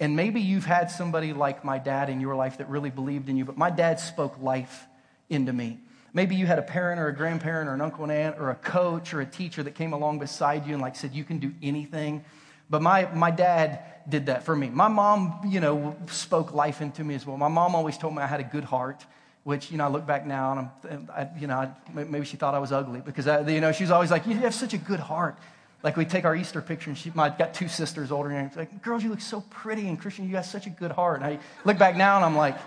And 0.00 0.16
maybe 0.16 0.40
you've 0.40 0.64
had 0.64 0.90
somebody 0.90 1.34
like 1.34 1.66
my 1.66 1.76
dad 1.76 2.08
in 2.08 2.18
your 2.18 2.34
life 2.34 2.56
that 2.56 2.68
really 2.70 2.88
believed 2.88 3.28
in 3.28 3.36
you, 3.36 3.44
but 3.44 3.58
my 3.58 3.68
dad 3.68 4.00
spoke 4.00 4.40
life 4.40 4.86
into 5.28 5.52
me. 5.52 5.80
Maybe 6.14 6.34
you 6.34 6.46
had 6.46 6.58
a 6.58 6.62
parent 6.62 6.98
or 6.98 7.08
a 7.08 7.14
grandparent 7.14 7.68
or 7.68 7.74
an 7.74 7.82
uncle 7.82 8.04
and 8.04 8.10
aunt 8.10 8.38
or 8.38 8.48
a 8.48 8.54
coach 8.54 9.12
or 9.12 9.20
a 9.20 9.26
teacher 9.26 9.62
that 9.62 9.74
came 9.74 9.92
along 9.92 10.18
beside 10.18 10.66
you 10.66 10.72
and 10.72 10.80
like 10.80 10.96
said, 10.96 11.12
you 11.12 11.24
can 11.24 11.40
do 11.40 11.52
anything. 11.62 12.24
But 12.70 12.80
my, 12.80 13.04
my 13.12 13.30
dad 13.30 13.84
did 14.08 14.24
that 14.26 14.44
for 14.44 14.56
me. 14.56 14.70
My 14.70 14.88
mom, 14.88 15.42
you 15.46 15.60
know, 15.60 15.94
spoke 16.06 16.54
life 16.54 16.80
into 16.80 17.04
me 17.04 17.14
as 17.16 17.26
well. 17.26 17.36
My 17.36 17.48
mom 17.48 17.74
always 17.74 17.98
told 17.98 18.14
me 18.14 18.22
I 18.22 18.26
had 18.26 18.40
a 18.40 18.44
good 18.44 18.64
heart, 18.64 19.04
which, 19.44 19.70
you 19.70 19.78
know, 19.78 19.84
I 19.84 19.88
look 19.88 20.06
back 20.06 20.26
now 20.26 20.52
and 20.52 20.60
I'm, 20.90 21.08
I, 21.14 21.28
you 21.38 21.46
know, 21.46 21.56
I, 21.56 21.70
maybe 21.92 22.24
she 22.24 22.36
thought 22.36 22.54
I 22.54 22.58
was 22.58 22.72
ugly 22.72 23.00
because, 23.00 23.26
I, 23.26 23.40
you 23.48 23.60
know, 23.60 23.72
she's 23.72 23.90
always 23.90 24.10
like, 24.10 24.26
you 24.26 24.34
have 24.38 24.54
such 24.54 24.74
a 24.74 24.78
good 24.78 25.00
heart. 25.00 25.36
Like 25.82 25.96
we 25.96 26.04
take 26.04 26.26
our 26.26 26.36
Easter 26.36 26.60
picture 26.60 26.90
and 26.90 26.98
she, 26.98 27.10
my, 27.14 27.30
got 27.30 27.54
two 27.54 27.68
sisters 27.68 28.12
older 28.12 28.30
and 28.30 28.54
like, 28.54 28.82
girls, 28.82 29.02
you 29.02 29.08
look 29.08 29.22
so 29.22 29.40
pretty 29.48 29.88
and 29.88 29.98
Christian, 29.98 30.26
you 30.26 30.32
got 30.32 30.44
such 30.44 30.66
a 30.66 30.70
good 30.70 30.92
heart. 30.92 31.22
And 31.22 31.24
I 31.24 31.38
look 31.64 31.78
back 31.78 31.96
now 31.96 32.16
and 32.16 32.24
I'm 32.24 32.36
like, 32.36 32.58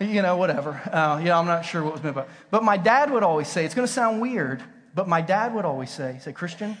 you 0.00 0.22
know, 0.22 0.36
whatever. 0.36 0.80
Uh, 0.92 1.18
you 1.18 1.26
know, 1.26 1.38
I'm 1.38 1.46
not 1.46 1.64
sure 1.64 1.82
what 1.82 1.94
was 1.94 2.02
meant 2.02 2.14
by 2.14 2.26
But 2.50 2.62
my 2.62 2.76
dad 2.76 3.10
would 3.10 3.24
always 3.24 3.48
say, 3.48 3.64
it's 3.64 3.74
going 3.74 3.86
to 3.86 3.92
sound 3.92 4.20
weird, 4.20 4.62
but 4.94 5.08
my 5.08 5.20
dad 5.20 5.52
would 5.52 5.64
always 5.64 5.90
say, 5.90 6.18
say, 6.22 6.32
Christian, 6.32 6.76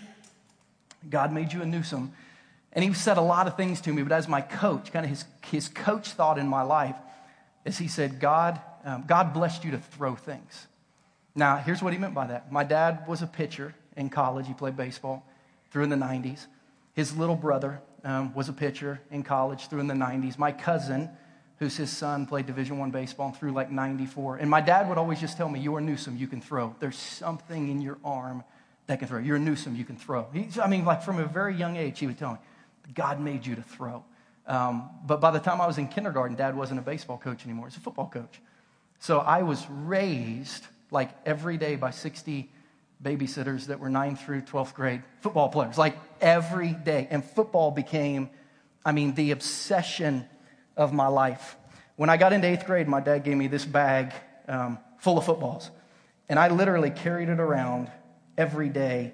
God 1.10 1.32
made 1.32 1.52
you 1.52 1.60
a 1.62 1.66
Newsome. 1.66 2.12
And 2.72 2.84
he 2.84 2.92
said 2.94 3.16
a 3.16 3.22
lot 3.22 3.48
of 3.48 3.56
things 3.56 3.80
to 3.82 3.92
me, 3.92 4.02
but 4.02 4.12
as 4.12 4.28
my 4.28 4.40
coach, 4.40 4.92
kind 4.92 5.04
of 5.04 5.10
his, 5.10 5.24
his 5.46 5.68
coach 5.68 6.10
thought 6.10 6.38
in 6.38 6.46
my 6.46 6.62
life, 6.62 6.94
is 7.64 7.78
he 7.78 7.88
said, 7.88 8.20
God, 8.20 8.60
um, 8.88 9.04
God 9.06 9.34
blessed 9.34 9.64
you 9.64 9.72
to 9.72 9.78
throw 9.78 10.16
things. 10.16 10.66
Now, 11.34 11.58
here's 11.58 11.82
what 11.82 11.92
he 11.92 11.98
meant 11.98 12.14
by 12.14 12.26
that. 12.28 12.50
My 12.50 12.64
dad 12.64 13.04
was 13.06 13.20
a 13.20 13.26
pitcher 13.26 13.74
in 13.98 14.08
college. 14.08 14.46
He 14.46 14.54
played 14.54 14.78
baseball 14.78 15.26
through 15.70 15.84
in 15.84 15.90
the 15.90 15.96
90s. 15.96 16.46
His 16.94 17.14
little 17.14 17.36
brother 17.36 17.82
um, 18.02 18.32
was 18.32 18.48
a 18.48 18.52
pitcher 18.54 19.00
in 19.10 19.22
college 19.22 19.68
through 19.68 19.80
in 19.80 19.88
the 19.88 19.94
90s. 19.94 20.38
My 20.38 20.52
cousin, 20.52 21.10
who's 21.58 21.76
his 21.76 21.94
son, 21.94 22.24
played 22.24 22.46
Division 22.46 22.78
One 22.78 22.90
baseball 22.90 23.30
through 23.32 23.52
like 23.52 23.70
94. 23.70 24.38
And 24.38 24.48
my 24.48 24.62
dad 24.62 24.88
would 24.88 24.96
always 24.96 25.20
just 25.20 25.36
tell 25.36 25.50
me, 25.50 25.60
"You 25.60 25.76
are 25.76 25.82
Newsome, 25.82 26.16
you 26.16 26.26
can 26.26 26.40
throw. 26.40 26.74
There's 26.78 26.96
something 26.96 27.68
in 27.68 27.82
your 27.82 27.98
arm 28.02 28.42
that 28.86 29.00
can 29.00 29.06
throw. 29.06 29.18
You're 29.18 29.36
a 29.36 29.40
Newsome, 29.40 29.76
you 29.76 29.84
can 29.84 29.96
throw." 29.96 30.28
I 30.62 30.66
mean, 30.66 30.86
like 30.86 31.02
from 31.02 31.18
a 31.18 31.26
very 31.26 31.54
young 31.54 31.76
age, 31.76 31.98
he 31.98 32.06
would 32.06 32.18
tell 32.18 32.32
me, 32.32 32.38
"God 32.94 33.20
made 33.20 33.44
you 33.44 33.54
to 33.54 33.62
throw." 33.62 34.02
Um, 34.46 34.88
but 35.04 35.20
by 35.20 35.30
the 35.30 35.40
time 35.40 35.60
I 35.60 35.66
was 35.66 35.76
in 35.76 35.88
kindergarten, 35.88 36.36
Dad 36.36 36.56
wasn't 36.56 36.80
a 36.80 36.82
baseball 36.82 37.18
coach 37.18 37.44
anymore; 37.44 37.66
he's 37.68 37.76
a 37.76 37.80
football 37.80 38.08
coach. 38.08 38.40
So 38.98 39.18
I 39.18 39.42
was 39.42 39.66
raised 39.70 40.66
like 40.90 41.10
every 41.24 41.56
day 41.56 41.76
by 41.76 41.90
60 41.90 42.50
babysitters 43.02 43.66
that 43.66 43.78
were 43.78 43.88
9th 43.88 44.18
through 44.18 44.42
12th 44.42 44.74
grade 44.74 45.02
football 45.20 45.48
players, 45.48 45.78
like 45.78 45.96
every 46.20 46.72
day. 46.72 47.06
And 47.10 47.24
football 47.24 47.70
became, 47.70 48.30
I 48.84 48.92
mean, 48.92 49.14
the 49.14 49.30
obsession 49.30 50.26
of 50.76 50.92
my 50.92 51.06
life. 51.06 51.56
When 51.96 52.10
I 52.10 52.16
got 52.16 52.32
into 52.32 52.46
eighth 52.46 52.66
grade, 52.66 52.88
my 52.88 53.00
dad 53.00 53.24
gave 53.24 53.36
me 53.36 53.46
this 53.46 53.64
bag 53.64 54.12
um, 54.48 54.78
full 54.98 55.18
of 55.18 55.24
footballs. 55.24 55.70
And 56.28 56.38
I 56.38 56.48
literally 56.48 56.90
carried 56.90 57.28
it 57.28 57.40
around 57.40 57.90
every 58.36 58.68
day 58.68 59.12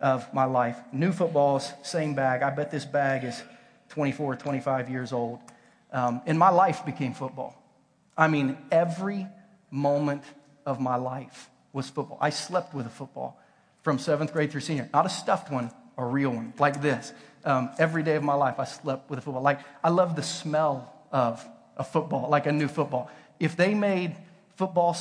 of 0.00 0.32
my 0.34 0.44
life. 0.44 0.78
New 0.92 1.12
footballs, 1.12 1.72
same 1.82 2.14
bag. 2.14 2.42
I 2.42 2.50
bet 2.50 2.70
this 2.70 2.84
bag 2.84 3.24
is 3.24 3.42
24, 3.90 4.36
25 4.36 4.90
years 4.90 5.12
old. 5.12 5.40
Um, 5.92 6.20
and 6.26 6.38
my 6.38 6.50
life 6.50 6.84
became 6.84 7.14
football. 7.14 7.62
I 8.16 8.28
mean, 8.28 8.56
every 8.70 9.26
moment 9.70 10.22
of 10.64 10.80
my 10.80 10.96
life 10.96 11.50
was 11.72 11.88
football. 11.90 12.18
I 12.20 12.30
slept 12.30 12.74
with 12.74 12.86
a 12.86 12.90
football 12.90 13.38
from 13.82 13.98
seventh 13.98 14.32
grade 14.32 14.50
through 14.50 14.62
senior. 14.62 14.88
Not 14.92 15.06
a 15.06 15.08
stuffed 15.08 15.52
one, 15.52 15.70
a 15.96 16.04
real 16.04 16.30
one, 16.30 16.52
like 16.58 16.80
this. 16.80 17.12
Um, 17.44 17.70
every 17.78 18.02
day 18.02 18.16
of 18.16 18.24
my 18.24 18.34
life, 18.34 18.58
I 18.58 18.64
slept 18.64 19.08
with 19.10 19.18
a 19.18 19.22
football. 19.22 19.42
Like, 19.42 19.60
I 19.84 19.90
love 19.90 20.16
the 20.16 20.22
smell 20.22 20.92
of 21.12 21.46
a 21.76 21.84
football, 21.84 22.28
like 22.28 22.46
a 22.46 22.52
new 22.52 22.68
football. 22.68 23.10
If 23.38 23.54
they 23.56 23.74
made 23.74 24.16
football, 24.56 24.96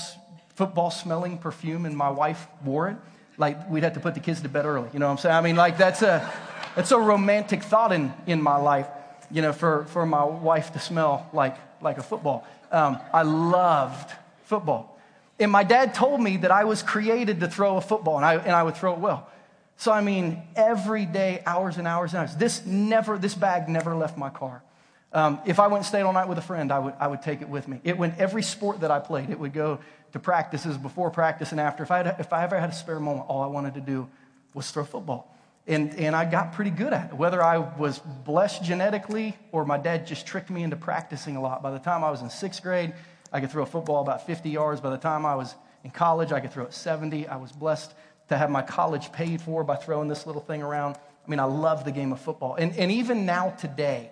football 0.56 0.92
smelling 0.92 1.38
perfume 1.38 1.86
and 1.86 1.98
my 1.98 2.10
wife 2.10 2.48
wore 2.64 2.90
it, 2.90 2.98
like, 3.38 3.70
we'd 3.70 3.84
have 3.84 3.94
to 3.94 4.00
put 4.00 4.14
the 4.14 4.20
kids 4.20 4.42
to 4.42 4.50
bed 4.50 4.66
early. 4.66 4.90
You 4.94 5.00
know 5.00 5.08
what 5.08 5.14
I'm 5.14 5.18
saying? 5.18 5.36
I 5.36 5.42
mean, 5.42 5.56
like, 5.56 5.78
that's 5.78 6.02
a, 6.02 6.32
that's 6.76 6.92
a 6.92 7.00
romantic 7.00 7.64
thought 7.64 7.92
in, 7.92 8.14
in 8.28 8.42
my 8.42 8.58
life, 8.58 8.88
you 9.32 9.42
know, 9.42 9.54
for, 9.54 9.86
for 9.86 10.06
my 10.06 10.24
wife 10.24 10.74
to 10.74 10.80
smell 10.80 11.30
like, 11.34 11.58
like 11.82 11.98
a 11.98 12.04
football. 12.04 12.46
Um, 12.72 13.00
I 13.14 13.24
loved 13.24 14.12
football. 14.46 15.00
And 15.40 15.52
my 15.52 15.64
dad 15.64 15.94
told 15.94 16.22
me 16.22 16.38
that 16.38 16.52
I 16.52 16.64
was 16.64 16.82
created 16.82 17.42
to 17.42 17.48
throw 17.48 17.78
a 17.78 17.82
football, 17.82 18.18
and 18.18 18.26
I, 18.26 18.36
and 18.36 18.52
I 18.52 18.64
would 18.64 18.76
throw 18.78 18.94
it 18.94 19.00
well. 19.00 19.30
So, 19.78 19.92
I 19.92 20.02
mean, 20.02 20.42
every 20.56 21.06
day, 21.06 21.44
hours 21.46 21.78
and 21.78 21.88
hours 21.88 22.14
and 22.14 22.22
hours. 22.22 22.36
This 22.36 22.66
never, 22.66 23.18
this 23.18 23.36
bag 23.36 23.68
never 23.68 23.94
left 23.96 24.18
my 24.18 24.30
car. 24.30 24.64
Um, 25.12 25.40
if 25.46 25.60
I 25.60 25.68
went 25.68 25.78
and 25.78 25.86
stayed 25.86 26.02
all 26.02 26.14
night 26.14 26.28
with 26.28 26.38
a 26.38 26.42
friend, 26.42 26.72
I 26.72 26.80
would, 26.80 26.94
I 27.00 27.08
would 27.08 27.22
take 27.22 27.42
it 27.42 27.50
with 27.50 27.68
me. 27.68 27.80
It 27.84 27.98
went 27.98 28.18
every 28.18 28.44
sport 28.44 28.82
that 28.82 28.92
I 28.92 29.00
played. 29.00 29.30
It 29.30 29.40
would 29.40 29.54
go 29.54 29.80
to 30.14 30.20
practices 30.20 30.78
before 30.78 31.10
practice 31.10 31.52
and 31.52 31.60
after. 31.60 31.84
If 31.84 31.92
I, 31.92 31.98
had, 31.98 32.16
if 32.20 32.32
I 32.32 32.44
ever 32.44 32.58
had 32.60 32.70
a 32.70 32.74
spare 32.74 33.00
moment, 33.00 33.28
all 33.28 33.42
I 33.42 33.48
wanted 33.48 33.74
to 33.74 33.82
do 33.82 34.08
was 34.54 34.72
throw 34.72 34.86
football. 34.86 35.35
And, 35.68 35.96
and 35.96 36.16
I 36.16 36.26
got 36.26 36.54
pretty 36.54 36.70
good 36.70 36.94
at 36.94 37.12
it. 37.12 37.16
Whether 37.16 37.42
I 37.42 37.58
was 37.58 38.00
blessed 38.00 38.64
genetically 38.64 39.36
or 39.52 39.66
my 39.66 39.78
dad 39.78 40.06
just 40.06 40.28
tricked 40.28 40.52
me 40.52 40.62
into 40.62 40.76
practicing 40.76 41.36
a 41.36 41.42
lot. 41.42 41.64
By 41.64 41.72
the 41.72 41.80
time 41.80 42.04
I 42.04 42.12
was 42.12 42.22
in 42.22 42.30
sixth 42.30 42.62
grade, 42.62 42.94
I 43.34 43.40
could 43.40 43.52
throw 43.52 43.64
a 43.64 43.66
football 43.66 44.02
about 44.02 44.28
50 44.28 44.50
yards. 44.50 44.80
By 44.80 44.92
the 44.92 44.98
time 44.98 45.26
I 45.26 45.36
was 45.36 45.56
in 45.84 45.90
college, 45.90 46.32
I 46.32 46.40
could 46.40 46.52
throw 46.52 46.66
it 46.66 46.74
70. 46.74 47.28
I 47.28 47.38
was 47.38 47.52
blessed 47.52 47.94
to 48.30 48.38
have 48.38 48.50
my 48.50 48.62
college 48.62 49.12
paid 49.12 49.42
for 49.42 49.64
by 49.64 49.76
throwing 49.76 50.08
this 50.08 50.28
little 50.28 50.42
thing 50.42 50.62
around. 50.62 50.96
I 51.26 51.30
mean, 51.30 51.40
I 51.40 51.46
love 51.46 51.84
the 51.84 51.92
game 51.92 52.12
of 52.12 52.20
football. 52.22 52.56
And, 52.56 52.76
and 52.78 52.92
even 52.92 53.26
now, 53.26 53.50
today, 53.52 54.12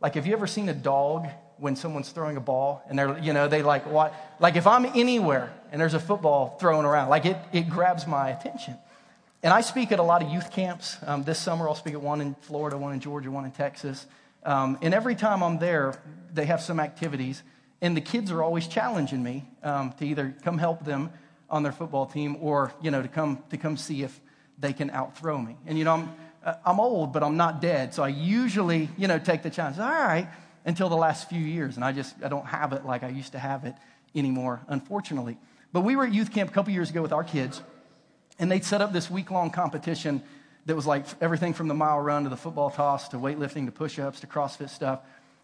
like, 0.00 0.14
have 0.14 0.26
you 0.26 0.32
ever 0.32 0.46
seen 0.46 0.68
a 0.68 0.74
dog 0.74 1.28
when 1.56 1.76
someone's 1.76 2.10
throwing 2.10 2.36
a 2.36 2.40
ball 2.40 2.82
and 2.88 2.98
they're, 2.98 3.18
you 3.18 3.32
know, 3.32 3.48
they 3.48 3.62
like 3.62 3.86
what? 3.86 4.14
Like, 4.40 4.56
if 4.56 4.66
I'm 4.66 4.84
anywhere 4.86 5.52
and 5.70 5.80
there's 5.80 5.94
a 5.94 6.00
football 6.00 6.56
thrown 6.58 6.84
around, 6.84 7.08
like, 7.08 7.26
it, 7.26 7.36
it 7.52 7.68
grabs 7.68 8.06
my 8.06 8.30
attention. 8.30 8.76
And 9.42 9.52
I 9.52 9.60
speak 9.60 9.92
at 9.92 10.00
a 10.00 10.02
lot 10.02 10.22
of 10.22 10.30
youth 10.30 10.50
camps. 10.50 10.96
Um, 11.06 11.22
this 11.22 11.38
summer, 11.38 11.68
I'll 11.68 11.76
speak 11.76 11.94
at 11.94 12.02
one 12.02 12.20
in 12.20 12.34
Florida, 12.40 12.76
one 12.76 12.92
in 12.92 12.98
Georgia, 12.98 13.30
one 13.30 13.44
in 13.44 13.52
Texas. 13.52 14.06
Um, 14.42 14.78
and 14.82 14.92
every 14.92 15.14
time 15.14 15.44
I'm 15.44 15.58
there, 15.58 16.00
they 16.34 16.46
have 16.46 16.60
some 16.60 16.80
activities. 16.80 17.44
And 17.80 17.96
the 17.96 18.00
kids 18.00 18.32
are 18.32 18.42
always 18.42 18.66
challenging 18.66 19.22
me 19.22 19.48
um, 19.62 19.94
to 20.00 20.06
either 20.06 20.34
come 20.42 20.58
help 20.58 20.84
them 20.84 21.10
on 21.48 21.62
their 21.62 21.70
football 21.70 22.06
team 22.06 22.36
or, 22.40 22.72
you 22.82 22.90
know, 22.90 23.00
to 23.00 23.06
come, 23.06 23.42
to 23.50 23.56
come 23.56 23.76
see 23.76 24.02
if 24.02 24.20
they 24.58 24.72
can 24.72 24.90
outthrow 24.90 25.38
me. 25.38 25.56
And, 25.66 25.78
you 25.78 25.84
know, 25.84 25.94
I'm, 25.94 26.14
uh, 26.44 26.54
I'm 26.66 26.80
old, 26.80 27.12
but 27.12 27.22
I'm 27.22 27.36
not 27.36 27.60
dead. 27.60 27.94
So 27.94 28.02
I 28.02 28.08
usually, 28.08 28.88
you 28.98 29.06
know, 29.06 29.20
take 29.20 29.44
the 29.44 29.50
chance. 29.50 29.78
All 29.78 29.88
right, 29.88 30.28
until 30.64 30.88
the 30.88 30.96
last 30.96 31.28
few 31.28 31.40
years. 31.40 31.76
And 31.76 31.84
I 31.84 31.92
just, 31.92 32.16
I 32.24 32.28
don't 32.28 32.46
have 32.46 32.72
it 32.72 32.84
like 32.84 33.04
I 33.04 33.08
used 33.08 33.32
to 33.32 33.38
have 33.38 33.64
it 33.64 33.76
anymore, 34.16 34.60
unfortunately. 34.66 35.38
But 35.72 35.82
we 35.82 35.94
were 35.94 36.06
at 36.06 36.12
youth 36.12 36.32
camp 36.32 36.50
a 36.50 36.52
couple 36.52 36.72
years 36.72 36.90
ago 36.90 37.02
with 37.02 37.12
our 37.12 37.22
kids, 37.22 37.62
and 38.38 38.50
they'd 38.50 38.64
set 38.64 38.80
up 38.80 38.92
this 38.92 39.10
week 39.10 39.30
long 39.30 39.50
competition 39.50 40.22
that 40.66 40.76
was 40.76 40.86
like 40.86 41.06
everything 41.20 41.54
from 41.54 41.68
the 41.68 41.74
mile 41.74 41.98
run 41.98 42.24
to 42.24 42.30
the 42.30 42.36
football 42.36 42.70
toss 42.70 43.08
to 43.08 43.16
weightlifting 43.16 43.66
to 43.66 43.72
push 43.72 43.98
ups 43.98 44.20
to 44.20 44.26
CrossFit 44.26 44.68
stuff. 44.68 45.00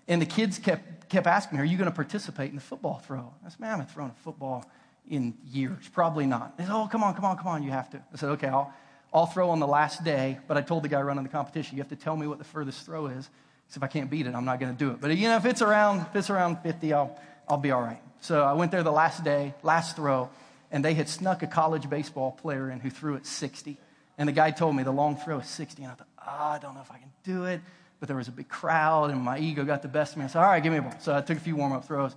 And 0.07 0.21
the 0.21 0.27
kids 0.27 0.59
kept, 0.59 1.09
kept 1.09 1.27
asking 1.27 1.57
me, 1.57 1.63
Are 1.63 1.67
you 1.67 1.79
going 1.79 1.89
to 1.89 1.95
participate 1.95 2.51
in 2.51 2.57
the 2.57 2.63
football 2.63 2.99
throw? 2.99 3.33
I 3.45 3.49
said, 3.49 3.61
Man, 3.61 3.71
I 3.71 3.73
haven't 3.73 3.91
thrown 3.91 4.11
a 4.11 4.23
football 4.23 4.71
in 5.09 5.35
years. 5.51 5.89
Probably 5.89 6.27
not. 6.27 6.59
They 6.59 6.65
said, 6.65 6.75
Oh, 6.75 6.87
come 6.91 7.03
on, 7.03 7.15
come 7.15 7.25
on, 7.25 7.39
come 7.39 7.47
on, 7.47 7.63
you 7.63 7.71
have 7.71 7.89
to. 7.91 8.03
I 8.13 8.17
said, 8.17 8.29
Okay, 8.31 8.49
I'll, 8.49 8.73
I'll 9.15 9.27
throw 9.27 9.49
on 9.49 9.61
the 9.61 9.67
last 9.67 10.05
day. 10.05 10.39
But 10.47 10.59
I 10.59 10.61
told 10.61 10.85
the 10.85 10.89
guy 10.89 11.01
running 11.01 11.25
the 11.25 11.31
competition, 11.31 11.77
You 11.77 11.83
have 11.83 11.91
to 11.91 11.97
tell 11.97 12.17
me 12.17 12.27
what 12.27 12.37
the 12.37 12.45
furthest 12.45 12.85
throw 12.85 13.07
is. 13.07 13.31
So 13.69 13.79
if 13.79 13.83
I 13.83 13.87
can't 13.87 14.11
beat 14.11 14.27
it, 14.27 14.35
I'm 14.35 14.45
not 14.45 14.61
going 14.61 14.73
to 14.73 14.79
do 14.79 14.91
it. 14.91 15.01
But 15.01 15.17
you 15.17 15.27
know, 15.27 15.37
if 15.37 15.47
it's 15.47 15.63
around, 15.63 16.01
if 16.01 16.17
it's 16.17 16.29
around 16.29 16.59
50, 16.59 16.93
I'll, 16.93 17.19
I'll 17.49 17.57
be 17.57 17.71
all 17.71 17.81
right. 17.81 18.01
So 18.21 18.43
I 18.43 18.53
went 18.53 18.73
there 18.73 18.83
the 18.83 18.93
last 18.93 19.25
day, 19.25 19.55
last 19.63 19.97
throw, 19.97 20.29
and 20.75 20.85
they 20.85 20.93
had 20.93 21.09
snuck 21.09 21.43
a 21.43 21.47
college 21.47 21.89
baseball 21.89 22.33
player 22.33 22.71
in 22.71 22.81
who 22.81 22.91
threw 22.91 23.17
at 23.17 23.25
60. 23.25 23.79
And 24.19 24.29
the 24.29 24.33
guy 24.33 24.51
told 24.51 24.77
me 24.77 24.83
the 24.83 24.93
long 24.93 25.17
throw 25.17 25.39
is 25.39 25.47
60. 25.47 25.83
And 25.83 25.93
I 25.93 25.95
thought, 25.95 26.09
oh, 26.19 26.45
I 26.55 26.59
don't 26.61 26.75
know 26.75 26.83
if 26.83 26.93
I 26.93 26.99
can 26.99 27.11
do 27.25 27.47
it 27.47 27.63
but 28.05 28.09
there 28.09 28.19
was 28.19 28.29
a 28.29 28.33
big 28.33 28.51
crowd 28.51 29.11
and 29.11 29.19
my 29.19 29.39
ego 29.39 29.65
got 29.65 29.81
the 29.81 29.89
best 29.89 30.13
of 30.13 30.19
me. 30.19 30.25
I 30.25 30.29
said, 30.29 30.43
all 30.43 30.51
right, 30.51 30.63
give 30.63 30.71
me 30.71 30.79
a 30.79 30.83
ball. 30.83 30.95
So 31.01 31.17
I 31.17 31.23
took 31.23 31.39
a 31.39 31.41
few 31.41 31.57
warm 31.57 31.73
up 31.73 31.87
throws 31.87 32.15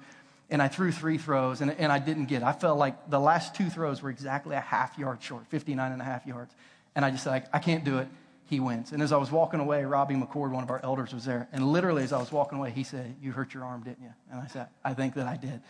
and 0.49 0.61
I 0.61 0.67
threw 0.67 0.91
three 0.91 1.17
throws 1.17 1.61
and, 1.61 1.71
and 1.71 1.93
I 1.93 1.97
didn't 1.97 2.25
get 2.25 2.41
it. 2.41 2.45
I 2.45 2.51
felt 2.51 2.77
like 2.77 3.09
the 3.09 3.21
last 3.21 3.55
two 3.55 3.69
throws 3.69 4.01
were 4.01 4.09
exactly 4.09 4.53
a 4.57 4.59
half 4.59 4.97
yard 4.97 5.23
short, 5.23 5.47
59 5.47 5.93
and 5.93 6.01
a 6.01 6.03
half 6.03 6.25
yards. 6.27 6.53
And 6.93 7.05
I 7.05 7.11
just 7.11 7.23
said, 7.23 7.47
I, 7.53 7.57
I 7.57 7.59
can't 7.59 7.85
do 7.85 7.99
it. 7.99 8.09
He 8.47 8.59
wins. 8.59 8.91
And 8.91 9.01
as 9.01 9.13
I 9.13 9.17
was 9.17 9.31
walking 9.31 9.61
away, 9.61 9.85
Robbie 9.85 10.15
McCord, 10.15 10.51
one 10.51 10.63
of 10.63 10.69
our 10.69 10.81
elders, 10.83 11.13
was 11.13 11.23
there. 11.23 11.47
And 11.53 11.71
literally, 11.71 12.03
as 12.03 12.11
I 12.11 12.17
was 12.17 12.33
walking 12.33 12.57
away, 12.57 12.71
he 12.71 12.83
said, 12.83 13.15
You 13.21 13.31
hurt 13.31 13.53
your 13.53 13.63
arm, 13.63 13.83
didn't 13.83 14.03
you? 14.03 14.13
And 14.29 14.41
I 14.41 14.47
said, 14.47 14.67
I 14.83 14.93
think 14.93 15.13
that 15.13 15.27
I 15.27 15.37
did. 15.37 15.61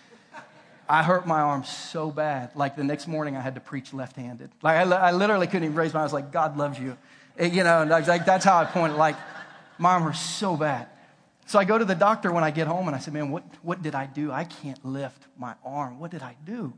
I 0.89 1.03
hurt 1.03 1.27
my 1.27 1.41
arm 1.41 1.63
so 1.63 2.11
bad. 2.11 2.55
Like 2.55 2.75
the 2.75 2.83
next 2.83 3.07
morning, 3.07 3.35
I 3.35 3.41
had 3.41 3.55
to 3.55 3.61
preach 3.61 3.93
left 3.93 4.15
handed. 4.15 4.49
Like 4.61 4.87
I, 4.87 4.89
I, 4.95 5.11
literally 5.11 5.47
couldn't 5.47 5.65
even 5.65 5.75
raise 5.75 5.93
my 5.93 5.99
arm. 5.99 6.03
I 6.03 6.05
was 6.05 6.13
like, 6.13 6.31
God 6.31 6.57
loves 6.57 6.79
you. 6.79 6.97
It, 7.35 7.53
you 7.53 7.63
know, 7.63 7.83
like, 7.83 8.25
that's 8.25 8.45
how 8.45 8.57
I 8.57 8.65
pointed. 8.65 8.97
Like, 8.97 9.15
my 9.77 9.91
arm 9.91 10.03
hurts 10.03 10.19
so 10.19 10.55
bad. 10.55 10.87
So 11.45 11.59
I 11.59 11.65
go 11.65 11.77
to 11.77 11.85
the 11.85 11.95
doctor 11.95 12.31
when 12.31 12.43
I 12.43 12.51
get 12.51 12.67
home 12.67 12.87
and 12.87 12.95
I 12.95 12.99
said, 12.99 13.13
Man, 13.13 13.31
what, 13.31 13.43
what 13.61 13.81
did 13.81 13.95
I 13.95 14.05
do? 14.05 14.31
I 14.31 14.43
can't 14.43 14.83
lift 14.83 15.27
my 15.37 15.55
arm. 15.63 15.99
What 15.99 16.11
did 16.11 16.21
I 16.21 16.35
do? 16.45 16.73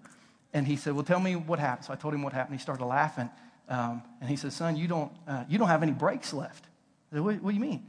And 0.53 0.67
he 0.67 0.75
said, 0.75 0.93
Well, 0.93 1.03
tell 1.03 1.19
me 1.19 1.35
what 1.35 1.59
happened. 1.59 1.85
So 1.85 1.93
I 1.93 1.95
told 1.95 2.13
him 2.13 2.21
what 2.21 2.33
happened. 2.33 2.57
He 2.57 2.61
started 2.61 2.85
laughing. 2.85 3.29
Um, 3.67 4.03
and 4.19 4.29
he 4.29 4.35
said, 4.35 4.53
Son, 4.53 4.75
you 4.75 4.87
don't, 4.87 5.11
uh, 5.27 5.43
you 5.47 5.57
don't 5.57 5.67
have 5.67 5.83
any 5.83 5.91
brakes 5.91 6.33
left. 6.33 6.65
I 7.11 7.15
said, 7.15 7.23
what, 7.23 7.41
what 7.41 7.51
do 7.51 7.55
you 7.55 7.61
mean? 7.61 7.79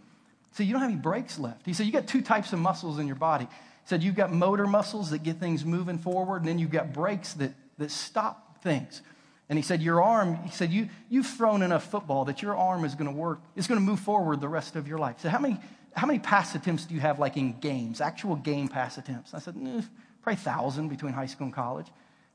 He 0.50 0.56
said, 0.56 0.66
You 0.66 0.72
don't 0.72 0.82
have 0.82 0.90
any 0.90 1.00
brakes 1.00 1.38
left. 1.38 1.66
He 1.66 1.72
said, 1.72 1.86
You 1.86 1.92
got 1.92 2.06
two 2.06 2.22
types 2.22 2.52
of 2.52 2.58
muscles 2.58 2.98
in 2.98 3.06
your 3.06 3.16
body. 3.16 3.48
He 3.82 3.88
said, 3.88 4.02
You've 4.02 4.14
got 4.14 4.32
motor 4.32 4.66
muscles 4.66 5.10
that 5.10 5.22
get 5.22 5.38
things 5.38 5.64
moving 5.64 5.98
forward, 5.98 6.38
and 6.38 6.48
then 6.48 6.58
you've 6.58 6.70
got 6.70 6.92
brakes 6.92 7.34
that, 7.34 7.52
that 7.78 7.90
stop 7.90 8.62
things. 8.62 9.02
And 9.50 9.58
he 9.58 9.62
said, 9.62 9.82
Your 9.82 10.00
arm, 10.00 10.36
he 10.44 10.50
said, 10.50 10.70
you, 10.70 10.88
You've 11.10 11.26
thrown 11.26 11.62
enough 11.62 11.90
football 11.90 12.24
that 12.26 12.40
your 12.40 12.56
arm 12.56 12.84
is 12.84 12.94
going 12.94 13.10
to 13.10 13.16
work, 13.16 13.40
it's 13.56 13.66
going 13.66 13.80
to 13.80 13.84
move 13.84 14.00
forward 14.00 14.40
the 14.40 14.48
rest 14.48 14.76
of 14.76 14.86
your 14.86 14.98
life. 14.98 15.16
So, 15.18 15.28
how 15.28 15.40
many, 15.40 15.58
how 15.94 16.06
many 16.06 16.20
pass 16.20 16.54
attempts 16.54 16.86
do 16.86 16.94
you 16.94 17.00
have, 17.00 17.18
like 17.18 17.36
in 17.36 17.58
games, 17.58 18.00
actual 18.00 18.36
game 18.36 18.68
pass 18.68 18.96
attempts? 18.96 19.34
I 19.34 19.40
said, 19.40 19.56
eh, 19.56 19.82
Probably 20.22 20.36
1,000 20.36 20.88
between 20.88 21.14
high 21.14 21.26
school 21.26 21.46
and 21.46 21.54
college. 21.54 21.86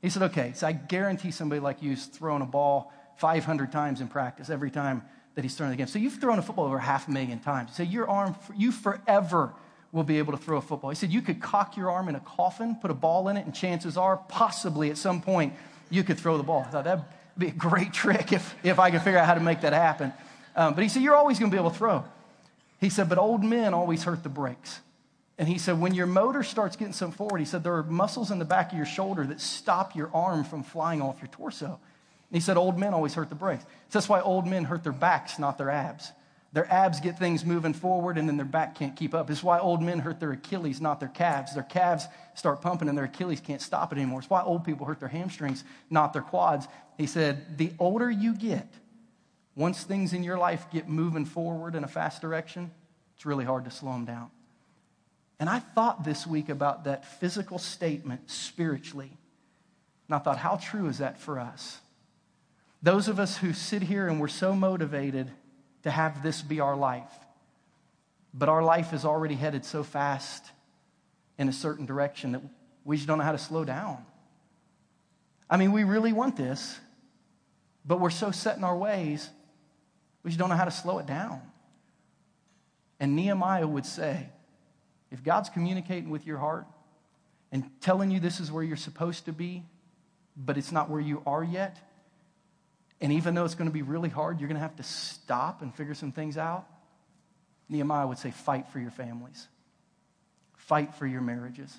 He 0.02 0.10
said, 0.10 0.22
Okay, 0.24 0.52
so 0.54 0.66
I 0.66 0.72
guarantee 0.72 1.30
somebody 1.30 1.60
like 1.60 1.82
you's 1.82 2.00
is 2.00 2.06
throwing 2.06 2.42
a 2.42 2.46
ball 2.46 2.92
500 3.16 3.72
times 3.72 4.02
in 4.02 4.08
practice 4.08 4.50
every 4.50 4.70
time 4.70 5.02
that 5.36 5.42
he's 5.42 5.54
throwing 5.54 5.70
the 5.70 5.76
game. 5.76 5.86
So, 5.86 5.98
you've 5.98 6.20
thrown 6.20 6.38
a 6.38 6.42
football 6.42 6.66
over 6.66 6.78
half 6.78 7.08
a 7.08 7.10
million 7.10 7.38
times. 7.38 7.74
So, 7.74 7.82
your 7.82 8.10
arm, 8.10 8.36
you 8.54 8.72
forever 8.72 9.54
will 9.96 10.04
be 10.04 10.18
able 10.18 10.32
to 10.32 10.38
throw 10.38 10.58
a 10.58 10.60
football. 10.60 10.90
He 10.90 10.96
said, 10.96 11.10
You 11.10 11.22
could 11.22 11.40
cock 11.40 11.76
your 11.76 11.90
arm 11.90 12.08
in 12.08 12.14
a 12.14 12.20
coffin, 12.20 12.76
put 12.76 12.90
a 12.90 12.94
ball 12.94 13.28
in 13.28 13.38
it, 13.38 13.46
and 13.46 13.54
chances 13.54 13.96
are, 13.96 14.18
possibly 14.28 14.90
at 14.90 14.98
some 14.98 15.22
point, 15.22 15.54
you 15.88 16.04
could 16.04 16.20
throw 16.20 16.36
the 16.36 16.42
ball. 16.42 16.64
I 16.66 16.70
thought 16.70 16.84
that'd 16.84 17.04
be 17.38 17.48
a 17.48 17.50
great 17.50 17.92
trick 17.92 18.32
if, 18.32 18.54
if 18.62 18.78
I 18.78 18.90
could 18.90 19.00
figure 19.02 19.18
out 19.18 19.26
how 19.26 19.34
to 19.34 19.40
make 19.40 19.62
that 19.62 19.72
happen. 19.72 20.12
Um, 20.54 20.74
but 20.74 20.82
he 20.82 20.90
said, 20.90 21.02
You're 21.02 21.16
always 21.16 21.38
going 21.38 21.50
to 21.50 21.54
be 21.54 21.58
able 21.58 21.70
to 21.70 21.76
throw. 21.76 22.04
He 22.78 22.90
said, 22.90 23.08
But 23.08 23.16
old 23.16 23.42
men 23.42 23.72
always 23.72 24.04
hurt 24.04 24.22
the 24.22 24.28
brakes. 24.28 24.80
And 25.38 25.48
he 25.48 25.56
said, 25.56 25.80
When 25.80 25.94
your 25.94 26.06
motor 26.06 26.42
starts 26.42 26.76
getting 26.76 26.92
some 26.92 27.10
forward, 27.10 27.38
he 27.38 27.46
said, 27.46 27.64
There 27.64 27.74
are 27.74 27.82
muscles 27.82 28.30
in 28.30 28.38
the 28.38 28.44
back 28.44 28.72
of 28.72 28.76
your 28.76 28.86
shoulder 28.86 29.24
that 29.24 29.40
stop 29.40 29.96
your 29.96 30.10
arm 30.12 30.44
from 30.44 30.62
flying 30.62 31.00
off 31.00 31.22
your 31.22 31.28
torso. 31.28 31.66
And 31.66 32.36
he 32.36 32.40
said, 32.40 32.58
Old 32.58 32.78
men 32.78 32.92
always 32.92 33.14
hurt 33.14 33.30
the 33.30 33.34
brakes. 33.34 33.62
So 33.62 33.98
that's 33.98 34.10
why 34.10 34.20
old 34.20 34.46
men 34.46 34.64
hurt 34.64 34.82
their 34.82 34.92
backs, 34.92 35.38
not 35.38 35.56
their 35.56 35.70
abs. 35.70 36.12
Their 36.56 36.72
abs 36.72 37.00
get 37.00 37.18
things 37.18 37.44
moving 37.44 37.74
forward, 37.74 38.16
and 38.16 38.26
then 38.26 38.38
their 38.38 38.46
back 38.46 38.76
can't 38.76 38.96
keep 38.96 39.12
up. 39.12 39.28
It's 39.28 39.42
why 39.42 39.58
old 39.58 39.82
men 39.82 39.98
hurt 39.98 40.20
their 40.20 40.32
Achilles, 40.32 40.80
not 40.80 41.00
their 41.00 41.10
calves. 41.10 41.52
Their 41.52 41.62
calves 41.62 42.06
start 42.34 42.62
pumping, 42.62 42.88
and 42.88 42.96
their 42.96 43.04
Achilles 43.04 43.42
can't 43.42 43.60
stop 43.60 43.92
it 43.92 43.98
anymore. 43.98 44.20
It's 44.20 44.30
why 44.30 44.40
old 44.40 44.64
people 44.64 44.86
hurt 44.86 44.98
their 44.98 45.10
hamstrings, 45.10 45.64
not 45.90 46.14
their 46.14 46.22
quads. 46.22 46.66
He 46.96 47.06
said, 47.06 47.58
The 47.58 47.74
older 47.78 48.10
you 48.10 48.34
get, 48.34 48.72
once 49.54 49.82
things 49.82 50.14
in 50.14 50.22
your 50.22 50.38
life 50.38 50.64
get 50.72 50.88
moving 50.88 51.26
forward 51.26 51.74
in 51.74 51.84
a 51.84 51.88
fast 51.88 52.22
direction, 52.22 52.70
it's 53.16 53.26
really 53.26 53.44
hard 53.44 53.66
to 53.66 53.70
slow 53.70 53.92
them 53.92 54.06
down. 54.06 54.30
And 55.38 55.50
I 55.50 55.58
thought 55.58 56.04
this 56.04 56.26
week 56.26 56.48
about 56.48 56.84
that 56.84 57.04
physical 57.20 57.58
statement 57.58 58.30
spiritually. 58.30 59.12
And 60.08 60.14
I 60.14 60.20
thought, 60.20 60.38
how 60.38 60.56
true 60.56 60.88
is 60.88 60.96
that 61.00 61.20
for 61.20 61.38
us? 61.38 61.80
Those 62.82 63.08
of 63.08 63.20
us 63.20 63.36
who 63.36 63.52
sit 63.52 63.82
here 63.82 64.08
and 64.08 64.18
we're 64.18 64.28
so 64.28 64.54
motivated 64.54 65.30
to 65.86 65.90
have 65.92 66.20
this 66.20 66.42
be 66.42 66.58
our 66.58 66.74
life. 66.76 67.12
But 68.34 68.48
our 68.48 68.60
life 68.60 68.92
is 68.92 69.04
already 69.04 69.36
headed 69.36 69.64
so 69.64 69.84
fast 69.84 70.44
in 71.38 71.48
a 71.48 71.52
certain 71.52 71.86
direction 71.86 72.32
that 72.32 72.42
we 72.84 72.96
just 72.96 73.06
don't 73.06 73.18
know 73.18 73.24
how 73.24 73.30
to 73.30 73.38
slow 73.38 73.64
down. 73.64 74.04
I 75.48 75.56
mean, 75.56 75.70
we 75.70 75.84
really 75.84 76.12
want 76.12 76.36
this, 76.36 76.80
but 77.84 78.00
we're 78.00 78.10
so 78.10 78.32
set 78.32 78.56
in 78.56 78.64
our 78.64 78.76
ways, 78.76 79.30
we 80.24 80.30
just 80.30 80.40
don't 80.40 80.48
know 80.48 80.56
how 80.56 80.64
to 80.64 80.72
slow 80.72 80.98
it 80.98 81.06
down. 81.06 81.40
And 82.98 83.14
Nehemiah 83.14 83.68
would 83.68 83.86
say, 83.86 84.28
if 85.12 85.22
God's 85.22 85.50
communicating 85.50 86.10
with 86.10 86.26
your 86.26 86.38
heart 86.38 86.66
and 87.52 87.62
telling 87.80 88.10
you 88.10 88.18
this 88.18 88.40
is 88.40 88.50
where 88.50 88.64
you're 88.64 88.76
supposed 88.76 89.26
to 89.26 89.32
be, 89.32 89.62
but 90.36 90.58
it's 90.58 90.72
not 90.72 90.90
where 90.90 91.00
you 91.00 91.22
are 91.26 91.44
yet, 91.44 91.78
and 93.00 93.12
even 93.12 93.34
though 93.34 93.44
it's 93.44 93.54
going 93.54 93.68
to 93.68 93.74
be 93.74 93.82
really 93.82 94.08
hard, 94.08 94.40
you're 94.40 94.48
going 94.48 94.56
to 94.56 94.62
have 94.62 94.76
to 94.76 94.82
stop 94.82 95.62
and 95.62 95.74
figure 95.74 95.94
some 95.94 96.12
things 96.12 96.38
out. 96.38 96.66
Nehemiah 97.68 98.06
would 98.06 98.18
say, 98.18 98.30
fight 98.30 98.68
for 98.68 98.78
your 98.78 98.90
families, 98.90 99.48
fight 100.56 100.94
for 100.94 101.06
your 101.06 101.20
marriages, 101.20 101.76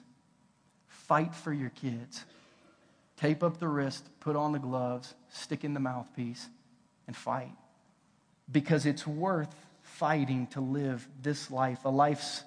fight 0.87 1.33
for 1.33 1.53
your 1.53 1.69
kids. 1.69 2.23
Tape 3.15 3.41
up 3.41 3.57
the 3.59 3.67
wrist, 3.67 4.07
put 4.19 4.35
on 4.35 4.51
the 4.51 4.59
gloves, 4.59 5.15
stick 5.29 5.63
in 5.63 5.73
the 5.73 5.79
mouthpiece, 5.79 6.47
and 7.07 7.15
fight. 7.15 7.51
Because 8.51 8.85
it's 8.85 9.07
worth 9.07 9.55
fighting 9.81 10.45
to 10.47 10.61
live 10.61 11.07
this 11.23 11.49
life, 11.49 11.83
a 11.85 11.89
life 11.89 12.43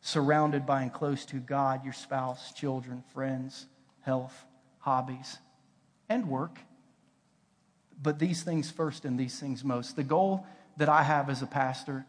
surrounded 0.00 0.64
by 0.64 0.82
and 0.82 0.92
close 0.92 1.24
to 1.26 1.36
God, 1.38 1.82
your 1.82 1.92
spouse, 1.92 2.52
children, 2.52 3.02
friends, 3.12 3.66
health, 4.02 4.44
hobbies, 4.78 5.38
and 6.08 6.28
work 6.28 6.60
but 8.02 8.18
these 8.18 8.42
things 8.42 8.70
first 8.70 9.04
and 9.04 9.18
these 9.18 9.38
things 9.38 9.62
most. 9.62 9.96
The 9.96 10.02
goal 10.02 10.46
that 10.76 10.88
I 10.88 11.02
have 11.02 11.30
as 11.30 11.42
a 11.42 11.46
pastor 11.46 12.04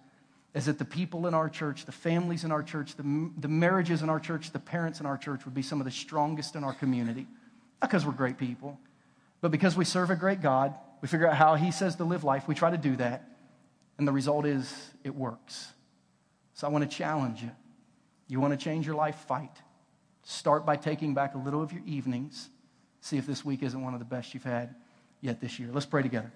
is 0.53 0.65
that 0.65 0.79
the 0.79 0.85
people 0.85 1.27
in 1.27 1.33
our 1.33 1.49
church, 1.49 1.85
the 1.85 1.91
families 1.91 2.43
in 2.43 2.51
our 2.51 2.63
church, 2.63 2.95
the, 2.95 3.31
the 3.37 3.47
marriages 3.47 4.01
in 4.01 4.09
our 4.09 4.19
church, 4.19 4.51
the 4.51 4.59
parents 4.59 4.99
in 4.99 5.05
our 5.05 5.17
church 5.17 5.45
would 5.45 5.53
be 5.53 5.61
some 5.61 5.79
of 5.81 5.85
the 5.85 5.91
strongest 5.91 6.55
in 6.55 6.63
our 6.63 6.73
community. 6.73 7.27
Not 7.81 7.89
because 7.89 8.05
we're 8.05 8.13
great 8.13 8.37
people, 8.37 8.79
but 9.41 9.51
because 9.51 9.75
we 9.75 9.85
serve 9.85 10.09
a 10.09 10.15
great 10.15 10.41
God. 10.41 10.73
We 11.01 11.07
figure 11.07 11.27
out 11.27 11.35
how 11.35 11.55
He 11.55 11.71
says 11.71 11.95
to 11.97 12.03
live 12.03 12.23
life. 12.23 12.47
We 12.47 12.55
try 12.55 12.71
to 12.71 12.77
do 12.77 12.95
that. 12.97 13.27
And 13.97 14.07
the 14.07 14.11
result 14.11 14.45
is 14.45 14.71
it 15.03 15.13
works. 15.13 15.73
So 16.53 16.67
I 16.67 16.69
want 16.69 16.89
to 16.89 16.97
challenge 16.97 17.41
you. 17.41 17.51
You 18.27 18.39
want 18.39 18.57
to 18.57 18.63
change 18.63 18.85
your 18.85 18.95
life? 18.95 19.15
Fight. 19.27 19.51
Start 20.23 20.65
by 20.65 20.77
taking 20.77 21.13
back 21.13 21.35
a 21.35 21.37
little 21.37 21.61
of 21.61 21.73
your 21.73 21.81
evenings. 21.85 22.49
See 23.01 23.17
if 23.17 23.27
this 23.27 23.43
week 23.43 23.63
isn't 23.63 23.81
one 23.81 23.93
of 23.93 23.99
the 23.99 24.05
best 24.05 24.33
you've 24.33 24.43
had 24.43 24.75
yet 25.23 25.39
this 25.39 25.57
year. 25.57 25.69
Let's 25.71 25.85
pray 25.85 26.03
together. 26.03 26.31